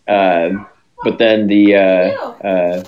[0.09, 0.51] uh,
[1.03, 2.85] but then the uh, uh,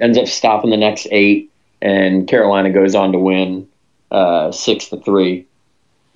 [0.00, 1.52] ends up stopping the next eight,
[1.82, 3.68] and Carolina goes on to win
[4.10, 5.46] uh, six to three.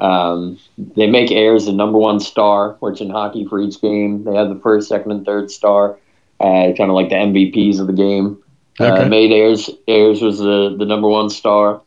[0.02, 4.34] Um, they make Ayres the number one star, which in hockey for each game they
[4.34, 5.96] have the first, second, and third star,
[6.40, 8.42] uh, kind of like the MVPs of the game.
[8.80, 9.04] Okay.
[9.04, 11.82] Uh, made Ayres Ayres was the the number one star.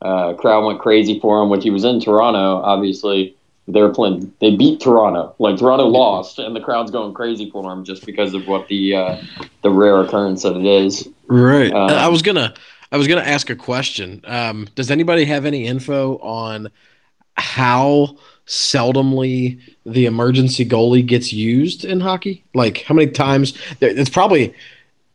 [0.00, 2.62] Uh, crowd went crazy for him, which he was in Toronto.
[2.62, 3.34] Obviously,
[3.66, 4.32] they were playing.
[4.40, 5.34] They beat Toronto.
[5.40, 8.94] Like Toronto lost, and the crowd's going crazy for him just because of what the
[8.94, 9.20] uh,
[9.64, 11.08] the rare occurrence that it is.
[11.26, 11.72] Right.
[11.72, 12.54] Um, I was gonna
[12.92, 14.20] I was gonna ask a question.
[14.24, 16.70] Um, does anybody have any info on
[17.36, 18.16] how
[18.46, 22.44] seldomly the emergency goalie gets used in hockey?
[22.54, 23.56] Like how many times?
[23.80, 24.54] It's probably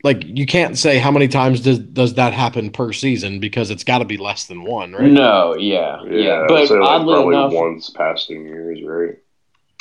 [0.03, 3.83] like you can't say how many times does does that happen per season because it's
[3.83, 5.19] got to be less than one, right?
[5.19, 9.17] No, yeah, yeah, Yeah, but so like oddly enough, once past in years, right?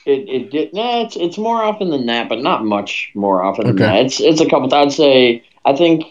[0.07, 0.73] it it did.
[0.73, 3.81] Nah, it's it's more often than that, but not much more often than Okay.
[3.81, 4.07] that.
[4.07, 4.73] It's it's a couple.
[4.75, 6.05] I'd say I think.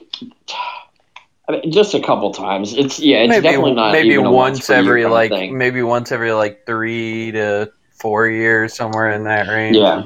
[1.50, 2.74] I mean, just a couple times.
[2.76, 3.18] It's yeah.
[3.24, 5.58] It's maybe definitely not maybe even a once every like thing.
[5.58, 9.76] maybe once every like three to four years, somewhere in that range.
[9.76, 10.04] Yeah.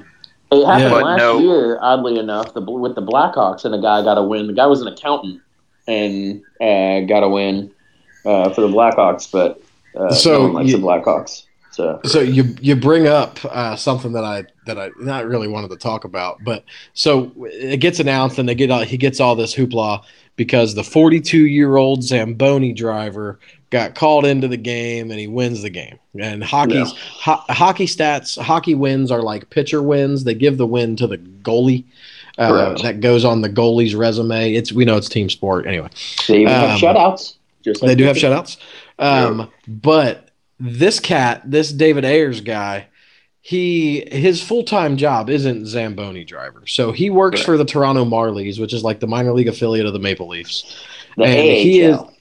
[0.52, 1.02] It happened Yeah.
[1.02, 4.48] Last no- year, oddly enough, the, with the Blackhawks, and a guy got a win.
[4.48, 5.42] The guy was an accountant
[5.88, 7.72] and uh, got a win
[8.26, 9.62] uh, for the Blackhawks, but
[10.00, 11.44] uh, So no one likes you- the Blackhawks.
[11.74, 15.72] So So you you bring up uh, something that I that I not really wanted
[15.72, 16.64] to talk about, but
[16.94, 20.04] so it gets announced and they get all, he gets all this hoopla
[20.36, 23.40] because the 42 year old Zamboni driver
[23.72, 25.98] got called into the game and he wins the game.
[26.20, 30.24] And hockey's ho- hockey stats, hockey wins are like pitcher wins.
[30.24, 31.86] They give the win to the goalie.
[32.38, 34.54] Uh, that goes on the goalie's resume.
[34.54, 35.90] It's we know it's team sport anyway.
[36.28, 37.36] they even have Um, shutouts.
[37.64, 38.58] Just like They do have shutouts.
[39.00, 40.23] Um, But
[40.66, 42.88] this cat, this David Ayres guy,
[43.42, 46.66] he his full time job isn't Zamboni driver.
[46.66, 47.46] So he works Correct.
[47.46, 50.86] for the Toronto Marlies, which is like the minor league affiliate of the Maple Leafs,
[51.18, 52.14] The and he is AHL.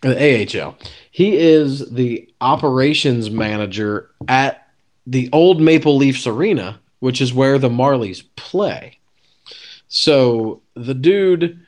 [0.00, 0.78] the AHL.
[1.10, 4.66] He is the operations manager at
[5.06, 8.98] the old Maple Leafs arena, which is where the Marlies play.
[9.88, 11.60] So the dude,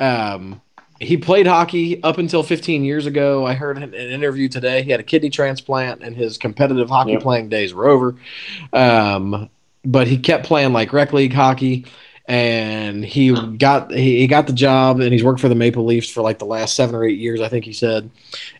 [0.00, 0.62] um,
[1.00, 3.44] he played hockey up until 15 years ago.
[3.46, 7.12] I heard in an interview today he had a kidney transplant and his competitive hockey
[7.12, 7.22] Yep.
[7.22, 8.16] playing days were over.
[8.72, 9.50] Um,
[9.84, 11.84] but he kept playing like rec league hockey
[12.26, 16.08] and he got he, he got the job and he's worked for the Maple Leafs
[16.08, 18.10] for like the last 7 or 8 years I think he said.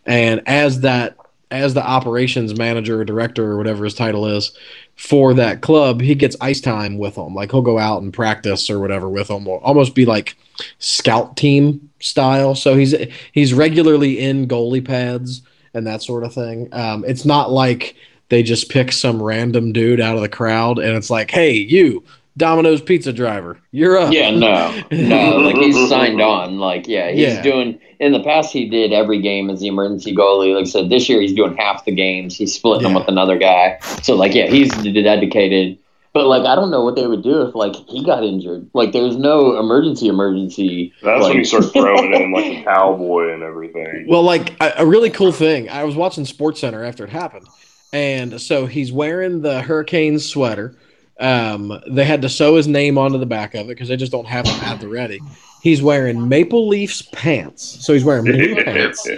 [0.04, 1.16] And as that
[1.50, 4.52] as the operations manager or director or whatever his title is
[4.96, 7.34] for that club, he gets ice time with them.
[7.34, 9.44] Like he'll go out and practice or whatever with them.
[9.44, 10.36] Will almost be like
[10.78, 12.54] scout team style.
[12.54, 12.94] So he's
[13.32, 15.42] he's regularly in goalie pads
[15.74, 16.68] and that sort of thing.
[16.72, 17.96] Um, it's not like
[18.28, 22.02] they just pick some random dude out of the crowd and it's like, hey, you
[22.36, 24.12] Domino's pizza driver, you're up.
[24.12, 25.36] Yeah, no, no.
[25.44, 26.58] Like he's signed on.
[26.58, 27.42] Like, yeah, he's Yeah.
[27.42, 27.78] doing.
[28.00, 30.52] In the past, he did every game as the emergency goalie.
[30.54, 32.36] Like I said, this year he's doing half the games.
[32.36, 33.78] He's splitting them with another guy.
[34.02, 35.78] So, like, yeah, he's dedicated.
[36.12, 38.68] But like, I don't know what they would do if like he got injured.
[38.74, 40.92] Like, there's no emergency emergency.
[41.02, 44.06] That's like, when you start throwing in like a cowboy and everything.
[44.08, 45.68] Well, like a, a really cool thing.
[45.70, 47.46] I was watching Sports Center after it happened,
[47.92, 50.76] and so he's wearing the Hurricanes sweater.
[51.24, 54.12] Um, they had to sew his name onto the back of it because they just
[54.12, 55.20] don't have them at the ready.
[55.62, 59.08] He's wearing Maple Leafs pants, so he's wearing blue pants,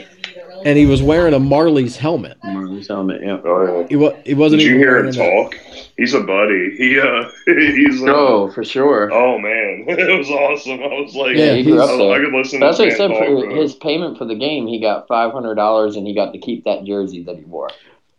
[0.65, 2.39] and he was wearing a Marlies helmet.
[2.45, 3.21] Marlies helmet.
[3.23, 3.41] Yeah.
[3.45, 3.87] Oh, yeah.
[3.89, 5.59] He, wa- he wasn't Did you hear him a- talk?
[5.97, 6.77] He's a buddy.
[6.77, 9.11] He uh, he's uh, Oh, for sure.
[9.13, 10.81] oh man, it was awesome.
[10.83, 12.13] I was like, Yeah, he grew up I, there.
[12.13, 13.51] I could listen That's to what he said for talk.
[13.57, 14.69] his payment for the game.
[14.69, 17.71] He got five hundred dollars, and he got to keep that jersey that he wore.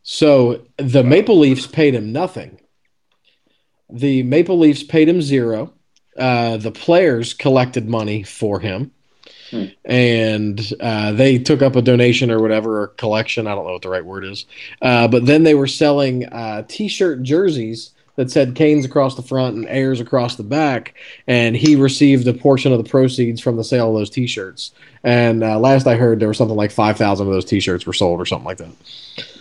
[0.04, 2.60] So the Maple Leafs paid him nothing.
[3.90, 5.74] The Maple Leafs paid him zero.
[6.18, 8.92] Uh, the players collected money for him,
[9.52, 9.66] Hmm.
[9.86, 13.48] and uh, they took up a donation or whatever, or collection.
[13.48, 14.46] I don't know what the right word is.
[14.82, 19.56] Uh, but then they were selling uh, T-shirt jerseys that said Canes across the front
[19.56, 20.96] and Ayres across the back,
[21.28, 24.72] and he received a portion of the proceeds from the sale of those T-shirts.
[25.04, 27.94] And uh, last I heard, there was something like five thousand of those T-shirts were
[27.94, 28.70] sold or something like that.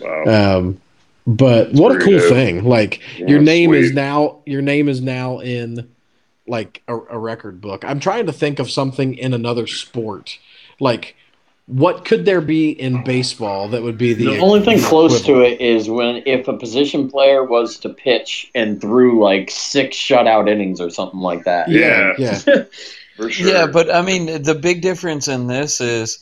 [0.00, 0.58] Wow.
[0.58, 0.80] Um,
[1.26, 2.28] but what a cool dope.
[2.28, 2.64] thing!
[2.64, 5.90] Like Yeah, your name is now your name is now in
[6.46, 7.84] like a, a record book.
[7.84, 10.38] I'm trying to think of something in another sport.
[10.78, 11.16] Like
[11.66, 15.40] what could there be in baseball that would be the, The only thing close to
[15.40, 20.48] it is when if a position player was to pitch and threw like six shutout
[20.48, 21.68] innings or something like that.
[21.68, 22.40] Yeah, Yeah.
[22.46, 22.62] yeah,
[23.16, 23.48] for sure.
[23.48, 26.20] Yeah, but I mean, the big difference in this is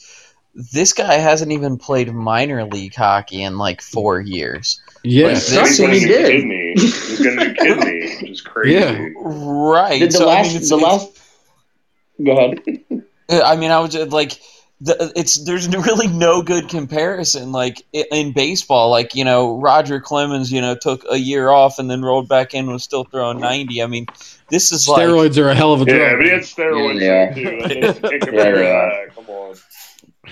[0.55, 4.81] this guy hasn't even played minor league hockey in like four years.
[5.05, 5.27] Yeah.
[5.27, 6.27] Like, he's this getting he a did.
[6.27, 6.73] kidney.
[6.77, 8.75] He's getting a kidney, which is crazy.
[8.75, 9.09] Yeah.
[9.17, 9.99] Right.
[10.01, 11.21] Did the so, I last mean, it's- the it's- last
[12.25, 12.63] Go ahead.
[13.29, 14.39] Uh, I mean, I was just, like,
[14.81, 17.53] the, it's there's really no good comparison.
[17.53, 21.91] Like in baseball, like you know Roger Clemens, you know took a year off and
[21.91, 23.83] then rolled back in, and was still throwing ninety.
[23.83, 24.07] I mean,
[24.51, 25.99] this is like Steroids are a hell of a drug.
[25.99, 27.33] Yeah, but he had steroids Yeah.
[27.35, 27.59] too.
[27.61, 27.81] Like, you
[28.11, 28.91] can't compare Yeah.
[29.07, 29.15] that.
[29.15, 29.55] Come on.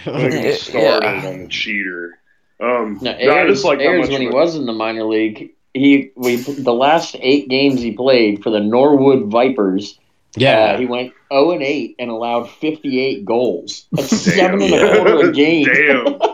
[0.05, 0.57] Don't get me Yeah.
[0.57, 2.19] started on the cheater.
[2.63, 4.55] Um, No, no, I Ayres, just like how Ayres much when he of a- was
[4.57, 9.31] in the minor league, he we the last eight games he played for the Norwood
[9.31, 9.99] Vipers.
[10.37, 10.75] yeah.
[10.75, 13.87] uh, he went zero and eight and allowed fifty eight goals.
[13.93, 14.61] That's Damn.
[14.61, 16.19] seven and a quarter a game Damn.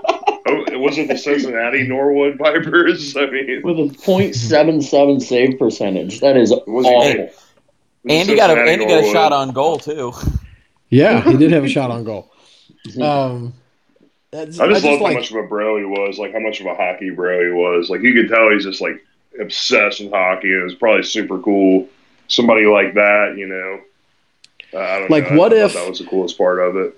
[0.51, 3.15] Oh, it wasn't the Cincinnati Norwood Vipers.
[3.19, 6.21] I mean, with a .77 save percentage.
[6.21, 7.11] That is was awful.
[7.11, 7.39] it
[8.09, 10.13] and he got a Cincinnati and got a shot on goal too.
[10.89, 12.33] yeah, he did have a shot on goal.
[12.99, 13.53] Um,
[14.31, 16.61] that's- I just loved like, how much of a bro he was, like how much
[16.61, 17.91] of a hockey bro he was.
[17.91, 19.05] Like you could tell he's just like
[19.41, 20.53] obsessed with hockey.
[20.53, 21.89] It was probably super cool.
[22.29, 23.81] Somebody like that, you know.
[24.75, 25.39] Uh, I don't Like, know.
[25.39, 26.95] What thought if- that was the coolest part of it?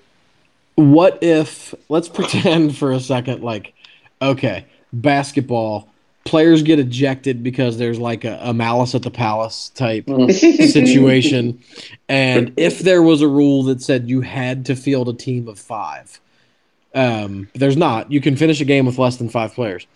[0.76, 3.74] what if let's pretend for a second like
[4.22, 4.64] okay
[4.94, 5.88] basketball
[6.24, 11.60] players get ejected because there's like a, a malice at the palace type situation
[12.08, 15.58] and if there was a rule that said you had to field a team of
[15.58, 16.18] five
[16.94, 19.86] um, there's not you can finish a game with less than five players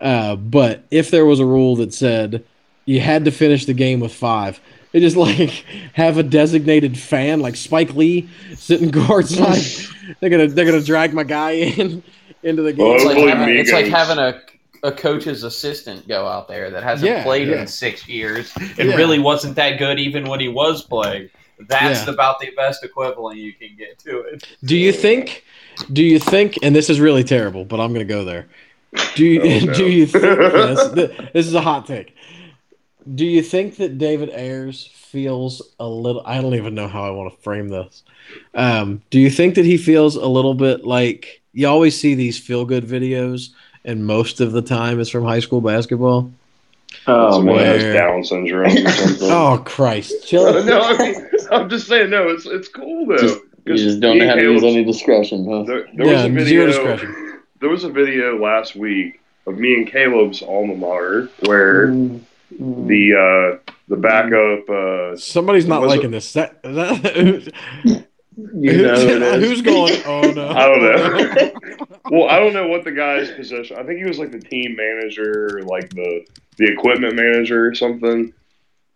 [0.00, 2.44] uh, but if there was a rule that said
[2.86, 4.60] you had to finish the game with five
[4.92, 5.64] they just like
[5.94, 11.24] have a designated fan like spike lee sitting courtside they're gonna they're gonna drag my
[11.24, 12.02] guy in
[12.42, 14.40] into the game Well, It's like, having, it's like having a
[14.82, 17.62] a coach's assistant go out there that hasn't Yeah, played yeah.
[17.62, 18.96] in six years and Yeah.
[18.96, 21.30] really wasn't that good even when he was playing.
[21.68, 22.12] That's Yeah.
[22.12, 24.46] about the best equivalent you can get to it.
[24.62, 25.42] Do you think?
[25.92, 26.58] Do you think?
[26.62, 28.46] And this is really terrible, but I'm going to go there.
[29.16, 29.40] Do you?
[29.42, 29.72] Oh, no.
[29.74, 30.22] Do you think?
[30.40, 32.14] yes, this is a hot take.
[33.14, 36.22] Do you think that David Ayres feels a little?
[36.24, 38.02] I don't even know how I want to frame this.
[38.54, 42.38] Um, do you think that he feels a little bit like you always see these
[42.38, 43.50] feel good videos,
[43.84, 46.30] and most of the time it's from high school basketball?
[47.06, 49.30] Oh Someone man, has where- Down syndrome or something.
[49.30, 50.26] Oh Christ!
[50.26, 50.64] Chill.
[50.64, 53.18] no, I mean, I'm just saying, no, it's it's cool though.
[53.18, 55.62] Just- you 'Cause just don't me know how to use any discretion, huh?
[55.64, 56.44] There, there was Yeah, a video.
[56.44, 57.14] zero discretion.
[57.60, 62.20] There was a video last week of me and Caleb's alma mater where Mm.
[62.50, 64.68] the uh, the backup.
[64.68, 66.32] Uh, Somebody's not Was it- liking this.
[66.34, 67.52] That, that,
[67.84, 68.02] you
[68.82, 69.44] know it is.
[69.48, 69.94] who's going?
[70.06, 70.48] Oh no!
[70.50, 71.52] I don't know.
[72.10, 73.76] well, I don't know what the guy's position.
[73.78, 78.32] I think he was like the team manager, like the the equipment manager or something.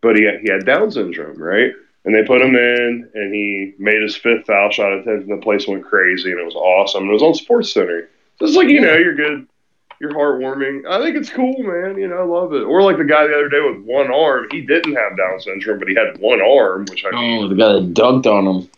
[0.00, 1.72] But he had, he had Down syndrome, right?
[2.04, 5.42] And they put him in, and he made his fifth foul shot attempt, and the
[5.42, 7.02] place went crazy, and it was awesome.
[7.02, 8.08] And It was on Sports Center.
[8.38, 9.46] So it's like you know, you're good,
[10.00, 10.86] you're heartwarming.
[10.88, 11.98] I think it's cool, man.
[11.98, 12.62] You know, I love it.
[12.62, 14.46] Or like the guy the other day with one arm.
[14.50, 17.72] He didn't have Down syndrome, but he had one arm, which I Oh, the guy
[17.74, 18.70] that dunked on him.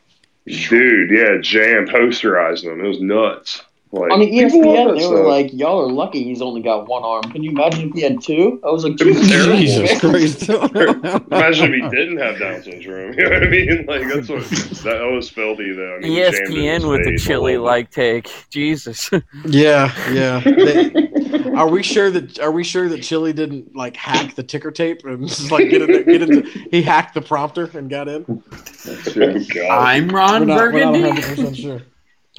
[0.46, 2.82] dude, yeah, Jam posterized him.
[2.82, 3.62] It was nuts.
[3.92, 5.26] Like, On the people love ESPN, they were stuff.
[5.26, 8.22] like, "Y'all are lucky he's only got one arm." Can you imagine if he had
[8.22, 8.60] two?
[8.64, 9.56] I was like, It was terrible.
[9.56, 10.12] Jesus man.
[10.12, 10.48] Christ!
[11.32, 13.14] Imagine if he didn't have Down syndrome.
[13.18, 13.86] You know what I mean?
[13.86, 14.48] Like that's what
[14.84, 15.96] that was filthy though.
[15.96, 18.30] I mean, he jammed it in his ESPN with the chili like take.
[18.50, 19.10] Jesus.
[19.46, 20.38] yeah, yeah.
[20.40, 21.08] They-
[21.56, 25.04] are we sure that are we sure that Chili didn't like hack the ticker tape
[25.04, 26.42] and just like get in, get into?
[26.70, 28.24] He hacked the prompter and got in.
[28.28, 31.02] Oh, I'm We're Ron not, we're not Burgundy.
[31.02, 31.82] 100 percent sure.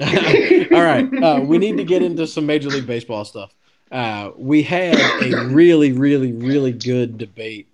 [0.00, 3.54] All right, uh, we need to get into some Major League Baseball stuff.
[3.90, 7.68] Uh, we had a really, really, really good debate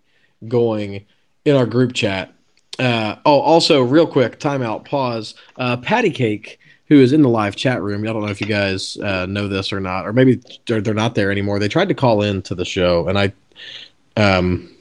[0.48, 1.06] going
[1.44, 2.34] in our group chat.
[2.78, 5.34] Uh, oh, also, real quick, timeout, pause.
[5.56, 6.58] Uh, Patty Cake,
[6.88, 9.46] who is in the live chat room, I don't know if you guys uh, know
[9.46, 11.60] this or not, or maybe they're, they're not there anymore.
[11.60, 13.32] They tried to call in to the show, and I,
[14.16, 14.74] um,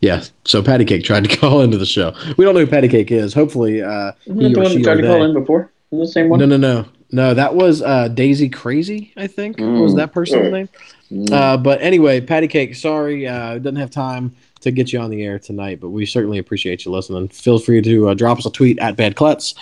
[0.00, 2.14] yeah, so Patty Cake tried to call into the show.
[2.36, 3.34] We don't know who Patty Cake is.
[3.34, 5.72] Hopefully, uh, He or she or to call in before?
[5.98, 6.40] The same one?
[6.40, 7.34] no, no, no, no.
[7.34, 9.12] That was uh, Daisy Crazy.
[9.16, 9.96] I think was Mm.
[9.96, 10.68] that person's name.
[11.12, 11.32] Mm.
[11.32, 12.74] Uh, but anyway, Patty Cake.
[12.74, 16.38] Sorry, uh, doesn't have time to get you on the air tonight, but we certainly
[16.38, 17.28] appreciate you listening.
[17.28, 19.54] Feel free to uh, drop us a tweet at badklets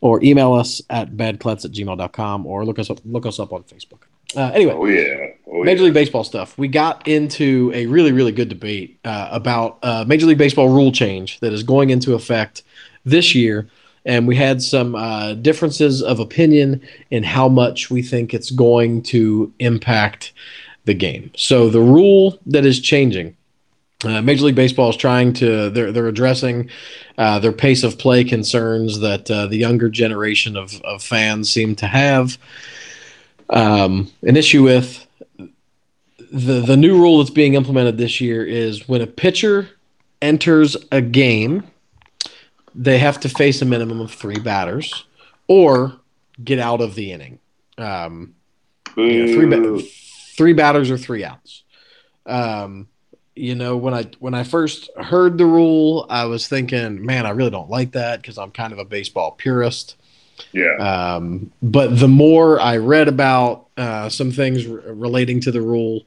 [0.00, 3.62] or email us at badklets at gmail.com or look us up look us up on
[3.62, 4.02] Facebook.
[4.36, 5.26] Uh, anyway, Oh yeah.
[5.46, 5.84] Oh, Major yeah.
[5.86, 6.58] League Baseball stuff.
[6.58, 10.92] We got into a really, really good debate uh, about uh, Major League Baseball rule
[10.92, 12.62] change that is going into effect
[13.06, 13.68] this year.
[14.08, 19.02] And we had some uh, differences of opinion in how much we think it's going
[19.02, 20.32] to impact
[20.84, 21.30] the game.
[21.36, 23.36] So, the rule that is changing
[24.04, 26.70] uh, Major League Baseball is trying to, they're, they're addressing
[27.16, 31.74] uh, their pace of play concerns that uh, the younger generation of, of fans seem
[31.76, 32.38] to have.
[33.50, 35.04] Um, an issue with
[36.30, 39.70] the the new rule that's being implemented this year is when a pitcher
[40.20, 41.64] enters a game,
[42.78, 45.04] they have to face a minimum of three batters,
[45.48, 45.98] or
[46.42, 47.40] get out of the inning.
[47.76, 48.34] Um,
[48.96, 49.88] you know, three ba-
[50.36, 51.64] three batters or three outs.
[52.24, 52.88] Um,
[53.34, 57.30] you know, when I when I first heard the rule, I was thinking, man, I
[57.30, 59.96] really don't like that because I'm kind of a baseball purist.
[60.52, 60.76] yeah.
[60.76, 66.04] Um, but the more I read about uh, some things r- relating to the rule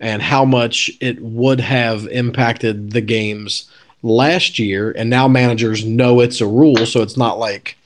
[0.00, 3.70] and how much it would have impacted the games
[4.02, 7.76] last year, and now managers know it's a rule, so it's not like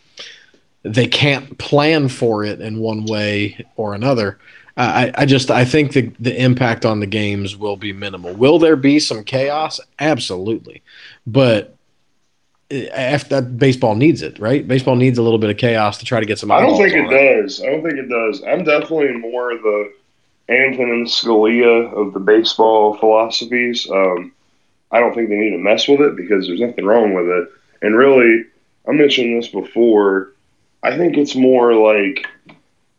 [0.82, 4.38] they can't plan for it in one way or another.
[4.76, 8.34] Uh, I, I just I think the the impact on the games will be minimal.
[8.34, 9.80] Will there be some chaos?
[9.98, 10.82] Absolutely,
[11.26, 11.76] but
[12.68, 14.66] if that baseball needs it, right?
[14.66, 16.50] Baseball needs a little bit of chaos to try to get some.
[16.50, 17.62] I don't think on it does.
[17.62, 18.42] I don't think it does.
[18.42, 19.92] I'm definitely more of the
[20.48, 23.88] Antonin Scalia of the baseball philosophies.
[23.90, 24.32] Um,
[24.90, 27.48] I don't think they need to mess with it because there's nothing wrong with it.
[27.82, 28.44] And really,
[28.88, 30.32] I mentioned this before.
[30.82, 32.26] I think it's more like,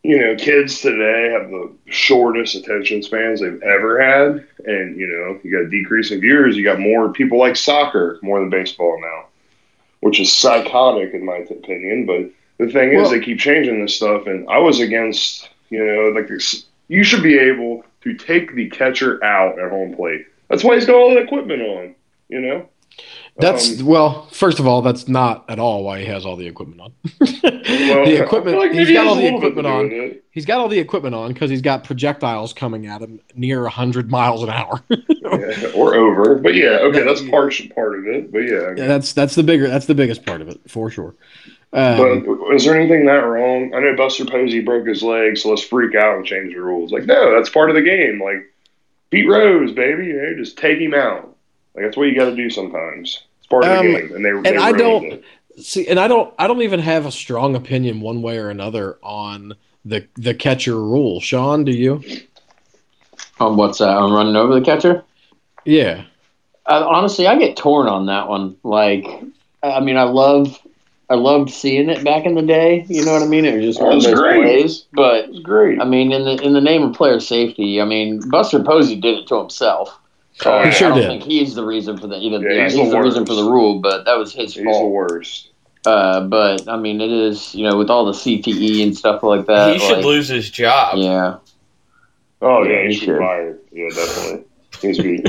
[0.04, 4.46] you know, kids today have the shortest attention spans they've ever had.
[4.66, 6.58] And, you know, you got decreasing viewers.
[6.58, 9.26] You got more people like soccer more than baseball now,
[10.02, 12.06] which is psychotic in my opinion.
[12.06, 12.30] But
[12.64, 14.28] the thing is, they keep changing this stuff.
[14.28, 16.66] And I was against, you know, like this.
[16.90, 20.26] You should be able to take the catcher out at home plate.
[20.50, 21.96] That's why he's got all the equipment on,
[22.30, 22.68] you know?
[23.40, 24.28] That's Um, well.
[24.32, 26.94] First of all, that's not at all why he has all the equipment on.
[27.22, 28.58] well, the equipment.
[28.58, 30.16] like he's got all the a little bit to equipment on.
[30.32, 34.10] He's got all the equipment on because he's got projectiles coming at him near hundred
[34.10, 34.82] miles an hour.
[35.30, 36.36] Yeah, or over.
[36.36, 38.32] But yeah, okay, That- that's part part of it.
[38.32, 39.68] But yeah, Yeah, that's that's the bigger.
[39.68, 41.16] That's the biggest part of it for sure.
[41.74, 43.74] Um, but is there anything that wrong?
[43.76, 46.94] I know Buster Posey broke his leg, so let's freak out and change the rules.
[46.94, 48.22] Like, no, that's part of the game.
[48.24, 48.50] Like,
[49.10, 51.36] Pete Rose, baby, you know, just take him out.
[51.76, 53.24] Like that's what you got to do sometimes.
[53.40, 55.24] It's part of the Um, game, and they they I don't- it.
[55.60, 56.34] see, and I don't.
[56.40, 59.54] I don't even have a strong opinion one way or another on
[59.86, 61.20] the the catcher rule.
[61.22, 62.02] Sean, do you?
[63.40, 63.90] On what's that?
[63.90, 65.04] I'm running over the catcher.
[65.66, 66.04] Yeah.
[66.66, 68.58] Uh, honestly, I get torn on that one.
[68.64, 69.06] Like,
[69.64, 70.60] I mean, I love,
[71.10, 72.86] I loved seeing it back in the day.
[72.90, 73.46] You know what I mean?
[73.46, 74.42] It was just one of those great.
[74.44, 74.86] plays.
[74.94, 75.80] But It was great.
[75.82, 79.20] I mean, in the in the name of player safety, I mean, Buster Posey did
[79.20, 79.98] it to himself.
[80.34, 81.08] So Oh, I, he sure I don't did.
[81.08, 82.40] think he's the reason for the either.
[82.48, 84.64] Yeah, Yeah, he's he's, the the, reason for the rule, but that was his He's
[84.66, 85.50] the worst.
[85.86, 89.46] Uh, but I mean, it is you know with all the CTE and stuff like
[89.48, 89.74] that.
[89.74, 90.98] he should like, lose his job.
[90.98, 91.38] Yeah,
[92.42, 93.60] Oh Yeah, yeah, he he should be fired.
[93.72, 94.44] Yeah, definitely.
[94.82, 95.24] He's be.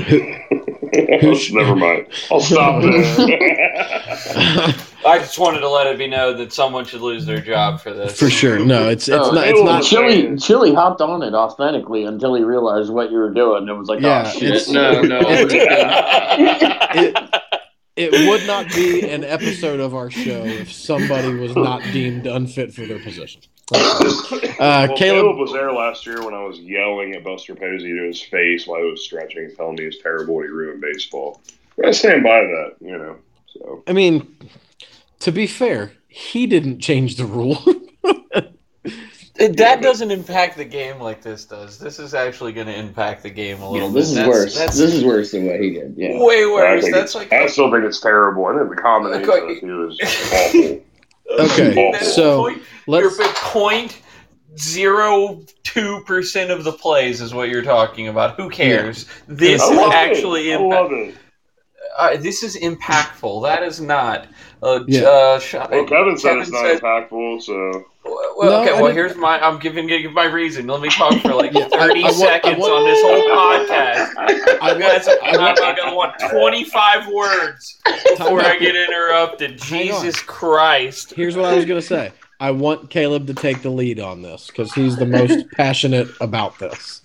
[1.54, 2.06] Never mind.
[2.30, 4.74] I'll stop there.
[5.06, 7.92] I just wanted to let it be known that someone should lose their job for
[7.92, 8.18] this.
[8.18, 8.58] For sure.
[8.58, 9.46] No, it's it's Oh, not.
[9.46, 9.82] it It's was not.
[9.82, 13.68] a- Chili Chili hopped on it authentically until he realized what you were doing.
[13.68, 15.18] It was like, Yeah, oh shit, no, no.
[15.22, 17.16] it-
[18.00, 22.28] It, it would not be an episode of our show if somebody was not deemed
[22.28, 23.40] unfit for their position.
[23.74, 23.98] Uh,
[24.60, 28.04] well, Caleb- Caleb was there last year when I was yelling at Buster Posey to
[28.06, 30.40] his face while he was stretching and telling me he's terrible.
[30.42, 31.40] He ruined baseball.
[31.84, 33.16] I stand by that, you know.
[33.52, 34.32] So I mean,
[35.20, 37.58] to be fair, he didn't change the rule.
[39.38, 41.78] That doesn't impact the game like this does.
[41.78, 44.00] This is actually going to impact the game a little Yeah, bit.
[44.00, 44.58] this is That's- worse.
[44.58, 45.94] That's this is worse than what he did.
[45.96, 46.18] Yeah.
[46.20, 46.82] way worse.
[46.82, 48.46] think That's like I still think it's terrible.
[48.46, 49.40] I think the combination Okay.
[49.42, 50.00] of the two is
[50.32, 51.44] awful.
[51.44, 53.16] Okay, That is so point, let's.
[53.16, 54.02] you're point
[54.58, 58.34] zero two percent of the plays is what you're talking about.
[58.36, 59.06] Who cares?
[59.28, 60.58] This I love actually it.
[60.58, 61.14] I impact- love it.
[61.96, 63.44] uh, this is impactful.
[63.44, 64.26] That is not.
[64.62, 65.02] Uh, Yeah.
[65.02, 68.76] uh, sh- Well, Kevin said it's not said- impactful, so Well, No, okay.
[68.78, 69.38] I Well, here's my.
[69.38, 70.66] I'm giving, giving my reason.
[70.66, 73.02] Let me talk for like Yeah, I- 30 I want- I seconds want- on this
[73.02, 74.14] whole podcast.
[74.16, 77.78] I I'm gonna, I I'm want- gonna want 25 words
[78.16, 79.58] before I get interrupted.
[79.62, 81.12] Jesus Christ!
[81.14, 82.12] Here's what I was gonna say.
[82.40, 86.58] I want Caleb to take the lead on this because he's the most passionate about
[86.58, 87.02] this.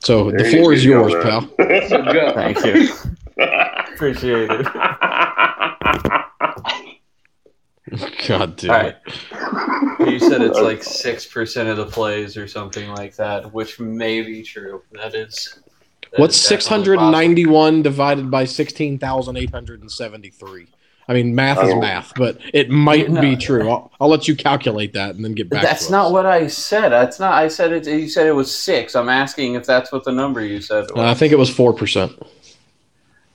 [0.00, 1.22] So the floor is yours, man.
[1.22, 1.40] pal.
[1.88, 2.32] So.
[2.34, 2.88] Thank you.
[3.94, 4.66] Appreciate it.
[8.26, 8.96] God damn All it.
[10.10, 14.22] You said it's like six percent of the plays or something like that, which may
[14.22, 14.82] be true.
[14.92, 15.60] That is.
[16.10, 20.66] that What's is definitely 691 divided by 16,873?
[21.06, 21.80] I mean, math is Oh.
[21.80, 23.20] math, but it might No.
[23.20, 23.68] be true.
[23.68, 25.72] I'll, I'll let you calculate that and then get back to that.
[25.74, 26.12] That's to not us.
[26.12, 26.88] what I said.
[26.88, 27.34] That's not.
[27.34, 27.86] I said it.
[27.86, 28.96] You said it was six.
[28.96, 30.86] I'm asking if that's what the number you said.
[30.96, 31.18] Uh, I Was.
[31.18, 32.10] think it was 4%.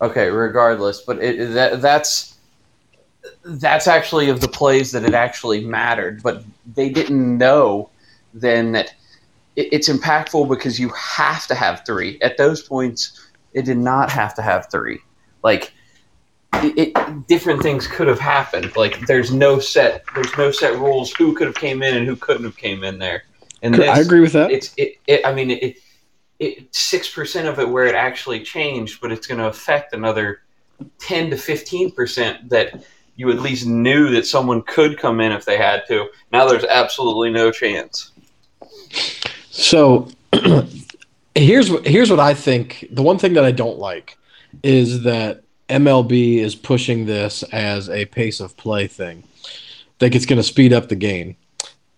[0.02, 2.38] Okay, regardless, but it, that that's
[3.44, 6.44] that's actually of the plays that it actually mattered, but
[6.76, 7.90] they didn't know
[8.34, 8.94] then that
[9.56, 12.20] it, it's impactful because you have to have three.
[12.22, 15.00] At those points, it did not have to have three.
[15.44, 15.74] Like
[16.56, 18.76] it, it, different things could have happened.
[18.76, 22.16] Like there's no set there's no set rules who could have came in and who
[22.16, 23.24] couldn't have came in there.
[23.62, 24.52] And this, I agree with that.
[24.52, 25.78] It's it, it I mean it
[26.72, 30.42] six percent of it where it actually changed, but it's going to affect another
[31.00, 32.84] ten to fifteen percent that
[33.16, 36.08] you at least knew that someone could come in if they had to.
[36.32, 38.12] Now there's absolutely no chance.
[39.52, 40.10] So
[41.36, 42.88] here's here's what I think.
[42.92, 44.18] The one thing that I don't like
[44.64, 49.24] is that MLB is pushing this as a pace of play thing.
[50.00, 51.36] Think it's going to speed up the game.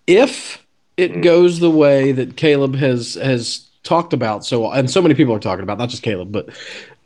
[0.08, 0.66] If
[0.98, 1.24] it mm.
[1.24, 5.40] goes the way that Caleb has has talked about, so and so many people are
[5.40, 6.50] talking about, not just Caleb, but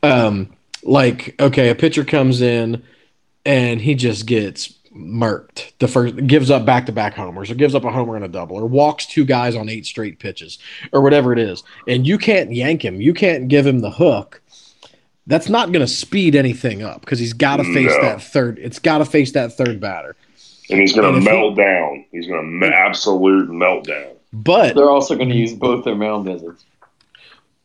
[0.02, 0.52] um,
[0.82, 2.82] like okay, a pitcher comes in
[3.44, 5.72] and he just gets murked.
[5.78, 8.28] The first gives up back to back homers, or gives up a homer and a
[8.28, 10.58] double, or walks two guys on eight straight pitches,
[10.92, 14.40] or whatever it is, and you can't yank him, you can't give him the hook.
[15.28, 18.00] That's not going to speed anything up because he's got to face No.
[18.02, 18.60] that third.
[18.60, 20.14] It's got to face that third batter.
[20.70, 22.04] and he's going to if he- melt down.
[22.12, 24.15] He's going to absolute meltdown.
[24.44, 26.64] But They're also going to use both their mound visits.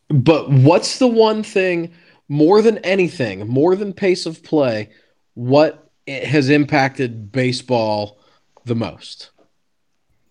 [0.08, 1.92] But what's the one thing
[2.28, 4.90] more than anything, more than pace of play,
[5.34, 8.18] what it has impacted baseball
[8.64, 9.30] the most?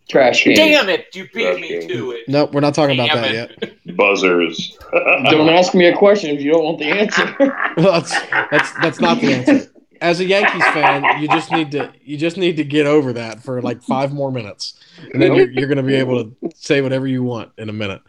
[0.10, 0.58] Trash cans.
[0.58, 1.06] Damn it!
[1.16, 1.62] You beat Okay.
[1.62, 2.28] me to it.
[2.28, 3.72] No, we're not talking about Damn that it.
[3.86, 3.96] yet.
[3.96, 4.78] Buzzers.
[4.92, 7.36] Don't ask me a question if you don't want the answer.
[7.78, 8.12] that's
[8.52, 9.72] that's that's not the answer.
[10.02, 13.44] As a Yankees fan, you just need to you just need to get over that
[13.44, 14.80] for like five more minutes,
[15.14, 17.74] and then you're, you're going to be able to say whatever you want in a
[17.74, 18.02] minute.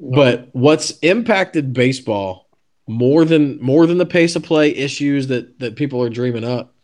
[0.00, 2.48] But what's impacted baseball
[2.86, 6.74] more than more than the pace of play issues that that people are dreaming up?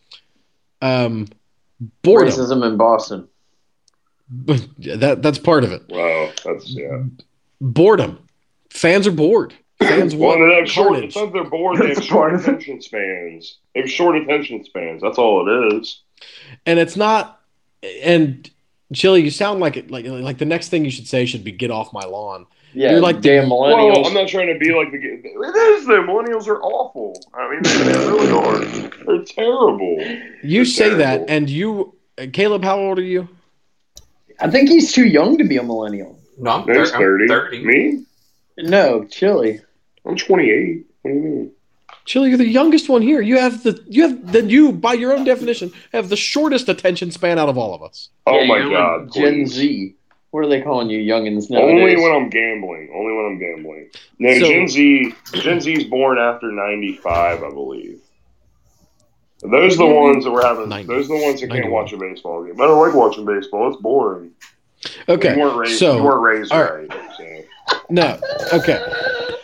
[0.82, 1.28] Um,
[2.02, 2.28] boredom.
[2.32, 3.28] Racism in Boston.
[4.78, 5.82] that that's part of it.
[5.88, 7.02] wow, that's yeah.
[7.60, 8.18] Boredom.
[8.70, 9.54] Fans are bored.
[9.80, 10.88] Fans Well, want they have short.
[10.92, 11.04] carnage.
[11.04, 11.78] It's not they're bored.
[11.78, 12.48] They have short part of it.
[12.48, 13.58] attention spans.
[13.74, 15.02] They have short attention spans.
[15.02, 16.00] That's all it is.
[16.66, 17.40] and it's not.
[18.02, 18.48] And
[18.92, 19.90] Chili, you sound like it.
[19.90, 22.92] Like like the next thing you should say should be "Get off my lawn." Yeah,
[22.92, 23.94] You're like damn the- millennials.
[23.96, 24.98] Well, I'm not trying to be like the.
[24.98, 27.20] It is the millennials are awful.
[27.34, 28.58] I mean, they really are.
[29.06, 29.96] They're terrible.
[30.44, 33.28] You It's say that, and you, uh, Caleb, how old are you?
[34.40, 36.16] I think he's too young to be a millennial.
[36.38, 37.24] No, I'm, thirty.
[37.24, 37.64] I'm 30.
[37.64, 38.04] Me?
[38.58, 39.60] No, Chili.
[40.06, 40.86] I'm 28.
[41.02, 41.52] What do you mean?
[42.06, 43.20] Chili, you're the youngest one here.
[43.20, 47.10] You have the you have then you, by your own definition, have the shortest attention
[47.10, 48.08] span out of all of us.
[48.26, 49.02] Oh Yeah, my you're god!
[49.02, 49.52] like Gen please.
[49.52, 49.94] Z.
[50.30, 52.88] What are they calling you, youngins Only when I'm gambling.
[52.94, 53.90] Only when I'm gambling.
[54.18, 55.14] No, So- Gen Z.
[55.34, 58.00] Gen Z's born after '95, I believe.
[59.42, 60.68] Those are the ones that we're having.
[60.68, 60.86] 90.
[60.86, 62.60] Those are the ones that can't watch a baseball game.
[62.60, 63.72] I don't like watching baseball.
[63.72, 64.30] It's boring.
[65.08, 65.78] Okay, You weren't raised.
[65.78, 66.90] so- you weren't raised all right.
[67.16, 67.24] so.
[67.90, 68.18] No,
[68.52, 68.78] okay.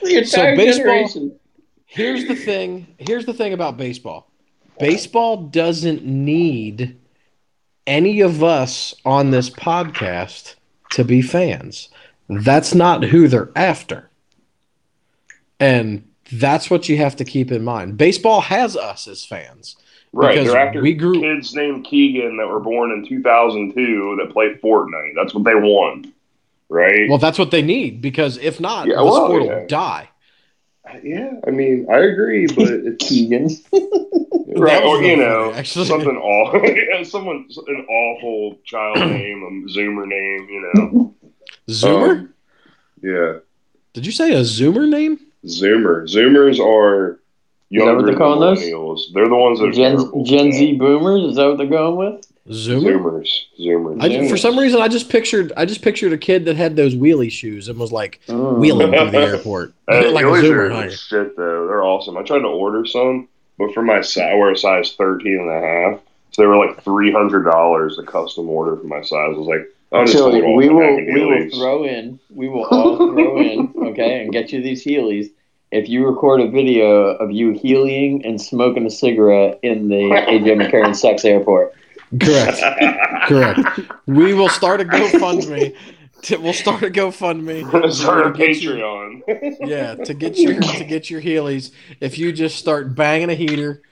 [0.03, 1.39] the So baseball- generation.
[1.87, 2.87] Here's the thing.
[2.99, 4.31] Here's the thing about baseball.
[4.79, 6.97] Baseball doesn't need
[7.87, 10.57] any of us on this podcast
[10.91, 11.89] to be fans.
[12.29, 14.11] That's not who they're after.
[15.59, 17.97] And that's what you have to keep in mind.
[17.97, 19.77] Baseball has us as fans.
[20.12, 20.35] Right.
[20.35, 24.55] Because They're after we grew- kids named Keegan that were born in 2002 that play
[24.62, 25.12] Fortnite.
[25.14, 26.09] That's what they want.
[26.69, 27.09] Right.
[27.09, 29.55] Well, that's what they need because if not, Yeah, the well, sport yeah.
[29.61, 30.09] will die.
[31.03, 31.31] yeah.
[31.47, 33.49] I mean, I agree, but it's Keegan.
[34.57, 34.83] right.
[34.83, 35.85] Or you know, actually.
[35.87, 36.64] something awful.
[36.77, 40.49] yeah, someone an awful child name, a Zoomer name.
[40.51, 41.14] You know.
[41.69, 42.11] Zoomer?
[42.21, 42.35] Um,
[43.03, 43.39] yeah.
[43.93, 45.19] Did you say a Zoomer name?
[45.45, 46.03] Zoomer.
[46.12, 48.59] Zoomers are Is that what younger they're than calling those?
[48.61, 49.01] millennials.
[49.14, 50.25] They're the ones that are Gen.
[50.25, 51.31] Gen Z boomers?
[51.31, 52.27] Is that what they're going with?
[52.49, 52.99] Zoomer?
[53.01, 53.29] Zoomers.
[53.59, 54.03] Zoomers.
[54.03, 56.77] I, ju- for some reason, I just pictured I just pictured a kid that had
[56.77, 58.59] those wheelie shoes and was like Mm.
[58.59, 60.71] wheeling through the airport Hey, like a Heelys Zoomer.
[60.71, 60.91] are huh?
[60.91, 61.67] shit though.
[61.67, 62.17] They're awesome.
[62.17, 63.29] I tried to order some,
[63.59, 66.01] but for my size, I wear a size 13 and a half.
[66.33, 69.33] So they were like three hundred dollars a custom order for my size.
[69.35, 72.49] I was like, I'll just Chili, hold off we will we will throw in we
[72.49, 75.31] will all throw in okay and get you these Heelys
[75.73, 80.61] if you record a video of you heeling and smoking a cigarette in the AJ
[80.63, 81.75] McCarran sex airport.
[82.21, 82.61] Correct.
[83.29, 83.81] Correct.
[84.07, 85.75] We will start a GoFundMe.
[86.23, 87.93] To, we'll start a GoFundMe.
[87.93, 89.57] Start a to get you- Patreon.
[89.67, 91.73] yeah, to get your to get your Heelys.
[92.01, 93.83] If you just start banging a heater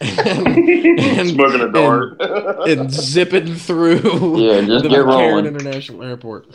[0.00, 0.18] and,
[0.58, 2.20] and, Smoking a dart.
[2.20, 5.46] and zipping through Yeah, just the get McCarran rolling.
[5.46, 6.46] International Airport.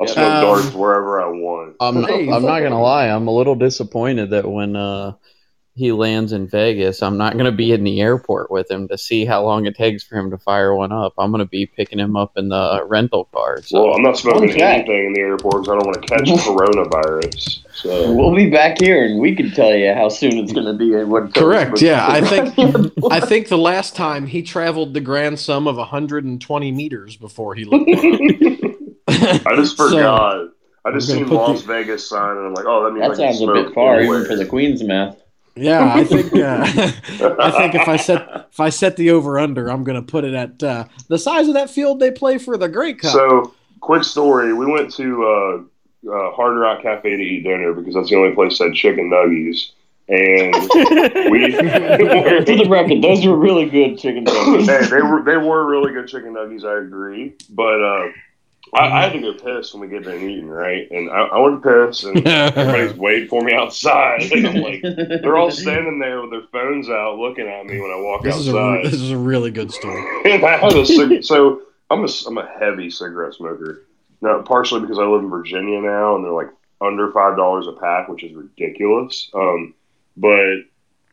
[0.00, 1.76] I'll smoke Um, darts wherever I want.
[1.80, 3.08] I'm, Hey, I'm not gonna lie.
[3.08, 5.14] I'm a little disappointed that when uh,
[5.78, 9.24] he lands in Vegas, I'm not gonna be in the airport with him to see
[9.24, 11.14] how long it takes for him to fire one up.
[11.16, 13.62] I'm gonna be picking him up in the rental car.
[13.62, 14.88] So Well, I'm not smoking Fun fact.
[14.88, 17.60] anything in the airport because I don't want to catch coronavirus.
[17.72, 20.72] So We'll be back here, and we can tell you how soon it's going to
[20.74, 21.32] be and what.
[21.32, 21.80] Correct.
[21.80, 26.72] Yeah, I think I think the last time he traveled the grand sum of 120
[26.72, 27.84] meters before he left.
[29.46, 30.48] I just So, forgot.
[30.84, 33.14] I just seen Las the- Vegas sign, and I'm like, oh, that means that I
[33.14, 34.18] can sounds a smoke bit far, anywhere.
[34.20, 35.16] even for the Queen's math.
[35.60, 36.62] Yeah, I think uh,
[37.40, 40.24] I think if I set if I set the over under, I'm going to put
[40.24, 43.12] it at uh, the size of that field they play for the Great Cup.
[43.12, 47.94] So, quick story: we went to uh, uh, Hard Rock Cafe to eat dinner because
[47.94, 49.72] that's the only place that had chicken nuggies,
[50.08, 50.54] and
[51.30, 51.52] we.
[51.52, 54.68] For the record, those were really good chicken nuggets.
[54.68, 56.64] hey, they were they were really good chicken nuggies.
[56.64, 58.08] I agree, but uh,
[58.74, 60.90] I, I had to go piss when we get done eating, right?
[60.90, 64.82] And I, I went to piss, and everybody's waiting for me outside, and I'm like,
[64.82, 68.36] they're all standing there with their phones out, looking at me when I walk this
[68.36, 68.84] is a outside.
[68.92, 70.02] this is a really good story.
[70.30, 73.84] and I had a cig- so I'm a I'm a heavy cigarette smoker.
[74.20, 76.50] Now, partially because I live in Virginia now, and they're like
[76.80, 79.30] under five dollars a pack, which is ridiculous.
[79.32, 79.74] Um,
[80.16, 80.56] but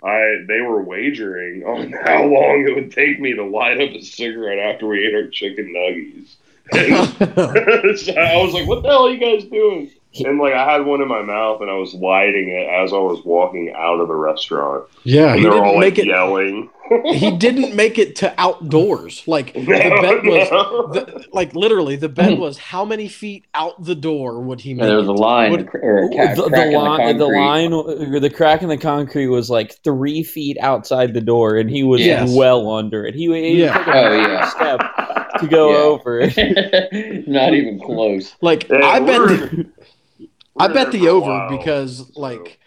[0.03, 4.01] I they were wagering on how long it would take me to light up a
[4.01, 6.35] cigarette after we ate our chicken nuggies.
[6.71, 7.07] And
[7.99, 9.91] so I was like, "What the hell are you guys doing?"
[10.25, 12.97] And like I had one in my mouth, and I was lighting it as I
[12.97, 15.99] was walking out of the restaurant, yeah, and he they were didn't all make like
[15.99, 16.07] it.
[16.07, 16.69] yelling.
[17.15, 19.23] He didn't make it to outdoors.
[19.27, 22.39] Like the No, was the, like literally the bet hmm.
[22.39, 25.49] was how many feet out the door would he make And there was a line
[25.49, 27.39] Would- or a ca- the, the crack line, the, concrete.
[27.39, 31.81] line, the crack in the concrete was like three feet outside the door, and he
[31.83, 32.29] was Yes.
[32.31, 33.15] well under it.
[33.15, 33.75] He, he Yeah.
[33.79, 34.49] took a Oh, yeah.
[34.49, 34.79] step
[35.39, 35.77] to go Yeah.
[35.77, 37.27] over it.
[37.27, 38.35] Not even close.
[38.41, 39.67] Like Yeah, I bet the,
[40.57, 42.19] I bet the over while, because so.
[42.19, 42.59] like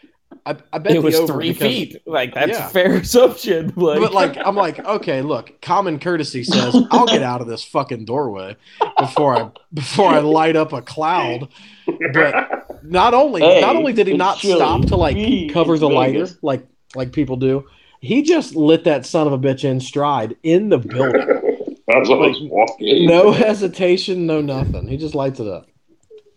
[0.47, 2.03] I, I bet It the was over three because- feet.
[2.07, 2.66] Like that's Yeah.
[2.66, 3.73] a fair assumption.
[3.77, 7.64] Like, But like I'm like, okay, look, common courtesy says I'll get out of this
[7.64, 8.57] fucking doorway
[8.99, 11.49] before I before I light up a cloud.
[12.12, 14.57] But not only Hey, not only did he not chilly.
[14.57, 16.39] stop to like We- cover it's the lighter Vegas.
[16.43, 17.66] like like people do,
[18.01, 21.57] he just lit that son of a bitch in stride in the building.
[21.89, 23.07] That's what I was walking.
[23.07, 24.89] No hesitation, no nothing.
[24.89, 25.68] He just lights it up.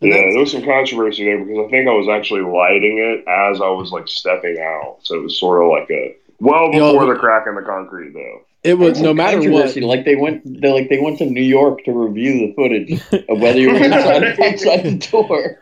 [0.02, 3.28] And Yeah, there was some controversy there because I think I was actually lighting it
[3.28, 6.94] as I was like stepping out, so it was sort of like a well Yo,
[6.94, 8.42] before the crack in the concrete, though.
[8.64, 9.76] It was no matter what.
[9.76, 13.40] Like they went, they like they went to New York to review the footage of
[13.40, 15.60] whether you were inside outside the door.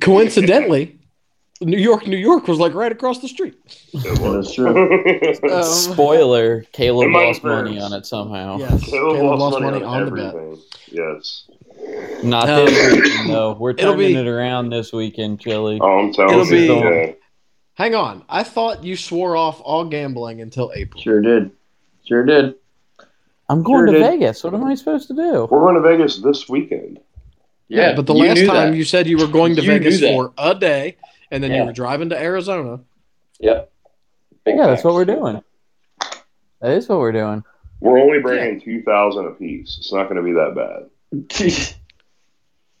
[0.00, 0.98] Coincidentally,
[1.62, 3.54] New York, New York was like right across the street.
[3.92, 4.46] It was.
[4.46, 5.50] That's true.
[5.52, 8.56] Um, spoiler: Caleb In my lost money on it somehow.
[8.58, 10.34] Yes, Caleb Caleb lost money on the bet.
[10.34, 10.62] everything.
[10.90, 11.44] Yes.
[12.22, 13.52] Not Um, this weekend though.
[13.58, 15.78] We're turning be- it around this weekend, Chili.
[15.82, 16.66] Oh, I'm telling It'll you.
[16.82, 17.12] be- yeah.
[17.74, 21.02] Hang on, I thought you swore off all gambling until April.
[21.02, 21.50] Sure did.
[22.06, 22.54] Sure did.
[23.48, 24.02] I'm going Sure to did.
[24.02, 24.44] Vegas.
[24.44, 25.46] What am I supposed to do?
[25.50, 27.00] We're going to Vegas this weekend.
[27.68, 28.74] Yeah, but the last time that.
[28.76, 30.96] you said you were going to You Vegas for a day,
[31.30, 31.64] and then you Yeah.
[31.66, 32.80] were driving to Arizona.
[33.40, 33.70] Yep.
[34.44, 35.42] Big Yeah, that's what we're doing.
[36.60, 37.44] That is what we're doing.
[37.80, 39.76] We're only bringing two thousand apiece.
[39.78, 41.74] It's not going to be that bad.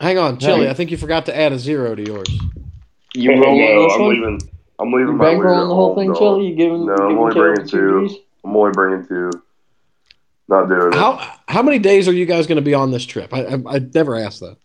[0.00, 0.64] Hang on, Chili.
[0.64, 0.70] Yeah.
[0.70, 2.28] I think you forgot to add a zero to yours.
[3.14, 4.10] you rolling no, this I'm one?
[4.10, 4.40] leaving.
[4.78, 6.14] I'm leaving You my weird bankrolling the whole thing.
[6.14, 6.46] Chili?
[6.48, 6.86] You giving?
[6.86, 8.16] No, you I'm only bringing two two.
[8.44, 9.30] I'm only bringing two.
[10.48, 10.94] Not doing it.
[10.94, 11.16] How
[11.48, 13.32] how many days are you guys going to be on this trip?
[13.32, 14.56] I, I I never asked that.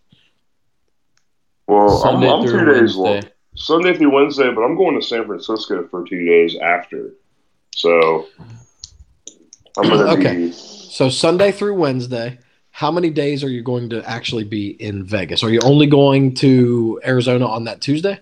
[1.67, 3.23] Well, Sunday I'm, I'm two days long.
[3.55, 3.73] Wednesday.
[3.73, 7.11] Sunday through Wednesday, but I'm going to San Francisco for two days after.
[7.75, 8.27] So
[9.77, 10.35] I'm gonna Okay.
[10.35, 12.39] be So Sunday through Wednesday.
[12.71, 15.43] How many days are you going to actually be in Vegas?
[15.43, 18.19] Are you only going to Arizona on that Tuesday?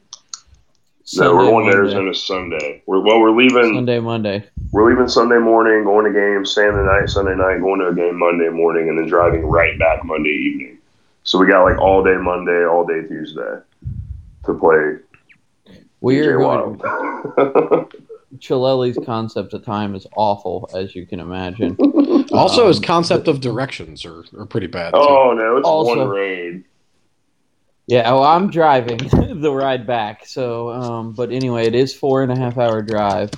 [1.18, 2.84] no, we're Sunday, going to Arizona Sunday.
[2.86, 3.74] We're, well, we're leaving.
[3.74, 4.46] Sunday, Monday.
[4.72, 7.96] We're leaving Sunday morning, going to game staying the night Sunday night, going to a
[7.96, 10.78] game Monday morning, and then driving right back Monday evening.
[11.24, 13.58] So we got like all day Monday, all day Tuesday
[14.46, 14.98] to play
[16.04, 16.78] We are DJ going.
[17.66, 17.94] Wild.
[18.40, 21.78] Chilelli's concept of time is awful, as you can imagine.
[22.32, 24.94] Also, Um, his concept of directions are, are pretty bad.
[24.94, 25.00] Too.
[25.00, 26.64] oh no, it's Also- one raid.
[27.86, 28.98] Yeah, well, I'm driving
[29.42, 30.26] the ride back.
[30.26, 33.30] So, um, but anyway, it is four and a half hour drive.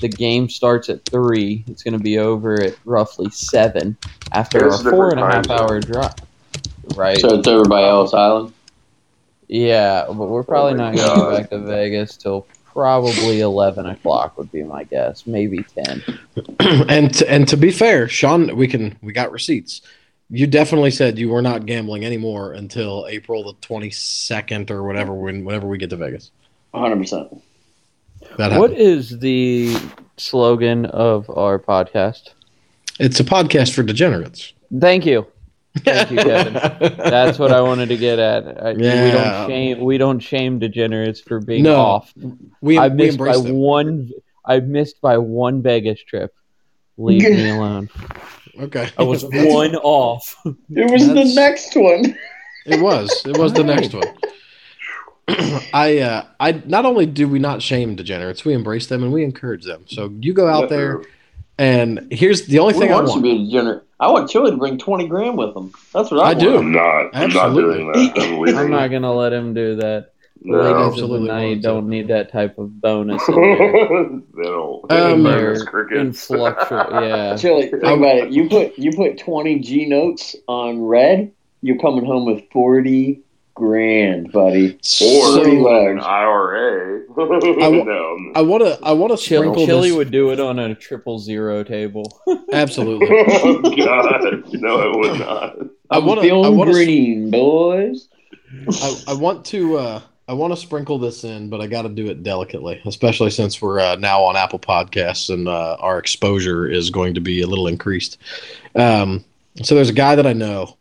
[0.00, 1.64] The game starts at three.
[1.68, 3.96] It's going to be over at roughly seven
[4.32, 5.68] after Yeah, a it's a four different and a half time zone.
[5.70, 6.14] hour drive.
[6.96, 7.18] Right.
[7.20, 8.52] So it's over by Ellis Island.
[9.52, 11.30] Yeah, but we're probably Oh not going God.
[11.32, 15.26] get back to Vegas till probably eleven o'clock would be my guess.
[15.26, 16.02] Maybe ten.
[16.88, 19.82] and to, and to be fair, Sean, we can we got receipts.
[20.30, 25.12] You definitely said you were not gambling anymore until April the twenty second or whatever
[25.12, 26.30] when whenever we get to Vegas.
[26.70, 26.96] 100.
[26.96, 27.42] percent
[28.38, 28.76] That What happened.
[28.76, 29.76] is the
[30.16, 32.30] slogan of our podcast?
[33.00, 34.52] It's a podcast for degenerates.
[34.78, 35.26] Thank you.
[35.78, 36.54] Thank you, Kevin.
[36.98, 38.62] That's what I wanted to get at.
[38.62, 39.80] I, We don't shame.
[39.84, 42.12] We don't shame degenerates for being No, off.
[42.60, 43.52] we, I we missed by them.
[43.54, 44.10] one.
[44.44, 46.34] I missed by one Vegas trip.
[46.98, 47.88] Leave me alone.
[48.58, 48.88] Okay.
[48.98, 50.36] I was one off.
[50.44, 52.16] It was That's- the next one.
[52.66, 53.24] It was.
[53.24, 54.08] It was the next one.
[55.72, 59.22] I uh, I not only do we not shame degenerates, we embrace them and we
[59.22, 59.84] encourage them.
[59.86, 61.02] So you go out there
[61.58, 63.06] and here's the only Who thing I want.
[63.06, 63.22] to want.
[63.22, 63.84] be a degenerate?
[64.00, 65.72] I want Chili to bring twenty grand with him.
[65.92, 66.54] That's what I, I do.
[66.54, 66.64] want.
[66.66, 67.10] I'm not.
[67.14, 68.12] I'm not doing that.
[68.48, 68.56] I'm.
[68.58, 70.12] I'm not gonna let him do that.
[70.42, 70.56] No.
[70.56, 71.62] Ladies of the night won't.
[71.62, 73.58] don't need that type of bonus in there.
[74.34, 74.88] they don't.
[74.88, 76.30] They Um, don't They're notice crickets.
[76.30, 76.78] influctual.
[77.02, 77.36] Yeah.
[77.36, 78.30] Chili, think Um, about it.
[78.30, 81.30] You put you put twenty G notes on red.
[81.60, 83.20] You're coming home with forty
[83.54, 84.74] grand, buddy.
[84.74, 85.98] Or So Forty an large.
[86.00, 87.02] IRA.
[87.08, 88.32] w- no.
[88.34, 89.96] I want to I want to Chili, sprinkle Chili this.
[89.96, 92.20] would do it on a triple zero table.
[92.52, 93.08] Absolutely.
[93.10, 94.52] oh God!
[94.54, 95.56] No, it would not.
[95.90, 98.08] I want to I feeling want green, boys.
[98.82, 101.88] I, I want to uh, I want to sprinkle this in, but I got to
[101.88, 106.68] do it delicately, especially since we're uh, now on Apple Podcasts and uh, our exposure
[106.68, 108.18] is going to be a little increased.
[108.76, 109.24] Um,
[109.62, 110.76] so there's a guy that I know,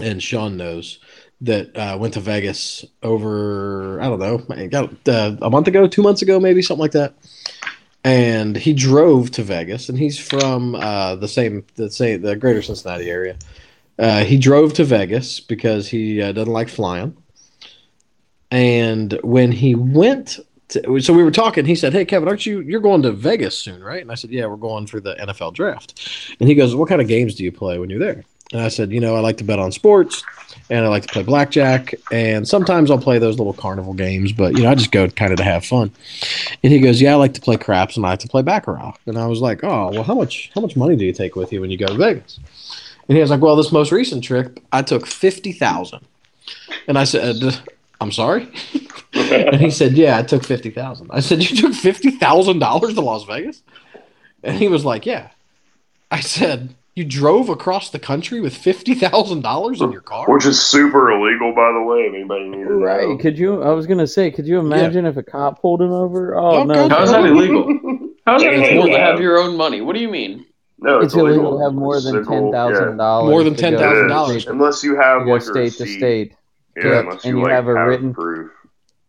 [0.00, 0.98] and Sean knows
[1.40, 6.02] that uh, went to Vegas over I don't know, got uh, a month ago, two
[6.02, 7.14] months ago, maybe something like that.
[8.02, 12.62] And he drove to Vegas, and he's from uh, the same the same the Greater
[12.62, 13.36] Cincinnati area.
[13.98, 17.16] Uh, he drove to Vegas because he uh, doesn't like flying.
[18.50, 20.38] And when he went,
[20.68, 21.64] to, so we were talking.
[21.64, 24.30] He said, "Hey, Kevin, aren't you you're going to Vegas soon, right?" And I said,
[24.30, 27.44] "Yeah, we're going for the NFL draft." And he goes, "What kind of games do
[27.44, 29.72] you play when you're there?" And I said, "You know, I like to bet on
[29.72, 30.22] sports,
[30.70, 34.56] and I like to play blackjack, and sometimes I'll play those little carnival games, but
[34.56, 35.90] you know, I just go kind of to have fun."
[36.62, 38.94] And he goes, "Yeah, I like to play craps, and I like to play baccarat."
[39.06, 41.52] And I was like, "Oh, well, how much how much money do you take with
[41.52, 42.38] you when you go to Vegas?"
[43.08, 46.04] And he was like, "Well, this most recent trip, I took fifty thousand.
[46.88, 47.36] And I said,
[48.00, 48.48] "I'm sorry."
[49.12, 51.10] and he said, "Yeah, I took fifty thousand.
[51.10, 53.62] I said, "You took fifty thousand dollars to Las Vegas?"
[54.42, 55.30] And he was like, "Yeah."
[56.10, 60.46] I said, "You drove across the country with fifty thousand dollars in your car?" Which
[60.46, 62.00] is super illegal, by the way.
[62.00, 63.08] If anybody needed to Right?
[63.08, 63.16] know.
[63.18, 63.62] Could you?
[63.62, 66.36] I was gonna say, could you imagine if a cop pulled him over?
[66.36, 66.88] Oh, Oh, no!
[66.88, 67.64] How's that illegal?
[68.26, 69.80] How's that Yeah, illegal to have your own money?
[69.80, 70.46] What do you mean?
[70.78, 73.30] No, It's illegal to have more than Civil- ten thousand dollars.
[73.30, 74.46] More than $10,000.
[74.50, 76.34] Unless you have To go like a state to state.
[76.76, 77.04] Yeah, Correct.
[77.06, 78.50] unless And you, you like, have a written- proof.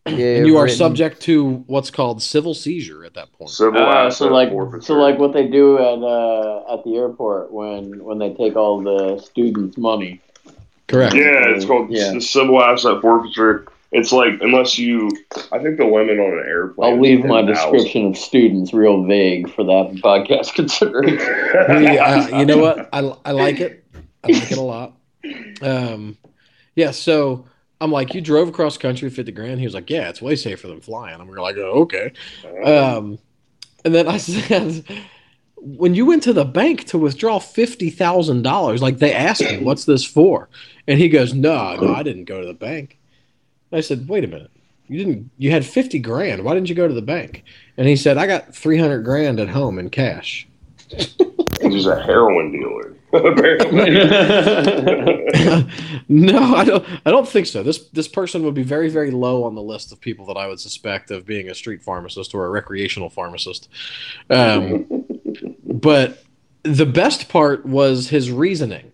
[0.06, 3.50] Yeah, and you are written- subject to what's called civil seizure at that point.
[3.50, 4.82] Civil Uh, asset so like forfeiture.
[4.82, 8.80] so like what they do at uh, at the airport when when they take all
[8.80, 10.20] the students' money.
[10.88, 11.14] Correct.
[11.14, 12.12] Yeah, it's called Yeah.
[12.12, 13.66] the civil asset forfeiture.
[13.92, 15.10] It's like unless you,
[15.52, 16.92] I think the limit on an airplane.
[16.92, 17.46] I'll leave my 10,000.
[17.72, 21.18] description of students real vague for that podcast consideration.
[21.80, 22.88] We, uh, you know what?
[22.92, 23.84] I, I like it.
[24.24, 24.92] I like it a lot.
[25.62, 26.18] Um,
[26.76, 26.90] yeah.
[26.92, 27.46] So
[27.80, 29.60] I'm like, you drove across country fifty grand.
[29.60, 31.20] He was like, yeah, it's way safer than flying.
[31.20, 32.12] I'm like, oh, okay.
[32.64, 33.18] Um,
[33.84, 34.84] and then I said,
[35.56, 39.58] when you went to the bank to withdraw fifty thousand dollars, like they asked me,
[39.58, 40.48] what's this for?
[40.86, 42.98] And he goes, no, no, I didn't go to the bank.
[43.72, 44.50] I said, wait a minute.
[44.88, 45.30] You didn't.
[45.36, 46.44] You had fifty grand.
[46.44, 47.44] Why didn't you go to the bank?
[47.76, 50.46] And he said, I got three hundred grand at home in cash.
[51.60, 52.95] He's a heroin dealer.
[53.16, 53.90] Apparently.
[56.08, 56.86] no, I don't.
[57.04, 57.62] I don't think so.
[57.62, 60.46] This this person would be very very low on the list of people that I
[60.46, 63.68] would suspect of being a street pharmacist or a recreational pharmacist.
[64.30, 65.04] Um,
[65.64, 66.22] but
[66.62, 68.92] the best part was his reasoning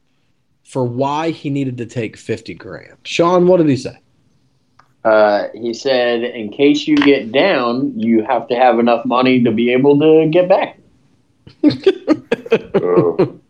[0.65, 2.97] for why he needed to take fifty grand.
[3.05, 3.99] Sean, what did he say?
[5.05, 9.51] Uh, he said, in case you get down, you have to have enough money to
[9.51, 10.79] be able to get back.
[12.75, 13.41] Oh.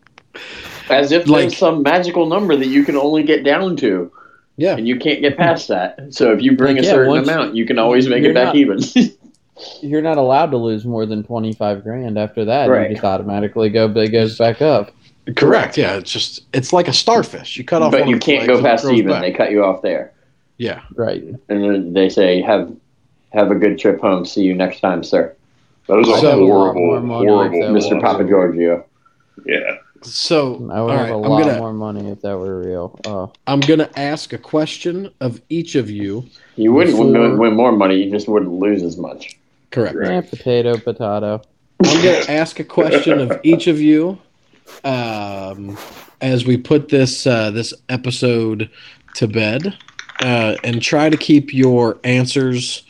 [0.89, 4.11] As if Like- there's some magical number that you can only get down to,
[4.57, 5.97] Yeah, and you can't get past that.
[6.13, 8.33] So if you bring Like, a yeah, certain once- amount, you can always make it
[8.33, 8.79] back not- even.
[9.81, 12.17] You're not allowed to lose more than twenty five grand.
[12.17, 12.89] After that, Right.
[12.89, 13.85] you just automatically go.
[13.95, 14.91] It goes back up.
[15.37, 15.77] correct.
[15.77, 17.55] Yeah, it's just it's like a starfish.
[17.57, 19.11] You cut off, but you can't go past even.
[19.11, 19.21] back.
[19.21, 20.11] They cut you off there,
[20.57, 21.23] Yeah, Right.
[21.23, 22.69] and then they say, "Have
[23.31, 24.25] have a good trip home.
[24.25, 25.31] See you next time, sir."
[25.87, 27.59] That was a So- horrible, More horrible.
[27.59, 27.73] Mr.
[27.73, 28.83] was- Papa Giorgio.
[29.45, 29.77] Yeah.
[30.03, 32.59] So I all would right, have a I'm lot gonna more money if that were
[32.61, 32.99] real.
[33.05, 36.25] Oh, I'm gonna ask a question of each of you.
[36.55, 38.03] You wouldn't win, Before- win more money.
[38.03, 39.37] You just wouldn't lose as much.
[39.71, 39.95] Correct.
[39.95, 40.11] Right.
[40.11, 41.41] eh, potato, potato.
[41.83, 44.19] I'm going to ask a question of each of you
[44.83, 45.77] um,
[46.21, 48.69] as we put this uh, this episode
[49.15, 49.75] to bed,
[50.21, 52.83] uh, and try to keep your answers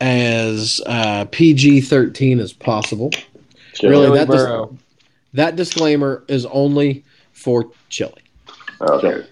[0.00, 3.10] as uh, PG-13 as possible.
[3.74, 3.90] Sure.
[3.90, 4.76] Really, Joey that dis- Burrow.
[5.34, 8.22] That disclaimer is only for Chili.
[8.80, 9.26] Okay.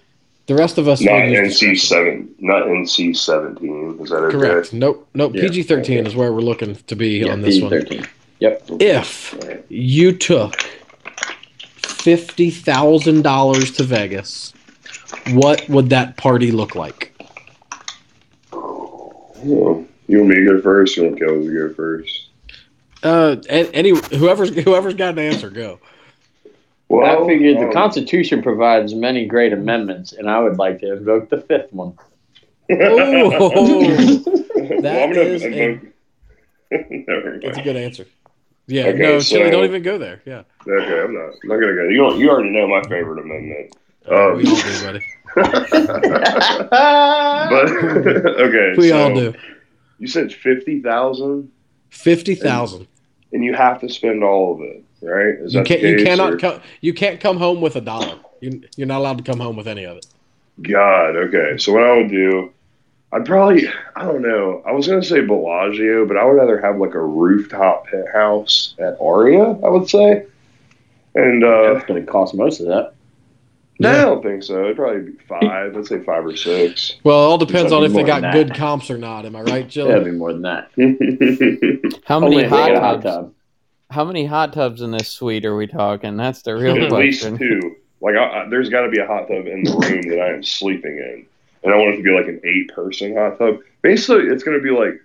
[0.46, 3.98] The rest of us Not will NC seven, not NC seventeen.
[4.00, 4.38] Is that okay?
[4.38, 4.72] Correct.
[4.72, 5.06] Nope.
[5.12, 5.34] Nope.
[5.34, 5.42] Yeah.
[5.42, 7.70] PG thirteen is where we're looking to be Yeah, on this one.
[7.70, 8.08] PG-13.
[8.40, 8.62] Yep.
[8.80, 9.64] If Alright.
[9.68, 10.54] you took
[11.82, 14.54] fifty thousand dollars to Vegas,
[15.32, 17.12] what would that party look like?
[18.52, 22.27] Well, you want me to go first, or you want Kelly to go first?
[23.02, 25.78] Uh, any whoever's whoever's got an answer, go.
[26.88, 30.94] Well, I figured the um, Constitution provides many great amendments, and I would like to
[30.94, 31.96] invoke the fifth one.
[32.70, 32.74] Oh,
[33.50, 35.92] Well, that I'm gonna is a- invoke-
[36.90, 38.06] Never that's a good answer.
[38.66, 40.20] Yeah, Okay, no, so- Chili, don't even go there.
[40.26, 41.30] Yeah, Okay, I'm not.
[41.42, 41.88] I'm not gonna go.
[41.88, 43.74] You don't, you already know my favorite amendment.
[44.10, 45.04] Uh, Um, we all do, buddy.
[47.50, 47.70] but
[48.40, 49.34] okay, We so all do.
[49.98, 51.50] You said fifty thousand,
[51.90, 52.86] Fifty thousand.
[53.32, 55.34] and you have to spend all of it, right?
[55.40, 55.82] Is You can't.
[55.82, 56.32] You cannot.
[56.34, 58.18] or- Co- you can't come home with a dollar.
[58.40, 60.06] You, you're not allowed to come home with any of it.
[60.62, 61.56] God, okay.
[61.58, 62.52] So what I would do,
[63.12, 64.62] I'd probably, I don't know.
[64.66, 68.96] I was gonna say Bellagio, but I would rather have like a rooftop penthouse at
[69.00, 69.42] Aria.
[69.44, 70.24] I would say,
[71.14, 72.92] and uh, That's going to cost most of that.
[73.78, 74.64] No, I don't think so.
[74.64, 75.74] It'd probably be five.
[75.74, 76.96] Let's say five or six.
[77.04, 79.24] Well, it all depends on if they got good comps or not.
[79.26, 80.04] Am I right, Yeah, it'd Jill?
[80.04, 80.70] be more than that.
[82.06, 82.80] How many Only hot tubs?
[82.80, 83.34] hot tub.
[83.90, 86.16] How many hot tubs in this suite are we talking?
[86.16, 87.34] That's the real question.
[87.34, 87.76] At least two.
[88.00, 90.32] Like, I, I, there's got to be a hot tub in the room that I
[90.34, 91.26] am sleeping in,
[91.64, 93.58] and I want it to be like an eight-person hot tub.
[93.82, 95.00] Basically, it's going to be like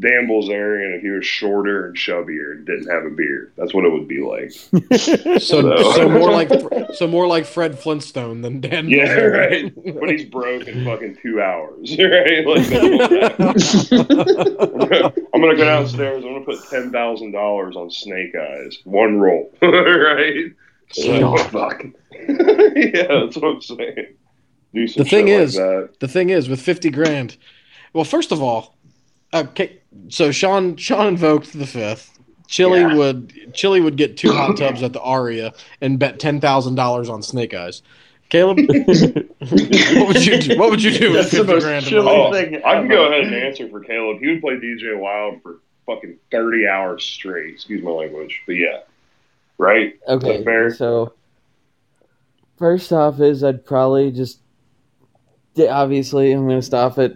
[0.00, 3.52] Dan Bilzerian if he was shorter and chubbier and didn't have a beard.
[3.56, 4.52] That's what it would be like.
[4.98, 6.50] So, So- so more like
[6.94, 8.88] so more like Fred Flintstone than Dan.
[8.88, 9.76] Yeah, Bilzerian.
[9.84, 10.00] right.
[10.00, 12.46] But he's broke in fucking two hours, right?
[12.46, 12.70] Like,
[15.34, 16.24] I'm gonna go downstairs.
[16.24, 20.52] I'm gonna put ten thousand dollars on Snake Eyes, one roll, right?
[21.00, 21.84] Oh, fuck.
[22.12, 24.06] yeah, that's what I'm saying.
[24.74, 25.90] Do some The thing like is- that.
[26.00, 27.36] the thing is, with fifty grand,
[27.92, 28.76] well, first of all,
[29.34, 32.18] okay, so Sean Sean invoked the fifth.
[32.46, 32.94] Chili Yeah.
[32.94, 37.08] would Chili would get two hot tubs at the Aria and bet ten thousand dollars
[37.08, 37.82] on Snake Eyes.
[38.30, 40.58] Caleb, what would you do?
[40.58, 41.84] What would you do with That's the fifty most grand?
[41.86, 42.18] chilly money?
[42.18, 44.18] Oh, thing I can go ahead and answer for Caleb.
[44.20, 47.54] He would play DJ Wild for fucking thirty hours straight.
[47.54, 48.80] Excuse my language, but yeah,
[49.58, 49.98] right.
[50.08, 50.72] Okay, fair?
[50.74, 51.12] so
[52.58, 54.40] first off is I'd probably just
[55.58, 57.12] obviously I'm going to stop at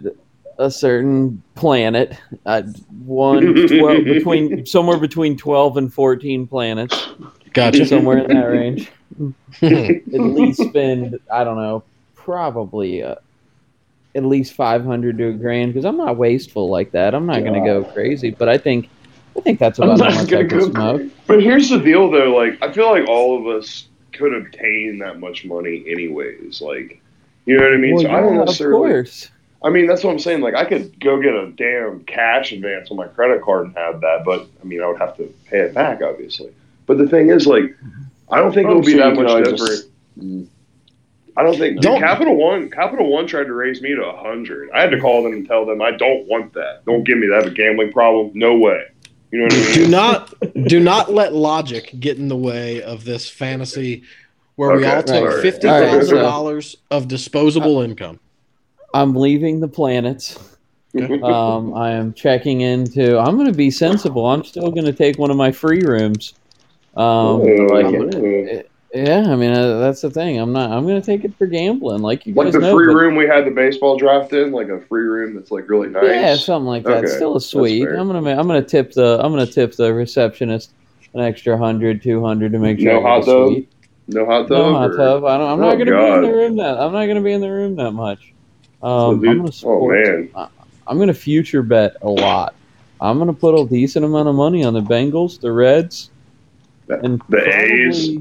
[0.57, 2.17] a certain planet.
[2.45, 2.67] I'd
[3.05, 7.09] one 12, between somewhere between 12 and 14 planets,
[7.53, 7.85] Gotcha.
[7.85, 8.91] somewhere in that range.
[9.61, 11.83] At least spend I don't know,
[12.15, 13.15] probably uh,
[14.15, 17.13] at least 500 to a grand because I'm not wasteful like that.
[17.13, 18.89] I'm not going to go crazy, but I think
[19.37, 21.01] I think that's about how much gonna I can smoke.
[21.25, 22.35] But here's the deal, though.
[22.35, 26.61] Like, I feel like all of us could obtain that much money, anyways.
[26.61, 27.01] Like,
[27.45, 27.95] you know what I mean?
[27.95, 28.89] Well, so I don't yeah, of necessarily.
[28.89, 29.29] course.
[29.63, 30.41] I mean, that's what I'm saying.
[30.41, 34.01] Like, I could go get a damn cash advance on my credit card and have
[34.01, 36.51] that, but I mean, I would have to pay it back, obviously.
[36.85, 37.73] But the thing is, like,
[38.29, 39.57] I don't think it I'm would be that much different.
[39.57, 40.45] just- Mm.
[41.35, 41.81] I don't think.
[41.81, 44.69] Don't- Capital One, Capital One tried to raise me to a hundred.
[44.71, 46.85] I had to call them and tell them I don't want that.
[46.85, 47.33] Don't give me that.
[47.33, 48.29] I have a gambling problem.
[48.35, 48.83] No way.
[49.31, 49.73] You know what I mean?
[49.73, 50.33] do not
[50.67, 54.03] do not let logic get in the way of this fantasy
[54.57, 55.41] where we all take sorry.
[55.41, 58.19] fifty All right, thousand so- dollars of disposable income.
[58.93, 60.37] I'm leaving the planets.
[61.23, 63.17] Um, I am checking into.
[63.17, 64.27] I'm going to be sensible.
[64.27, 66.35] I'm still going to take one of my free rooms.
[66.95, 68.11] Um, like it.
[68.11, 68.63] gonna-
[68.95, 70.37] yeah, I mean uh, that's the thing.
[70.37, 70.69] I'm not.
[70.69, 72.75] I'm going to take it for gambling, like you Like guys the know.
[72.75, 75.67] free but- room we had the baseball draft in, like a free room that's like
[75.67, 76.03] really nice.
[76.05, 76.97] Yeah, something like that.
[77.03, 77.87] Okay, Still a suite.
[77.89, 78.19] I'm gonna.
[78.39, 79.19] I'm gonna tip the.
[79.19, 80.73] I'm gonna tip the receptionist
[81.15, 83.47] an extra hundred, two hundred to make sure No hot tub?
[83.47, 83.71] suite.
[84.09, 84.49] No hot tub.
[84.49, 85.25] No hot tub.
[85.25, 86.79] I don't, I'm Oh, not gonna be in the room that.
[86.79, 88.32] I'm not gonna be in the room that much.
[88.83, 90.05] Um, dude- I'm gonna oh support.
[90.05, 90.29] man,
[90.87, 92.53] I'm gonna future bet a lot.
[93.01, 96.11] I'm gonna put a decent amount of money on the Bengals, the Reds,
[96.87, 98.17] The- and the A's?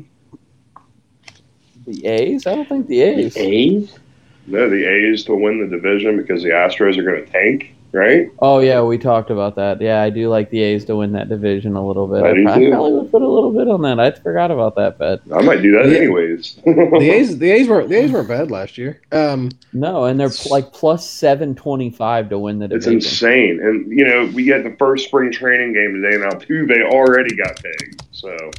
[1.87, 2.47] The A's?
[2.47, 3.35] I don't think the A's.
[3.35, 3.99] The A's?
[4.47, 8.29] no, the A's to win the division because the Astros are going to tank, right?
[8.41, 9.81] Oh yeah, we talked about that.
[9.81, 12.23] Yeah, I do like the A's to win that division a little bit.
[12.25, 13.99] I I, probably would put a little bit on that.
[14.01, 15.21] I forgot about that bet.
[15.35, 15.99] I might do that Yeah.
[15.99, 16.57] anyways.
[16.65, 19.01] The A's the A's were the A's weren't bad last year.
[19.13, 22.97] Um, No, and they're like plus seven twenty five to win the division.
[22.97, 26.15] It's insane, and you know we get the first spring training game today.
[26.17, 28.03] And now, two they already got pegged.
[28.13, 28.51] So,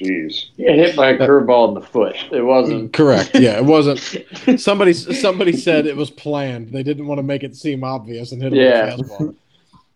[0.00, 0.46] jeez.
[0.56, 2.16] Yeah, hit by a curveball in the foot.
[2.30, 2.92] It wasn't.
[2.92, 3.30] correct.
[3.34, 3.98] Yeah, it wasn't.
[4.60, 6.68] Somebody somebody said it was planned.
[6.68, 8.96] They didn't want to make it seem obvious and hit him Yeah.
[8.96, 9.34] with a fastball.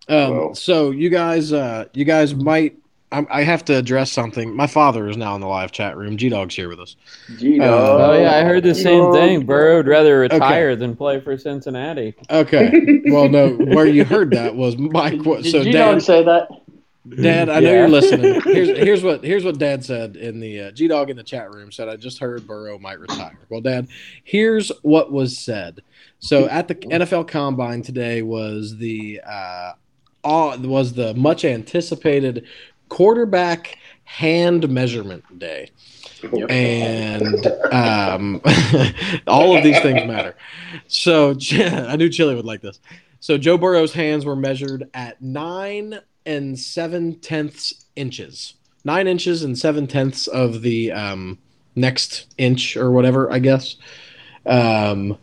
[0.08, 0.54] Um, Well.
[0.56, 2.76] so you guys, uh, you guys might
[3.12, 4.52] I'm, I have to address something.
[4.56, 6.16] My father is now in the live chat room.
[6.16, 6.96] G Dog's here with us.
[7.38, 8.00] G-Dog.
[8.00, 9.14] Oh yeah, I heard the same G-Dog.
[9.14, 9.46] thing.
[9.46, 12.14] Burrow would rather retire than play for Cincinnati.
[12.30, 13.00] Okay.
[13.12, 15.22] Well, no, where you heard that was Mike.
[15.22, 16.48] Did So, G-Dog Dad, say that?
[17.08, 17.78] Dad, I know Yeah.
[17.80, 18.40] you're listening.
[18.44, 21.52] Here's here's what here's what Dad said in the uh, G Dog in the chat
[21.52, 21.88] room said.
[21.88, 23.38] I just heard Burrow might retire.
[23.48, 23.88] Well, Dad,
[24.22, 25.80] here's what was said.
[26.20, 29.72] So at the NFL Combine today was the uh,
[30.22, 32.46] all, was the much anticipated
[32.88, 35.70] quarterback hand measurement day.
[36.48, 38.40] and um,
[39.26, 40.36] all of these things matter.
[40.86, 42.78] So I knew Chili would like this.
[43.18, 48.54] So Joe Burrow's hands were measured at nine and seven tenths inches,
[48.84, 51.38] nine inches and seven tenths of the um,
[51.74, 53.76] next inch or whatever, I guess,
[54.46, 55.18] um,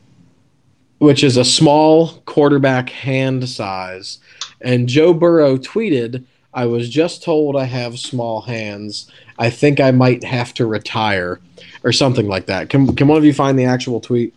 [0.99, 4.19] which is a small quarterback hand size.
[4.61, 6.23] And Joe Burrow tweeted,
[6.53, 11.39] "I was just told I have small hands." I think I might have to retire
[11.83, 12.69] or something like that.
[12.69, 14.33] Can can one of you find the actual tweet?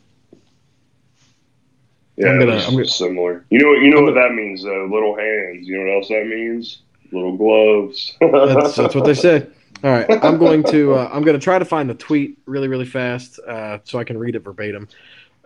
[2.22, 3.44] Yeah, I'm gonna- I'm gonna- similar.
[3.50, 3.80] You know what?
[3.80, 4.88] You know what that means though.
[4.90, 5.66] Little hands.
[5.66, 6.78] You know what else that means?
[7.12, 8.16] Little gloves.
[8.20, 9.46] That's, that's what they say.
[9.84, 12.68] All right, I'm going to uh, I'm going to try to find the tweet really
[12.68, 14.88] really fast uh, so I can read it verbatim.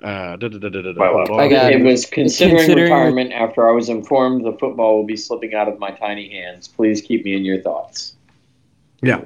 [0.03, 1.39] Uh, da- da- da-.
[1.39, 5.17] I got It was considering, Considering- retirement after I was informed the football will be
[5.17, 6.69] slipping out of my tiny hands.
[6.69, 8.15] Please keep me in your thoughts.
[9.03, 9.23] Yeah.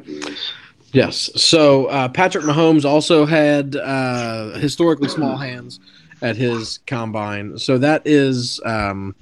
[0.93, 1.31] Yes.
[1.36, 5.81] So uh, Patrick Mahomes also had uh, historically small hands
[6.23, 7.59] at his combine.
[7.59, 9.15] So that is um,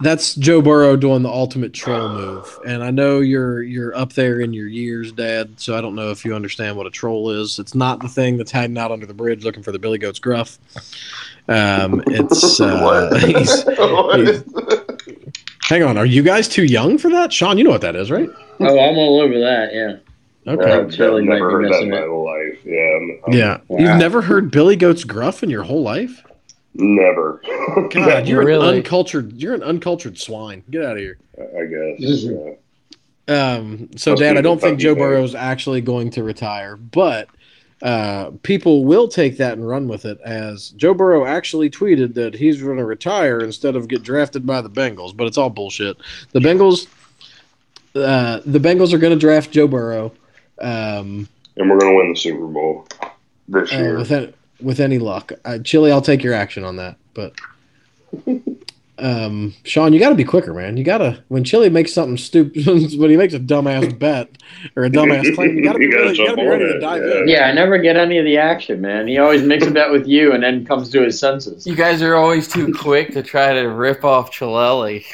[0.00, 2.58] that's Joe Burrow doing the ultimate troll move.
[2.66, 5.58] And I know you're you're up there in your years, Dad.
[5.58, 7.58] So I don't know if you understand what a troll is.
[7.58, 10.20] It's not the thing that's hiding out under the bridge looking for the Billy Goat's
[10.20, 10.58] gruff.
[11.48, 13.22] Um, it's uh, What?
[13.22, 15.36] he's, What?
[15.62, 15.98] hang on.
[15.98, 17.58] Are you guys too young for that, Sean?
[17.58, 18.28] You know what that is, right?
[18.60, 19.70] Oh, I'm all over that.
[19.72, 19.96] Yeah.
[20.48, 20.72] Okay.
[20.72, 22.58] I've Chili might never heard that in missing my whole life.
[22.64, 22.96] Yeah.
[22.96, 23.60] I'm, I'm Yeah.
[23.68, 23.78] Wow.
[23.78, 26.24] You've never heard Billy Goat's gruff in your whole life?
[26.74, 27.42] Never.
[27.90, 28.68] God, you're Really?
[28.68, 30.62] an uncultured you're an uncultured swine.
[30.70, 31.18] Get out of here.
[31.38, 32.22] I guess.
[32.24, 32.52] Yeah.
[33.28, 37.28] Um, so Must Dad, I don't think Joe Burrow is actually going to retire, but
[37.82, 42.34] uh, people will take that and run with it as Joe Burrow actually tweeted that
[42.34, 45.96] he's going to retire instead of get drafted by the Bengals, but it's all bullshit.
[46.32, 46.86] The Bengals
[47.94, 50.12] uh, the Bengals are going to draft Joe Burrow
[50.60, 52.86] um, And we're gonna win the Super Bowl
[53.48, 53.98] this uh, year.
[53.98, 55.32] with any, with any luck.
[55.44, 57.34] Uh, Chili, I'll take your action on that, but
[58.98, 60.76] um, Sean, you got to be quicker, man.
[60.76, 62.66] You got to when Chili makes something stupid,
[62.98, 64.30] when he makes a dumbass bet
[64.76, 66.80] or a dumbass claim, you got to be, gotta really, gotta be ready on to
[66.80, 67.20] dive yeah.
[67.20, 67.28] in.
[67.28, 69.06] Yeah, I never get any of the action, man.
[69.06, 71.66] He always makes a bet with you and then comes to his senses.
[71.66, 75.04] You guys are always too quick to try to rip off Chilelli.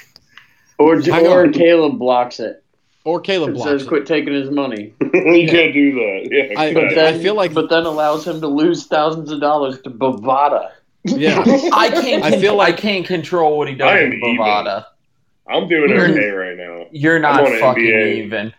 [0.78, 1.48] Or, or.
[1.52, 2.63] Caleb blocks it
[3.04, 3.88] Or Caleb and blocks says, it.
[3.88, 4.94] quit taking his money.
[5.00, 6.28] you can't do that.
[6.30, 6.58] Yeah.
[6.60, 6.94] I- But exactly.
[6.94, 10.70] then, feel like- but then allows him to lose thousands of dollars to Bovada.
[11.04, 11.40] Yeah,
[11.74, 12.24] I can't.
[12.24, 14.86] I feel like- I can't control what he does I am with Bovada.
[15.46, 16.86] I'm doing You're- okay right now.
[16.92, 18.24] You're not fucking NBA.
[18.24, 18.54] even.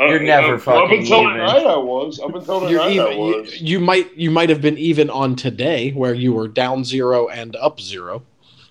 [0.00, 1.32] Uh, You're never uh, fucking Up until even.
[1.34, 2.18] tonight, I was.
[2.18, 3.60] Up until You're tonight, I even, you, was.
[3.60, 7.54] you might you might have been even on today where you were down zero and
[7.54, 8.24] up zero.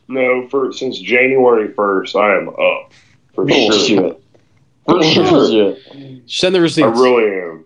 [0.09, 2.91] No, for since January first, I am up
[3.33, 4.17] for sure.
[4.85, 5.29] Bullshit.
[5.29, 6.29] Bullshit.
[6.29, 7.65] Send the I really am.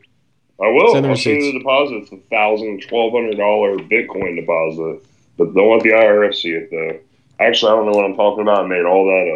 [0.60, 0.94] I will.
[0.94, 1.45] Send the I'll send receipts.
[1.45, 1.95] you the deposit.
[1.95, 5.06] It's a thousand, twelve hundred dollar Bitcoin deposit,
[5.38, 6.99] but don't let the IRS see it though.
[7.39, 8.65] Actually, I don't know what I'm talking about.
[8.65, 9.27] I made all that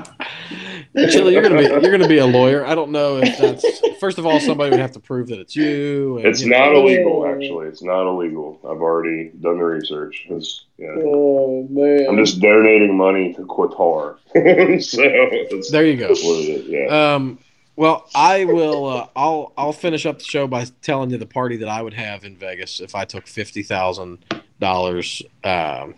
[0.00, 0.08] up.
[0.94, 2.66] Chili, you're gonna be you're gonna be a lawyer.
[2.66, 3.64] I don't know if that's
[3.98, 6.18] first of all somebody would have to prove that it's you.
[6.18, 7.68] and, It's you know, not illegal, actually.
[7.68, 8.60] It's not illegal.
[8.64, 10.26] I've already done the research.
[10.28, 10.94] It's, yeah.
[10.98, 12.06] Oh, man.
[12.08, 14.16] I'm just donating money to Qatar.
[14.82, 15.02] so
[15.50, 16.08] that's, There you go.
[16.08, 16.66] that's what it is.
[16.66, 17.14] Yeah.
[17.14, 17.38] Um,
[17.76, 18.86] well, I will.
[18.86, 21.94] Uh, I'll I'll finish up the show by telling you the party that I would
[21.94, 24.24] have in Vegas if I took fifty thousand
[24.60, 25.94] dollars um,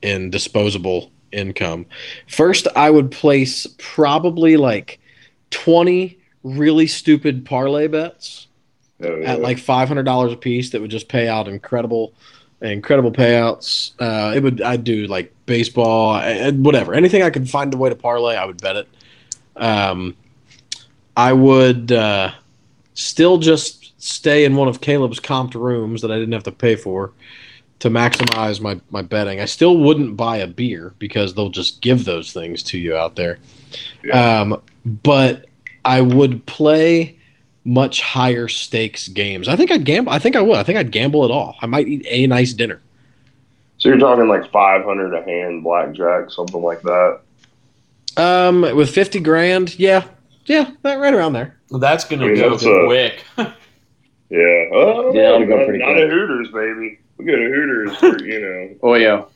[0.00, 1.86] in disposable income.
[2.28, 4.98] First, I would place probably like
[5.50, 8.48] twenty really stupid parlay bets
[9.04, 9.32] Oh, yeah.
[9.32, 12.12] at like five hundred dollars a piece that would just pay out incredible,
[12.60, 13.92] incredible payouts.
[13.98, 16.20] Uh, it would I'd do like baseball,
[16.52, 18.88] whatever, anything I could find a way to parlay, I would bet it.
[19.56, 20.16] Um,
[21.16, 22.30] I would uh,
[22.94, 26.76] still just stay in one of Caleb's comped rooms that I didn't have to pay
[26.76, 27.12] for
[27.82, 29.40] to maximize my my betting.
[29.40, 33.16] I still wouldn't buy a beer because they'll just give those things to you out
[33.16, 33.38] there.
[34.12, 35.46] Um, but
[35.84, 37.18] I would play
[37.64, 39.48] much higher stakes games.
[39.48, 40.12] I think I'd gamble.
[40.12, 40.56] I think I would.
[40.58, 41.56] I think I'd gamble it all.
[41.60, 42.80] I might eat a nice dinner.
[43.78, 47.20] So you're talking like 500 a hand blackjack, something like that.
[48.16, 50.04] Um, with fifty grand, yeah,
[50.46, 51.56] yeah, that right around there.
[51.70, 53.24] That's gonna I mean, go that's a- quick.
[54.30, 54.64] Yeah.
[54.70, 55.34] Well, I don't Yeah, know.
[55.34, 56.04] it'll go not, pretty not quick.
[56.04, 56.98] at Hooters, baby.
[57.24, 58.76] We go to Hooters for, you know.
[58.82, 59.28] Oh, Oyo.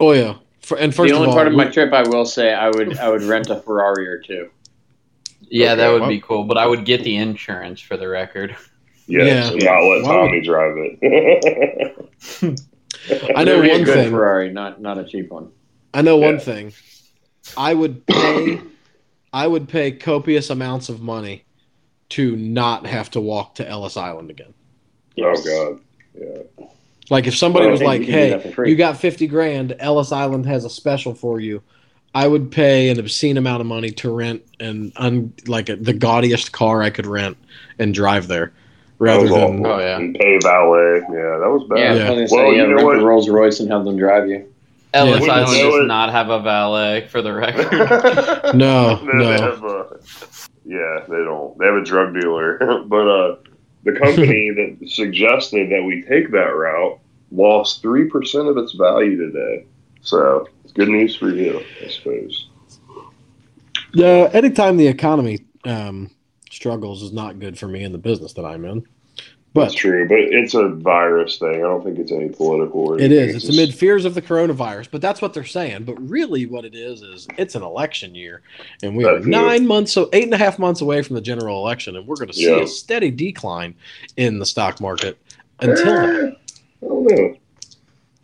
[0.00, 0.36] Oh yeah.
[0.60, 2.70] For, and first the only of all, part of my trip I will say I
[2.70, 4.48] would I would rent a Ferrari or two.
[5.42, 6.00] yeah, that Okay.
[6.00, 6.44] would be cool.
[6.44, 8.56] But I would get the insurance for the record.
[9.06, 9.52] Yes, Yeah.
[9.52, 12.10] and not let Why would- Tommy drive it.
[13.36, 14.10] I know It'd a one good thing.
[14.10, 15.50] Ferrari, not not a cheap one.
[15.92, 16.72] I know one thing.
[17.56, 18.60] I would pay
[19.32, 21.44] I would pay copious amounts of money
[22.10, 24.54] to not have to walk to Ellis Island again.
[25.20, 25.80] Oh God.
[26.18, 26.66] Yeah.
[27.10, 29.26] Like if somebody Well, was like, you can do that for "Hey, you got 50
[29.26, 31.62] grand, Ellis Island has a special for you."
[32.14, 35.94] I would pay an obscene amount of money to rent and un, like a, the
[35.94, 37.38] gaudiest car I could rent
[37.78, 38.52] and drive there
[38.98, 39.66] rather was than awful.
[39.66, 39.96] Oh, yeah.
[39.98, 41.00] Pay valet.
[41.10, 41.78] Yeah, that was bad.
[41.78, 42.10] Yeah, Yeah.
[42.10, 42.98] I was Well, say, yeah, you know rent what?
[42.98, 44.46] the Rolls Royce and have them drive you.
[44.92, 45.32] Ellis Yeah.
[45.32, 45.86] Island does it.
[45.86, 47.72] not have a valet, for the record.
[48.54, 49.24] No, They- no.
[49.24, 49.98] They have a,
[50.66, 51.56] yeah, they don't.
[51.58, 52.82] They have a drug dealer.
[52.86, 53.36] but uh,
[53.84, 56.98] the company that suggested that we take that route
[57.30, 59.64] lost 3% of its value today.
[60.02, 62.48] So it's good news for you, I suppose.
[63.94, 66.10] Yeah, anytime the economy um,
[66.50, 68.86] struggles is not good for me in the business that I'm in.
[69.54, 70.08] That's But true.
[70.08, 71.56] But it's a virus thing.
[71.56, 73.34] I don't think it's any political or it is.
[73.36, 75.84] It's just- amid fears of the coronavirus, but that's what they're saying.
[75.84, 78.40] But really, what it is is it's an election year,
[78.82, 81.20] and we are That's nine months, so eight and a half months away from the
[81.20, 82.62] general election, and we're going to see Yeah.
[82.62, 83.74] a steady decline
[84.16, 85.18] in the stock market
[85.60, 86.06] until then.
[86.08, 86.30] Eh,
[86.84, 87.36] I don't know.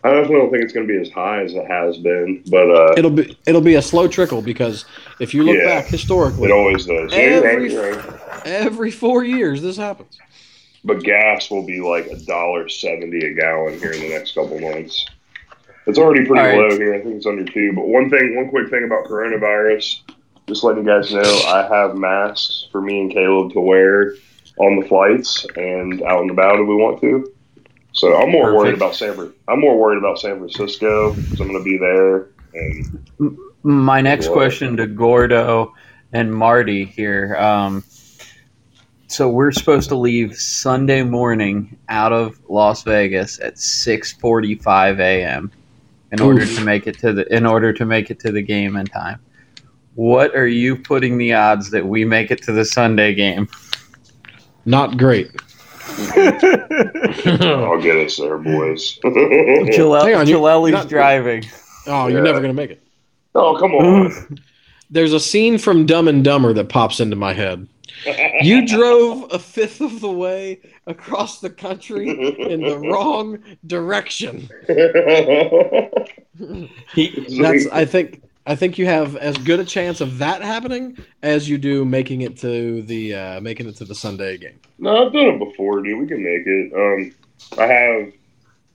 [0.05, 2.71] I definitely don't think it's going to be as high as it has been, but
[2.71, 4.85] uh, It'll be it'll be a slow trickle because
[5.21, 5.67] if you look Yeah.
[5.67, 7.13] back historically, it always does.
[7.13, 7.99] Right, Every- right.
[8.47, 10.17] every four years this happens.
[10.85, 14.59] But gas will be like a dollar seventy a gallon here in the next couple
[14.61, 15.07] months.
[15.87, 16.59] It's already pretty right.
[16.59, 16.95] low here.
[16.95, 17.73] I think it's under two.
[17.75, 20.03] But one thing, one quick thing about coronavirus,
[20.47, 24.15] just letting you guys know, I have masks for me and Caleb to wear
[24.59, 27.33] on the flights and out and about if we want to.
[27.93, 29.33] So I'm more worried about San.
[29.49, 32.29] I'm more worried about San Francisco because I'm going to be there.
[32.55, 35.75] And My next question to Gordo
[36.13, 37.35] and Marty here.
[37.37, 37.83] Um,
[39.09, 45.51] so we're supposed to leave Sunday morning out of Las Vegas at 6:45 a.m.
[46.13, 48.77] in order to make it to the in order to make it to the game
[48.77, 49.19] in time.
[49.95, 53.49] What are you putting the odds that we make it to the Sunday game?
[54.65, 55.31] Not great.
[55.99, 58.93] I'll get us there, boys.
[59.03, 61.45] Chile- Hang on, you- Chilelli's not- driving.
[61.87, 62.25] Oh, you're Yeah.
[62.25, 62.83] never going to make it.
[63.35, 64.39] oh, come on.
[64.91, 67.67] There's a scene from Dumb and Dumber that pops into my head.
[68.43, 74.49] You drove a fifth of the way across the country in the wrong direction.
[77.41, 81.49] That's I think I think you have as good a chance of that happening as
[81.49, 84.59] you do making it to the uh, making it to the Sunday game.
[84.79, 85.99] No, I've done it before, dude.
[86.01, 86.73] We can make it.
[86.73, 87.15] Um,
[87.59, 88.13] I have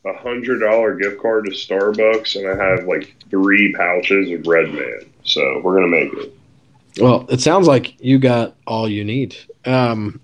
[0.05, 4.71] a hundred dollar gift card to Starbucks, and I have like three pouches of Red
[4.71, 5.09] Man.
[5.23, 6.33] So we're gonna make it.
[6.99, 9.35] Well, it sounds like you got all you need.
[9.65, 10.19] Um,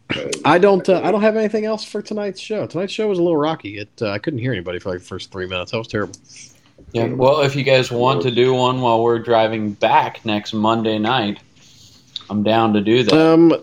[0.46, 0.88] I don't.
[0.88, 2.68] Uh, I don't have anything else for tonight's show.
[2.68, 3.80] Tonight's show was a little rocky.
[3.80, 3.90] It.
[4.02, 5.72] Uh, I couldn't hear anybody for like the first three minutes.
[5.72, 6.16] That was terrible.
[6.92, 10.98] Yeah, well, if you guys want to do one while we're driving back next Monday
[10.98, 11.40] night,
[12.30, 13.14] I'm down to do that.
[13.14, 13.54] Um,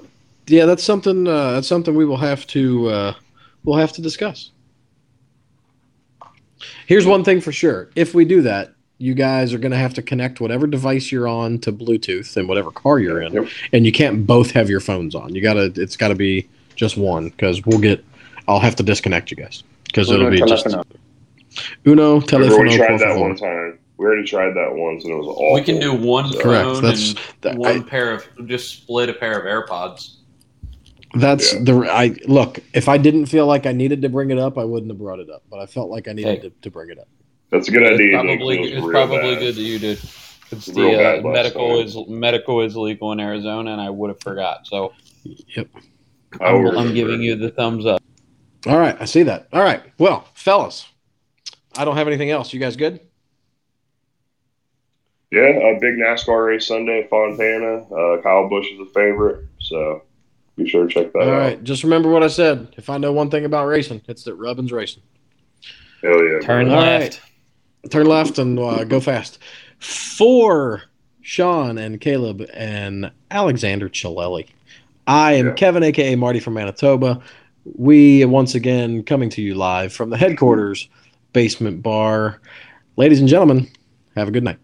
[0.47, 1.27] yeah, that's something.
[1.27, 2.89] Uh, that's something we will have to.
[2.89, 3.15] Uh,
[3.65, 4.51] we'll have to discuss.
[6.87, 9.93] Here's one thing for sure: if we do that, you guys are going to have
[9.95, 13.49] to connect whatever device you're on to Bluetooth and whatever car you're in, Yep.
[13.73, 15.35] and you can't both have your phones on.
[15.35, 15.73] You gotta.
[15.77, 18.05] It's got to be just one because we'll get.
[18.49, 20.85] I'll have to disconnect you guys because it'll be just Telefono.
[21.87, 22.51] uno We've telefono.
[22.53, 23.79] already tried that one time.
[23.99, 25.55] We already tried that once, and it was awful.
[25.55, 26.65] we can do one So- Correct.
[26.65, 30.17] phone That's and that, one I, pair of just split a pair of AirPods.
[31.15, 31.61] that's Yeah.
[31.65, 31.89] the.
[31.91, 32.61] I look.
[32.75, 35.19] If I didn't feel like I needed to bring it up, I wouldn't have brought
[35.19, 35.43] it up.
[35.51, 36.49] But I felt like I needed Hey.
[36.49, 37.09] to, to bring it up.
[37.51, 38.19] That's a good idea.
[38.19, 38.39] It's Nick.
[38.39, 39.39] probably It was it's probably bad.
[39.41, 39.99] good that you did.
[40.53, 41.87] It's the uh, medical time.
[41.87, 44.67] is medical is legal in Arizona, and I would have forgot.
[44.67, 44.93] So
[45.25, 45.69] Yep.
[46.41, 48.01] I will I'm, I'm giving you the thumbs up.
[48.67, 49.49] All right, I see that.
[49.53, 50.87] All right, well, fellas,
[51.77, 52.53] I don't have anything else.
[52.53, 53.01] You guys good?
[55.33, 57.79] Yeah, a big NASCAR race Sunday at Fontana.
[57.93, 60.03] Uh, Kyle Busch is a favorite, so
[60.57, 61.39] be sure to check that All out.
[61.39, 62.69] right, just remember what I said.
[62.77, 65.03] If I know one thing about racing, it's that Rubbin's racing.
[66.03, 66.39] Hell yeah.
[66.41, 66.79] Turn bro.
[66.79, 67.21] Left.
[67.91, 69.39] Turn left and uh, go fast.
[69.79, 70.83] For
[71.23, 74.47] Sean and Caleb and Alexander Chilelli,
[75.07, 75.53] I am Yeah.
[75.53, 77.21] Kevin, aka Marty from Manitoba.
[77.65, 80.89] We once again coming to you live from the headquarters
[81.33, 82.41] basement bar.
[82.97, 83.69] Ladies and gentlemen,
[84.17, 84.59] have a good night.